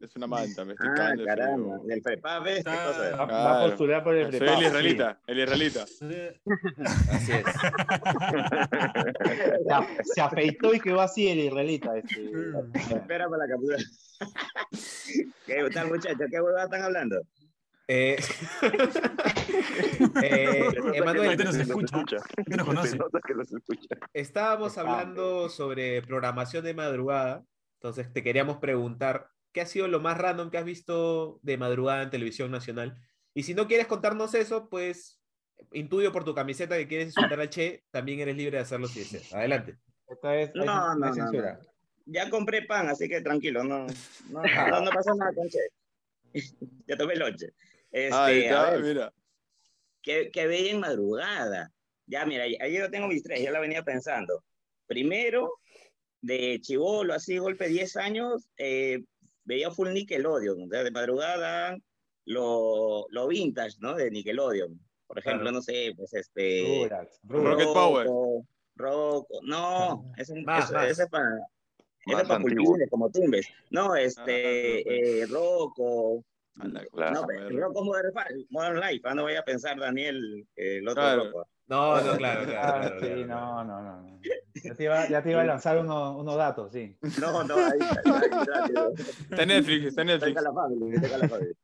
es 0.00 0.14
una 0.14 0.28
manta, 0.28 0.64
me 0.64 0.74
estoy 0.74 0.88
Ah, 0.96 1.12
caramba. 1.26 1.78
Del 1.84 2.00
FREPAP, 2.02 2.44
¿ves? 2.44 2.54
¿Qué 2.54 2.60
Está- 2.70 2.84
cosa 2.86 3.08
es? 3.08 3.12
Va, 3.14 3.16
va 3.16 3.24
a 3.24 3.26
Claro. 3.26 3.66
postular 3.70 4.04
por 4.04 4.14
el 4.14 4.30
Soy 4.30 4.38
prepago. 4.38 4.60
el 4.60 4.66
israelita, 4.66 5.20
el 5.26 5.38
israelita. 5.40 5.82
Así 7.10 7.32
es. 7.32 7.44
Se, 10.04 10.14
se 10.14 10.20
afeitó 10.20 10.74
y 10.74 10.80
quedó 10.80 11.00
así 11.00 11.28
el 11.28 11.38
israelita. 11.40 11.96
Este. 11.96 12.30
Espera 12.94 13.28
para 13.28 13.46
la 13.46 13.52
captura. 13.52 13.76
¿Qué 15.46 15.68
tal, 15.74 15.88
muchachos? 15.88 16.26
¿Qué 16.30 16.40
huevada 16.40 16.64
están 16.64 16.82
hablando? 16.82 17.20
Eh, 17.90 18.18
eh, 20.22 20.62
Emanuel, 20.94 21.38
nos 21.42 21.54
escucha. 21.56 22.18
Estábamos 24.12 24.72
Está. 24.72 24.80
hablando 24.82 25.48
sobre 25.48 26.02
programación 26.02 26.64
de 26.64 26.74
madrugada. 26.74 27.42
Entonces 27.78 28.12
te 28.12 28.22
queríamos 28.24 28.56
preguntar, 28.58 29.30
¿qué 29.52 29.60
ha 29.60 29.66
sido 29.66 29.86
lo 29.86 30.00
más 30.00 30.18
random 30.18 30.50
que 30.50 30.58
has 30.58 30.64
visto 30.64 31.38
de 31.42 31.56
madrugada 31.56 32.02
en 32.02 32.10
televisión 32.10 32.50
nacional? 32.50 32.96
Y 33.34 33.44
si 33.44 33.54
no 33.54 33.68
quieres 33.68 33.86
contarnos 33.86 34.34
eso, 34.34 34.68
pues 34.68 35.20
intuyo 35.72 36.10
por 36.12 36.24
tu 36.24 36.34
camiseta 36.34 36.76
que 36.76 36.88
quieres 36.88 37.08
insultar 37.08 37.40
a 37.40 37.48
Che, 37.48 37.84
también 37.90 38.18
eres 38.20 38.36
libre 38.36 38.56
de 38.56 38.62
hacerlo 38.64 38.88
si 38.88 39.00
deseas. 39.00 39.32
Adelante. 39.32 39.76
Esta 40.08 40.30
hay- 40.30 40.50
No, 40.54 40.64
no, 40.64 40.94
no, 40.96 41.14
censura. 41.14 41.60
Ya 42.06 42.28
compré 42.30 42.62
pan, 42.62 42.88
así 42.88 43.08
que 43.08 43.20
tranquilo, 43.20 43.62
no, 43.62 43.86
no, 44.30 44.42
no, 44.42 44.80
no 44.80 44.90
pasa 44.90 45.14
nada 45.14 45.32
con 45.34 45.48
Che. 45.48 45.58
ya 46.88 46.96
tomé 46.96 47.14
lonche. 47.14 47.52
Este, 47.92 48.14
Ahí 48.14 48.44
está, 48.44 48.70
ver, 48.72 48.82
mira. 48.82 49.12
que, 50.02 50.30
que 50.32 50.46
veía 50.48 50.72
en 50.72 50.80
madrugada. 50.80 51.72
Ya, 52.06 52.24
mira, 52.26 52.44
ayer 52.44 52.82
yo 52.82 52.90
tengo 52.90 53.06
mis 53.06 53.22
tres, 53.22 53.44
yo 53.44 53.50
la 53.52 53.60
venía 53.60 53.82
pensando. 53.84 54.42
Primero, 54.86 55.52
de 56.20 56.60
chivolo, 56.60 57.14
así, 57.14 57.38
golpe 57.38 57.68
10 57.68 57.96
años, 57.96 58.48
eh, 58.56 59.02
veía 59.44 59.70
full 59.70 59.90
Nickelodeon. 59.92 60.62
O 60.62 60.68
sea, 60.68 60.82
de 60.84 60.90
madrugada, 60.90 61.76
lo, 62.24 63.06
lo 63.10 63.28
vintage, 63.28 63.76
¿no? 63.80 63.94
De 63.94 64.10
Nickelodeon. 64.10 64.78
Por 65.06 65.18
ejemplo, 65.18 65.42
Claro. 65.44 65.56
no 65.56 65.62
sé, 65.62 65.92
pues 65.96 66.12
este. 66.14 66.88
Rocket 67.24 67.66
Power. 67.72 68.06
Rocco, 68.06 68.46
Rocco, 68.76 69.40
no, 69.42 70.12
ese, 70.16 70.34
Más, 70.42 70.64
ese- 70.66 70.74
más. 70.74 70.90
ese 70.90 71.02
es 71.04 71.08
para. 71.08 71.28
Ese 72.06 72.22
es 72.22 72.28
para 72.28 72.88
como 72.90 73.10
tumbes. 73.10 73.48
No, 73.70 73.94
este, 73.96 75.20
eh, 75.22 75.26
Rocco. 75.26 76.24
Claro. 76.92 77.12
No, 77.14 77.26
pero 77.26 77.48
Rocco 77.50 77.84
Modern, 77.84 78.80
Life, 78.80 79.00
ah, 79.04 79.14
no 79.14 79.24
vaya 79.24 79.40
a 79.40 79.44
pensar, 79.44 79.78
Daniel, 79.78 80.46
el 80.56 80.88
otro 80.88 81.02
Claro. 81.02 81.24
Rocco. 81.26 81.48
No, 81.68 82.00
no, 82.00 82.16
claro, 82.18 82.44
claro, 82.44 82.58
Ah, 82.58 82.80
claro. 82.80 83.00
sí, 83.00 83.24
claro, 83.24 83.26
no, 83.26 83.64
no, 83.64 83.82
no. 83.82 84.02
no. 84.02 84.20
Ya 84.64 84.74
te 84.74 84.84
iba, 84.84 85.08
ya 85.08 85.22
te 85.22 85.30
iba 85.30 85.40
a 85.42 85.44
lanzar 85.52 85.78
unos, 85.78 86.16
unos 86.16 86.36
datos, 86.36 86.72
sí. 86.72 86.96
No, 87.20 87.44
no, 87.44 87.54
ahí 87.56 87.78
está, 87.78 88.18
ahí 88.18 88.70
está, 89.30 89.46
Netflix, 89.46 89.86
está 89.86 90.04
Netflix. 90.04 90.36
Está 90.36 90.42
la 90.42 90.52
familia, 90.54 90.94
está 91.00 91.14
en 91.14 91.20
la 91.20 91.28
familia. 91.28 91.54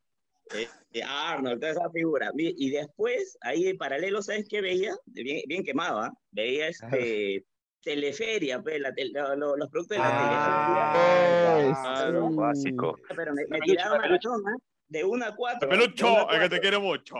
Eh, 0.53 0.67
eh, 0.93 1.01
Arnold, 1.03 1.59
toda 1.59 1.71
esa 1.71 1.89
figura. 1.89 2.31
Y 2.37 2.69
después, 2.69 3.35
ahí 3.41 3.67
en 3.67 3.77
paralelo, 3.77 4.21
¿sabes 4.21 4.47
qué 4.47 4.61
veía? 4.61 4.93
Bien, 5.07 5.41
bien 5.47 5.63
quemado, 5.63 5.99
¿ah? 6.01 6.13
Veía 6.31 6.67
este. 6.67 7.43
Teleferia, 7.85 8.61
pues, 8.63 8.79
la 8.81 8.91
tel- 8.93 9.11
lo- 9.13 9.35
lo- 9.35 9.55
los 9.57 9.69
productos 9.69 9.97
de 9.97 10.03
la 10.03 10.09
teleferia. 10.09 11.73
Claro, 11.81 12.29
básico. 12.31 12.95
Pero 13.15 13.33
me, 13.33 13.43
me 13.47 13.59
tiraba 13.59 13.97
maratón, 13.97 14.41
¿ah? 14.47 14.55
De 14.87 15.03
una 15.03 15.27
a 15.27 15.35
cuatro. 15.35 15.67
¿ah? 15.67 15.71
Pelucho, 15.71 16.07
De 16.29 16.35
el 16.35 16.41
que 16.41 16.49
te 16.49 16.59
quiero 16.61 16.81
mucho. 16.81 17.15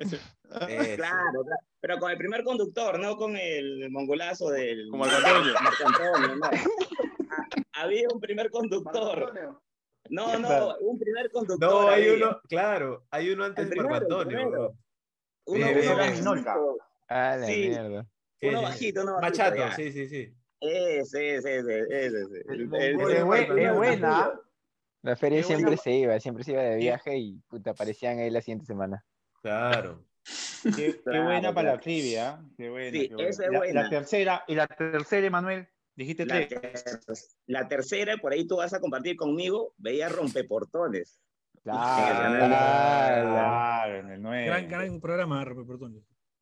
Claro, 0.50 0.96
claro. 0.96 1.44
Pero 1.80 1.98
con 1.98 2.10
el 2.10 2.18
primer 2.18 2.42
conductor, 2.42 2.98
no 2.98 3.16
con 3.16 3.36
el 3.36 3.88
mongolazo 3.90 4.50
del. 4.50 4.88
Como 4.90 5.04
Marco 5.04 5.16
Antonio. 5.26 5.54
Marco 5.62 5.86
Antonio, 5.86 6.36
no. 6.36 6.50
Había 7.74 8.08
un 8.12 8.20
primer 8.20 8.50
conductor. 8.50 9.32
No, 10.08 10.38
no, 10.38 10.76
un 10.80 10.98
primer 10.98 11.30
conductor. 11.30 11.70
No, 11.70 11.88
hay 11.88 12.08
había. 12.08 12.26
uno, 12.26 12.40
claro, 12.48 13.06
hay 13.10 13.30
uno 13.30 13.44
antes 13.44 13.64
El 13.64 13.70
de 13.70 13.76
Marco 13.76 13.94
el 13.94 14.02
Antonio. 14.02 14.74
Uno, 15.46 15.66
Eh, 15.66 15.94
bajito, 15.96 16.18
Minolta. 16.18 16.56
La 17.08 17.46
Sí. 17.46 17.68
mierda. 17.68 18.06
Sí, 18.40 18.46
uno 18.48 18.58
sí, 18.58 18.64
sí. 18.64 18.70
bajito, 18.72 19.02
uno 19.02 19.12
bajito. 19.14 19.28
Machato, 19.42 19.56
ya. 19.56 19.72
sí, 19.76 19.92
sí, 19.92 20.08
sí. 20.08 20.34
Ese, 20.60 21.36
ese, 21.36 21.56
ese, 21.58 21.78
ese, 21.80 22.06
ese. 22.06 22.42
El- 22.48 22.74
el- 22.74 23.00
el- 23.00 23.58
Es, 23.58 23.74
buena. 23.76 24.32
La 25.02 25.16
feria 25.16 25.42
siempre 25.42 25.76
se 25.76 25.92
iba, 25.92 26.18
siempre 26.20 26.44
se 26.44 26.52
iba 26.52 26.62
de 26.62 26.76
viaje 26.76 27.16
y 27.16 27.38
puta, 27.48 27.70
aparecían 27.70 28.18
ahí 28.18 28.30
la 28.30 28.42
siguiente 28.42 28.66
semana. 28.66 29.04
Claro. 29.42 30.04
Qué, 30.62 30.70
qué 30.76 31.00
Claro, 31.02 31.24
buena 31.24 31.54
para 31.54 31.72
la 31.74 31.80
trivia. 31.80 32.40
Qué 32.56 32.68
buena, 32.70 32.90
Sí, 32.90 33.08
qué 33.08 33.14
buena. 33.14 33.30
esa 33.30 33.44
es 33.46 33.50
La- 33.52 33.58
buena. 33.58 33.82
La, 33.82 33.88
tercera, 33.90 34.44
y 34.46 34.54
la 34.54 34.66
tercera, 34.66 35.26
Emanuel, 35.26 35.68
dijiste 35.96 36.26
La, 36.26 36.34
tres. 36.46 36.84
ter- 36.84 37.00
la 37.46 37.68
tercera, 37.68 38.16
por 38.18 38.32
ahí 38.32 38.46
tú 38.46 38.56
vas 38.56 38.72
a 38.74 38.80
compartir 38.80 39.16
conmigo, 39.16 39.74
veía 39.78 40.08
rompeportones. 40.08 41.20
Claro, 41.62 42.36
Claro. 42.46 43.30
claro, 43.30 43.96
en 43.96 44.10
el 44.10 44.22
9. 44.22 44.46
Gran, 44.46 44.68
gran 44.68 45.00
programa, 45.00 45.44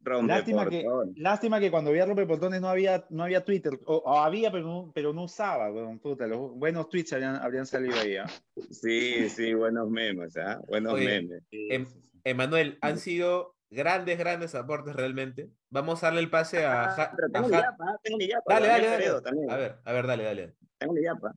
Rompe 0.09 0.33
Portones. 0.33 0.55
Lástima 0.65 0.69
que, 0.71 1.21
lástima 1.21 1.61
que 1.61 1.71
cuando 1.71 1.91
había 1.91 2.07
rompeportones 2.07 2.61
no 2.61 2.69
había, 2.69 3.05
no 3.11 3.25
había 3.25 3.45
Twitter, 3.45 3.79
o, 3.87 3.97
o 3.97 4.19
había, 4.19 4.51
pero 4.51 4.65
no, 4.67 4.93
pero 4.95 5.13
no 5.13 5.25
usaba, 5.25 5.71
weón, 5.71 5.99
puta, 5.99 6.27
los 6.27 6.53
buenos 6.55 6.89
tweets 6.89 7.13
habrían, 7.13 7.37
habrían 7.37 7.67
salido 7.67 7.99
ahí. 8.01 8.17
¿ah? 8.17 8.27
Sí, 8.71 9.29
sí, 9.29 9.55
buenos 9.55 9.89
memes, 9.91 10.37
¿ah? 10.37 10.61
Buenos 10.67 10.95
Oye, 10.95 11.05
memes. 11.07 11.43
Em- 11.51 11.87
Emanuel, 12.25 12.79
han 12.81 12.99
sido 12.99 13.55
grandes, 13.71 14.19
grandes 14.19 14.55
aportes 14.55 14.95
realmente. 14.97 15.49
Vamos 15.71 16.03
a 16.03 16.07
darle 16.07 16.21
el 16.21 16.31
pase 16.31 16.65
a. 16.65 16.85
Ah, 16.85 16.91
Ja- 16.91 17.13
pero 17.15 17.29
a 17.29 17.31
tengo 17.33 17.49
mi 17.49 17.55
Ja- 17.55 17.63
yapa, 17.63 18.01
tengo 18.03 18.19
mi 18.19 18.29
yapa. 18.29 18.55
Dale, 18.55 18.67
dale, 18.69 18.87
dale. 18.87 19.09
A 19.49 19.57
ver, 19.57 19.79
a 19.85 19.93
ver, 19.93 20.07
dale, 20.07 20.25
dale. 20.25 20.55
Tengo 20.79 20.93
mi 20.95 21.03
yapa. 21.03 21.35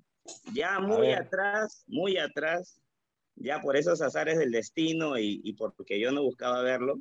Ya 0.54 0.80
muy 0.80 1.12
atrás, 1.14 1.84
muy 1.88 2.18
atrás, 2.18 2.80
ya 3.36 3.60
por 3.62 3.76
esos 3.76 4.02
azares 4.02 4.38
del 4.38 4.52
destino 4.52 5.18
y, 5.18 5.42
y 5.44 5.54
porque 5.54 6.00
yo 6.00 6.12
no 6.12 6.24
buscaba 6.24 6.62
verlo, 6.62 7.00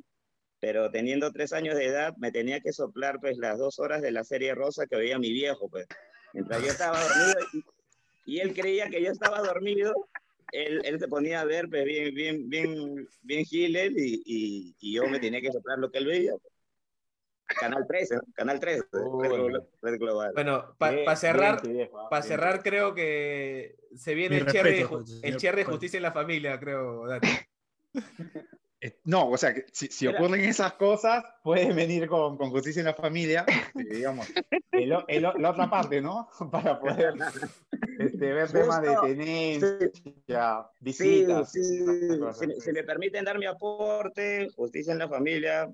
pero 0.61 0.91
teniendo 0.91 1.31
tres 1.31 1.51
años 1.53 1.75
de 1.75 1.87
edad 1.87 2.15
me 2.17 2.31
tenía 2.31 2.61
que 2.61 2.71
soplar 2.71 3.19
pues 3.19 3.37
las 3.37 3.57
dos 3.57 3.79
horas 3.79 4.01
de 4.01 4.11
la 4.11 4.23
serie 4.23 4.53
rosa 4.55 4.85
que 4.85 4.95
veía 4.95 5.17
mi 5.19 5.33
viejo, 5.33 5.67
pues. 5.69 5.87
Mientras 6.33 6.61
yo 6.63 6.69
estaba 6.69 6.97
dormido 7.01 7.35
y, 8.25 8.35
y 8.35 8.39
él 8.39 8.53
creía 8.53 8.89
que 8.89 9.03
yo 9.03 9.11
estaba 9.11 9.41
dormido, 9.41 9.93
él, 10.53 10.81
él 10.85 10.99
se 10.99 11.07
ponía 11.07 11.41
a 11.41 11.45
ver 11.45 11.67
pues 11.67 11.83
bien, 11.83 12.13
bien, 12.13 12.47
bien, 12.49 13.09
bien 13.23 13.45
Hitler 13.49 13.91
y, 13.91 14.21
y, 14.25 14.75
y 14.79 14.93
yo 14.93 15.07
me 15.07 15.19
tenía 15.19 15.41
que 15.41 15.51
soplar 15.51 15.79
lo 15.79 15.91
que 15.91 15.97
él 15.97 16.05
veía. 16.05 16.31
pues. 16.33 16.53
Canal 17.59 17.85
13, 17.87 18.15
¿no? 18.15 18.21
Canal 18.33 18.59
13, 18.59 18.83
Uy. 18.93 19.27
Red 19.27 19.61
Red 19.81 19.99
Global. 19.99 20.31
Bueno, 20.33 20.75
para 20.77 20.95
Bien, 20.95 21.17
cerrar, 21.17 21.61
ah, 21.65 22.07
para 22.09 22.21
cerrar 22.23 22.63
creo 22.63 22.93
que 22.93 23.75
se 23.95 24.13
viene 24.15 24.35
Mi 24.35 24.41
el 24.41 24.45
respeto, 24.45 25.05
señor 25.05 25.25
el 25.25 25.39
cierre 25.39 25.57
de 25.57 25.65
justicia 25.65 25.97
en 25.97 26.03
la 26.03 26.13
familia, 26.13 26.59
creo, 26.59 27.07
Dani. 27.07 27.27
Eh, 28.83 28.99
No, 29.05 29.29
o 29.29 29.37
sea, 29.37 29.53
que 29.53 29.65
si, 29.71 29.87
si 29.87 30.07
ocurren 30.07 30.41
esas 30.41 30.73
cosas, 30.73 31.23
puedes 31.43 31.73
venir 31.75 32.07
con, 32.07 32.35
con 32.37 32.49
justicia 32.49 32.79
en 32.79 32.87
la 32.87 32.93
familia, 32.95 33.45
este, 33.47 33.83
digamos, 33.95 34.27
el 34.71 34.91
el 35.07 35.21
la 35.21 35.49
otra 35.51 35.69
parte, 35.69 36.01
¿no? 36.01 36.29
Para 36.51 36.79
poder 36.79 37.13
este, 37.99 38.33
ver 38.33 38.51
temas 38.51 38.81
de 38.81 38.95
tenencia, 39.03 40.65
Sí, 40.73 40.79
visitas. 40.79 41.51
sí, 41.51 41.85
si, 42.33 42.47
me- 42.47 42.55
si 42.55 42.71
me 42.71 42.83
permiten 42.83 43.23
dar 43.25 43.37
mi 43.37 43.45
aporte, 43.45 44.49
justicia 44.55 44.93
en 44.93 44.99
la 44.99 45.07
familia. 45.07 45.69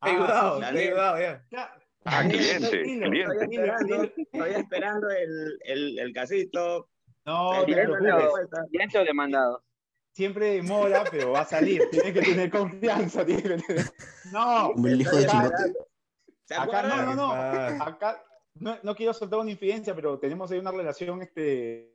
Ah, 0.00 0.10
ayudado, 0.10 0.62
ayudado 0.62 1.20
ya. 1.20 1.44
Ya, 1.50 1.74
Ah, 2.04 2.22
cliente, 2.26 2.54
Estoy 2.64 3.00
cliente. 3.02 3.10
Dile, 3.10 3.44
esperando, 3.44 4.02
estoy 4.16 4.50
esperando 4.54 5.10
el, 5.10 5.58
el, 5.64 5.98
el 5.98 6.12
casito. 6.14 6.88
No 7.26 7.50
te 7.60 7.66
Directo 7.66 7.82
en 7.82 7.90
la 7.92 7.98
preocupes, 7.98 8.24
respuesta. 8.24 8.64
Directo 8.70 9.00
o 9.00 9.04
demandado. 9.04 9.62
Siempre 10.12 10.54
demora, 10.54 11.04
pero 11.10 11.32
va 11.32 11.40
a 11.40 11.44
salir. 11.44 11.82
Tienes 11.90 12.12
que 12.12 12.20
tener 12.22 12.50
confianza. 12.50 13.24
tienes 13.24 13.42
que 13.44 13.56
tener- 13.58 13.92
No, 14.32 14.72
Como 14.74 14.86
el 14.88 15.00
hijo 15.00 15.16
de 15.16 15.22
Estoy 15.22 15.38
Chilote. 15.38 15.54
esperando. 15.56 15.88
¿Se 16.44 16.54
acá 16.54 16.82
no, 16.82 17.02
no, 17.02 17.14
no. 17.14 17.32
Acá 17.84 18.24
no, 18.54 18.78
no 18.82 18.94
quiero 18.94 19.12
soltar 19.12 19.38
una 19.38 19.50
infidencia, 19.50 19.94
pero 19.94 20.18
tenemos 20.18 20.50
ahí 20.50 20.58
una 20.58 20.70
relación 20.72 21.22
este, 21.22 21.94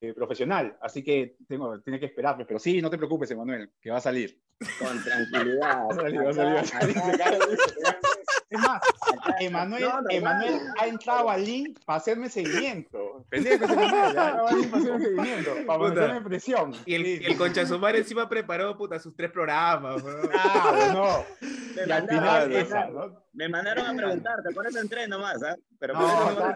eh, 0.00 0.14
profesional, 0.14 0.78
así 0.80 1.02
que 1.02 1.36
tengo, 1.48 1.80
tiene 1.80 1.98
que 1.98 2.06
esperarme. 2.06 2.44
Pero 2.46 2.58
sí, 2.60 2.80
no 2.80 2.88
te 2.90 2.96
preocupes, 2.96 3.30
Emanuel, 3.30 3.72
que 3.80 3.90
va 3.90 3.98
a 3.98 4.00
salir. 4.00 4.40
Con 4.78 5.02
tranquilidad. 5.04 5.84
Va 5.88 5.92
a 5.92 5.94
salir, 5.94 6.18
va 6.20 6.30
a 6.30 6.32
va 6.32 6.60
a. 6.60 8.08
Es 8.50 8.58
más, 8.60 8.80
Emanuel, 9.40 9.82
No, 9.82 10.00
no, 10.00 10.10
Emanuel 10.10 10.54
no. 10.54 10.72
ha 10.78 10.86
entrado 10.86 11.28
al 11.28 11.44
link 11.44 11.78
para 11.84 11.98
hacerme 11.98 12.30
seguimiento. 12.30 13.07
Pendejo 13.28 13.64
ese 13.64 13.72
Emanuel, 13.74 13.94
ha 14.04 14.08
entrado 14.08 14.46
al 14.48 14.56
link 14.56 14.70
para 14.70 14.82
hacerme 14.82 15.04
seguimiento, 15.04 15.50
para 15.66 15.78
ponerme 15.78 16.20
presión. 16.22 16.72
Y 16.86 16.94
el, 16.94 17.04
Sí. 17.04 17.18
y 17.22 17.24
el 17.26 17.36
concha 17.36 17.66
su 17.66 17.78
madre 17.78 17.98
encima 17.98 18.28
preparó 18.28 18.76
puta, 18.76 18.98
sus 18.98 19.14
tres 19.16 19.30
programas. 19.30 20.02
Ah, 20.34 20.90
no. 20.92 21.24
Me 21.76 21.86
Y 21.86 21.90
al 21.92 22.06
mandaron, 22.06 22.48
me 22.50 22.60
esa, 22.60 22.86
¿no? 22.88 23.22
me 23.34 23.48
mandaron 23.48 23.86
a 23.86 23.94
preguntarte, 23.94 24.50
por 24.52 24.66
eso 24.66 24.80
entré 24.80 25.06
nomás, 25.06 25.42
¿ah? 25.44 25.56
Pero 25.80 25.94
No, 25.94 26.30
está, 26.30 26.54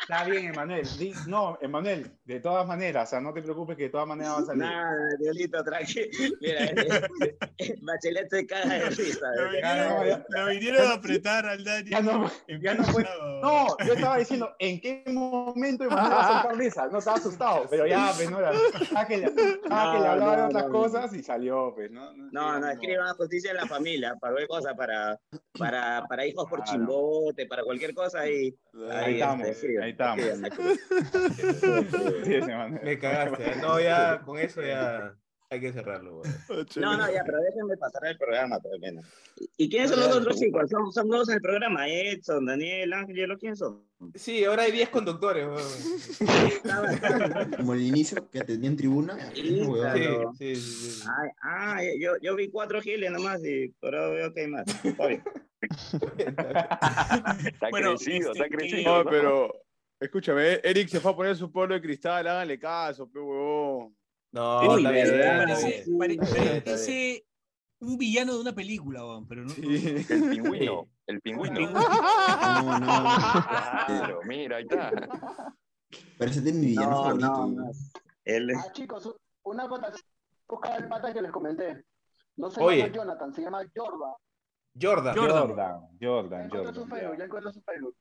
está 0.00 0.24
bien, 0.24 0.46
Emanuel. 0.46 0.88
No, 1.26 1.58
Emanuel, 1.60 2.10
de 2.24 2.40
todas 2.40 2.66
maneras, 2.66 3.08
o 3.08 3.10
sea, 3.10 3.20
no 3.20 3.34
te 3.34 3.42
preocupes 3.42 3.76
que 3.76 3.82
de 3.84 3.88
todas 3.90 4.06
maneras 4.08 4.32
va 4.36 4.38
a 4.38 4.44
salir. 4.46 4.62
Nada, 4.62 4.96
Diolito, 5.20 5.62
tranquilo. 5.62 6.08
Mira, 6.40 6.58
Bachelet 7.82 8.30
se 8.30 8.46
caga 8.46 8.74
de 8.78 8.90
risa. 8.90 9.26
Risa. 9.50 10.24
lo 10.30 10.46
vinieron 10.46 10.90
a 10.90 10.94
apretar 10.94 11.44
al 11.46 11.62
Dani. 11.64 11.90
Ya 11.90 12.00
no, 12.00 12.30
ya 12.48 12.74
no 12.74 12.84
fue. 12.84 13.04
No, 13.42 13.66
yo 13.84 13.92
estaba 13.92 14.16
diciendo, 14.16 14.54
¿en 14.58 14.80
qué 14.80 15.04
momento 15.08 15.84
Emanuel 15.84 16.01
va 16.08 16.20
a 16.20 16.32
soltar 16.32 16.56
risa? 16.58 16.86
No 16.88 16.98
estaba 16.98 17.16
asustado, 17.16 17.66
pero 17.70 17.86
ya, 17.86 18.12
pues, 18.16 18.30
no 18.30 18.38
era. 18.38 18.52
Ah, 18.94 19.06
que 19.06 19.16
le, 19.18 19.26
ah, 19.70 19.90
que 19.92 19.98
le 19.98 20.04
No, 20.04 20.10
hablaba 20.12 20.36
de 20.36 20.42
no, 20.42 20.46
otras 20.48 20.62
no, 20.64 20.68
no. 20.68 20.72
cosas 20.72 21.12
y 21.14 21.22
salió, 21.22 21.72
pues, 21.74 21.90
¿no? 21.90 22.12
No, 22.32 22.58
no, 22.58 22.68
escriban 22.70 23.14
justicia 23.16 23.50
en 23.50 23.56
la 23.58 23.66
familia, 23.66 24.14
para 24.20 24.34
ver 24.34 24.46
cosas, 24.48 24.74
para, 24.76 25.18
para, 25.58 26.04
para 26.08 26.26
hijos 26.26 26.46
por 26.48 26.62
Claro. 26.62 26.78
chimbote, 26.78 27.46
para 27.46 27.62
cualquier 27.64 27.94
cosa. 27.94 28.20
Ahí, 28.20 28.54
Ahí 28.90 29.14
estamos, 29.14 29.46
escriban, 29.48 29.84
ahí 29.84 29.90
estamos. 29.90 30.24
Sí, 32.24 32.34
ese 32.34 32.52
Emanuel. 32.52 32.82
Me 32.84 32.98
cagaste. 32.98 33.56
No, 33.56 33.80
ya, 33.80 34.20
con 34.24 34.38
eso 34.38 34.62
ya 34.62 35.14
hay 35.52 35.60
que 35.60 35.72
cerrarlo. 35.72 36.22
weón. 36.22 36.34
No, 36.76 36.96
no, 36.96 37.12
ya, 37.12 37.22
pero 37.24 37.38
déjenme 37.40 37.76
pasar 37.76 38.06
el 38.06 38.16
programa, 38.16 38.58
pues, 38.58 38.80
bueno. 38.80 39.02
¿Y 39.56 39.68
quiénes 39.68 39.90
son 39.90 40.00
los 40.00 40.16
otros 40.16 40.38
chicos? 40.40 40.70
¿Son, 40.70 40.90
son 40.92 41.08
nuevos 41.08 41.28
en 41.28 41.34
el 41.36 41.40
programa? 41.42 41.86
Edson, 41.88 42.46
Daniel, 42.46 42.92
Ángel, 42.94 43.36
¿quiénes 43.38 43.58
son? 43.58 43.84
Sí, 44.14 44.44
ahora 44.44 44.62
hay 44.62 44.72
10 44.72 44.88
conductores. 44.88 45.46
Como 47.56 47.74
el 47.74 47.82
inicio 47.82 48.28
que 48.30 48.40
atendía 48.40 48.70
en 48.70 48.76
tribuna. 48.76 49.16
Sí. 49.34 49.42
Sí, 49.42 49.60
Claro. 49.72 50.32
sí, 50.38 50.56
sí, 50.56 50.90
sí. 50.90 51.02
Ay, 51.42 51.42
ah, 51.42 51.80
yo, 52.00 52.12
yo 52.22 52.34
vi 52.34 52.48
cuatro 52.48 52.80
giles 52.80 53.10
nomás, 53.12 53.44
y, 53.44 53.68
pero 53.80 54.10
veo 54.12 54.32
que 54.32 54.40
hay 54.42 54.46
más. 54.48 54.64
Está 54.84 55.08
Bueno, 57.70 57.90
crecido, 57.96 58.32
está 58.32 58.44
este, 58.44 58.56
crecido. 58.56 58.90
No, 58.90 59.04
¿no? 59.04 59.10
pero. 59.10 59.54
Escúchame, 60.00 60.54
Eric 60.64 60.88
se 60.88 60.98
fue 60.98 61.12
a 61.12 61.16
poner 61.16 61.36
su 61.36 61.52
polo 61.52 61.74
de 61.74 61.80
cristal, 61.80 62.26
háganle 62.26 62.58
caso, 62.58 63.08
pe 63.08 63.20
huevón. 63.20 63.94
No, 64.32 64.76
bien, 64.76 64.92
¿verdad? 64.92 65.38
Parece, 65.44 65.84
bien. 65.86 65.98
pare- 65.98 66.14
Está 66.14 66.24
bien, 66.26 66.36
está 66.36 66.42
bien. 66.42 66.64
parece 66.64 67.26
un 67.80 67.98
villano 67.98 68.34
de 68.34 68.40
una 68.40 68.52
película, 68.54 69.04
weón, 69.04 69.26
pero 69.28 69.42
no. 69.44 69.50
Sí. 69.50 70.06
El 70.08 70.30
pingüino. 70.30 70.88
El 71.06 71.20
pingüino. 71.20 71.70
No, 71.70 72.78
no. 72.78 72.86
Claro, 73.86 74.20
mira, 74.24 74.56
ahí 74.56 74.62
está. 74.62 74.90
Parece 76.18 76.40
de 76.40 76.52
mi 76.52 76.66
villano 76.66 76.90
No, 76.90 77.02
favorito. 77.02 77.26
no, 77.28 77.46
no. 77.48 77.70
Él 78.24 78.50
Ah, 78.56 78.72
chicos, 78.72 79.14
una 79.42 79.66
votación. 79.66 80.00
Busca 80.48 80.76
el 80.76 80.88
pata 80.88 81.12
que 81.12 81.22
les 81.22 81.30
comenté. 81.32 81.84
No 82.36 82.50
se 82.50 82.62
Oye. 82.62 82.78
llama 82.78 82.92
Jonathan, 82.92 83.34
se 83.34 83.42
llama 83.42 83.62
Jordan. 83.74 84.12
Jordan. 84.80 85.16
Jordan, 85.16 85.98
Ya 86.00 86.08
Jordan, 86.08 86.42
encontré 86.46 86.72
su 86.74 86.80
Jordan. 86.80 86.98
Facebook, 86.98 87.18
ya 87.18 87.24
encontré 87.24 87.52
su 87.52 87.62
Facebook. 87.62 87.96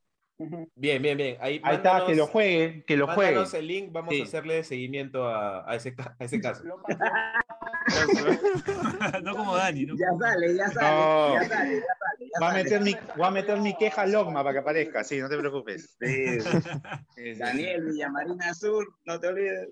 Bien, 0.76 1.02
bien, 1.02 1.18
bien. 1.18 1.38
Ahí, 1.40 1.60
Ahí 1.64 1.76
está, 1.78 2.06
que 2.06 2.16
lo 2.16 2.28
juegue, 2.28 2.84
que 2.86 2.98
lo 2.98 3.08
juegue. 3.08 3.42
El 3.54 3.68
link, 3.68 3.92
vamos 3.92 4.14
Sí. 4.14 4.22
a 4.22 4.24
hacerle 4.24 4.64
seguimiento 4.64 5.28
a, 5.28 5.70
a 5.70 5.76
ese, 5.76 5.96
a 5.98 6.16
ese 6.24 6.40
caso. 6.42 6.64
no 9.24 9.36
como 9.36 9.56
Dani, 9.56 9.86
¿no? 9.86 9.96
Ya 9.96 10.08
sale, 10.20 10.56
ya 10.56 10.70
sale, 10.70 10.90
No. 10.90 11.34
ya 11.34 11.48
sale, 11.50 11.76
ya 11.76 11.80
sale. 11.80 11.80
ya 11.80 12.40
Voy 12.40 12.50
a 12.50 12.54
meter 12.54 12.82
mi, 12.82 12.96
voy 13.16 13.28
a 13.28 13.32
meter 13.32 13.60
mi 13.60 13.78
queja 13.78 14.06
Logma 14.06 14.44
para 14.44 14.54
que 14.54 14.60
aparezca, 14.60 15.04
sí, 15.04 15.20
no 15.20 15.30
te 15.30 15.38
preocupes. 15.38 15.98
Sí. 16.00 16.38
Daniel 17.40 17.86
Villamarina 17.86 18.50
Azul, 18.50 18.86
no 19.06 19.20
te 19.20 19.28
olvides. 19.28 19.70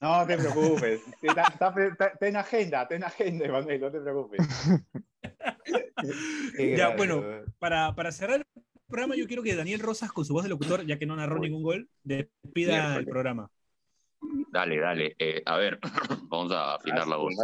No 0.00 0.26
te 0.26 0.36
preocupes. 0.36 1.00
Está, 1.22 1.42
está- 1.42 1.74
está- 1.86 2.06
está 2.08 2.26
en 2.28 2.36
agenda, 2.36 2.82
está 2.82 2.94
en 2.96 3.04
agenda, 3.04 3.44
Emanuel, 3.46 3.80
no 3.80 3.90
te 3.90 4.00
preocupes. 4.00 4.40
Ya, 6.76 6.96
bueno, 6.96 7.22
para, 7.58 7.94
para 7.94 8.12
cerrar 8.12 8.44
programa, 8.90 9.16
yo 9.16 9.26
quiero 9.26 9.42
que 9.42 9.54
Daniel 9.54 9.80
Rosas, 9.80 10.12
con 10.12 10.24
su 10.24 10.32
voz 10.34 10.42
de 10.42 10.48
locutor, 10.50 10.84
ya 10.86 10.98
que 10.98 11.06
no 11.06 11.16
narró 11.16 11.38
ningún 11.38 11.62
gol, 11.62 11.88
despida 12.02 12.96
el 12.96 13.06
programa. 13.06 13.50
Dale, 14.50 14.78
dale. 14.78 15.16
Eh, 15.18 15.42
a 15.46 15.56
ver, 15.56 15.78
vamos 16.28 16.52
a 16.52 16.74
afinar 16.74 17.08
la 17.08 17.16
voz. 17.16 17.34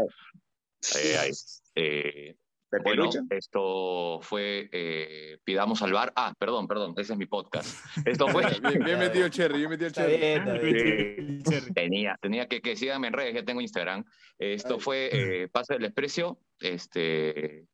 Ahí, 0.95 1.13
ahí. 1.13 1.31
Eh, 1.75 2.37
bueno, 2.83 3.09
esto 3.31 4.19
fue 4.23 4.69
eh, 4.73 5.39
Pidamos 5.45 5.83
al 5.83 5.93
bar. 5.93 6.13
Ah, 6.17 6.35
perdón, 6.39 6.67
perdón, 6.67 6.95
ese 6.97 7.13
es 7.13 7.19
mi 7.19 7.27
podcast. 7.27 7.79
Esto 8.05 8.29
fue. 8.29 8.43
Bien, 8.61 8.85
bien 8.85 8.99
metido 8.99 9.29
Cherry, 9.29 9.59
bien 9.59 9.71
metido 9.71 9.89
Está 9.89 10.03
Cherry. 10.03 10.17
bien, 10.17 10.49
está 10.49 10.59
bien. 10.59 11.43
Sí, 11.45 11.73
tenía, 11.73 12.19
tenía 12.21 12.47
que, 12.49 12.61
que 12.61 12.77
síganme 12.77 13.09
en 13.09 13.13
redes, 13.13 13.35
ya 13.35 13.45
tengo 13.45 13.61
Instagram. 13.61 14.05
Esto 14.39 14.79
fue 14.79 15.11
eh, 15.13 15.49
Pase 15.49 15.75
del 15.75 15.83
Desprecio. 15.83 16.41
Este, 16.59 17.67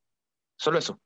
solo 0.56 0.78
eso. 0.78 1.00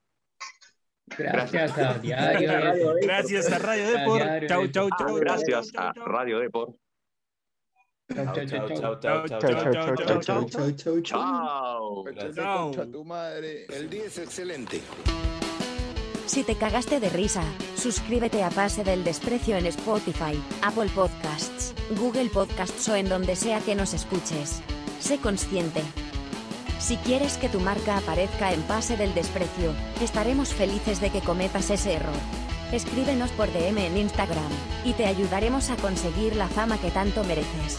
Gracias 1.06 1.78
a 1.78 1.94
Diario 1.98 2.52
Depor. 2.72 3.00
Gracias 3.02 3.52
a 3.52 3.58
Radio 3.58 3.90
Depor. 3.90 4.22
Diario 4.22 4.48
Chau, 4.48 4.66
chau, 4.68 4.88
chau. 4.90 5.08
chau, 5.08 5.16
Gracias 5.16 5.72
chau, 5.72 5.82
a 5.88 5.92
chau. 5.94 6.04
Radio 6.06 6.40
Deport. 6.40 6.70
Chau, 8.14 8.24
chau, 8.34 8.46
chau, 8.46 8.68
chau. 8.68 8.76
Chau, 8.78 9.00
chau, 9.00 9.28
chau, 9.28 9.38
Chau, 9.38 9.40
chau. 9.40 9.40
chau, 9.40 9.96
chau, 9.96 9.96
Chau, 9.96 10.20
chau, 10.22 10.44
chau, 10.44 10.72
chau, 10.72 10.72
chau. 10.72 11.00
Chao. 11.02 12.04
Chao. 12.32 12.70
Concha 12.72 12.86
tu 12.92 13.04
madre. 13.04 13.66
El 13.68 13.90
día 13.90 14.04
es 14.04 14.18
excelente. 14.18 14.80
Si 16.26 16.42
te 16.42 16.56
cagaste 16.56 16.98
de 16.98 17.08
risa, 17.08 17.42
suscríbete 17.76 18.42
a 18.42 18.50
Pase 18.50 18.82
del 18.82 19.04
Desprecio 19.04 19.56
en 19.56 19.66
Spotify, 19.66 20.34
Apple 20.62 20.90
Podcasts, 20.94 21.72
Google 21.96 22.28
Podcasts 22.30 22.88
o 22.88 22.96
en 22.96 23.08
donde 23.08 23.36
sea 23.36 23.60
que 23.60 23.76
nos 23.76 23.94
escuches. 23.94 24.60
Sé 24.98 25.18
consciente. 25.18 25.82
Si 26.78 26.96
quieres 26.98 27.38
que 27.38 27.48
tu 27.48 27.58
marca 27.58 27.96
aparezca 27.96 28.52
en 28.52 28.62
Pase 28.62 28.96
del 28.96 29.14
Desprecio, 29.14 29.72
estaremos 30.02 30.52
felices 30.52 31.00
de 31.00 31.10
que 31.10 31.20
cometas 31.20 31.70
ese 31.70 31.94
error. 31.94 32.14
Escríbenos 32.70 33.30
por 33.30 33.50
DM 33.52 33.78
en 33.78 33.96
Instagram, 33.96 34.50
y 34.84 34.92
te 34.92 35.06
ayudaremos 35.06 35.70
a 35.70 35.76
conseguir 35.76 36.36
la 36.36 36.48
fama 36.48 36.78
que 36.78 36.90
tanto 36.90 37.24
mereces. 37.24 37.78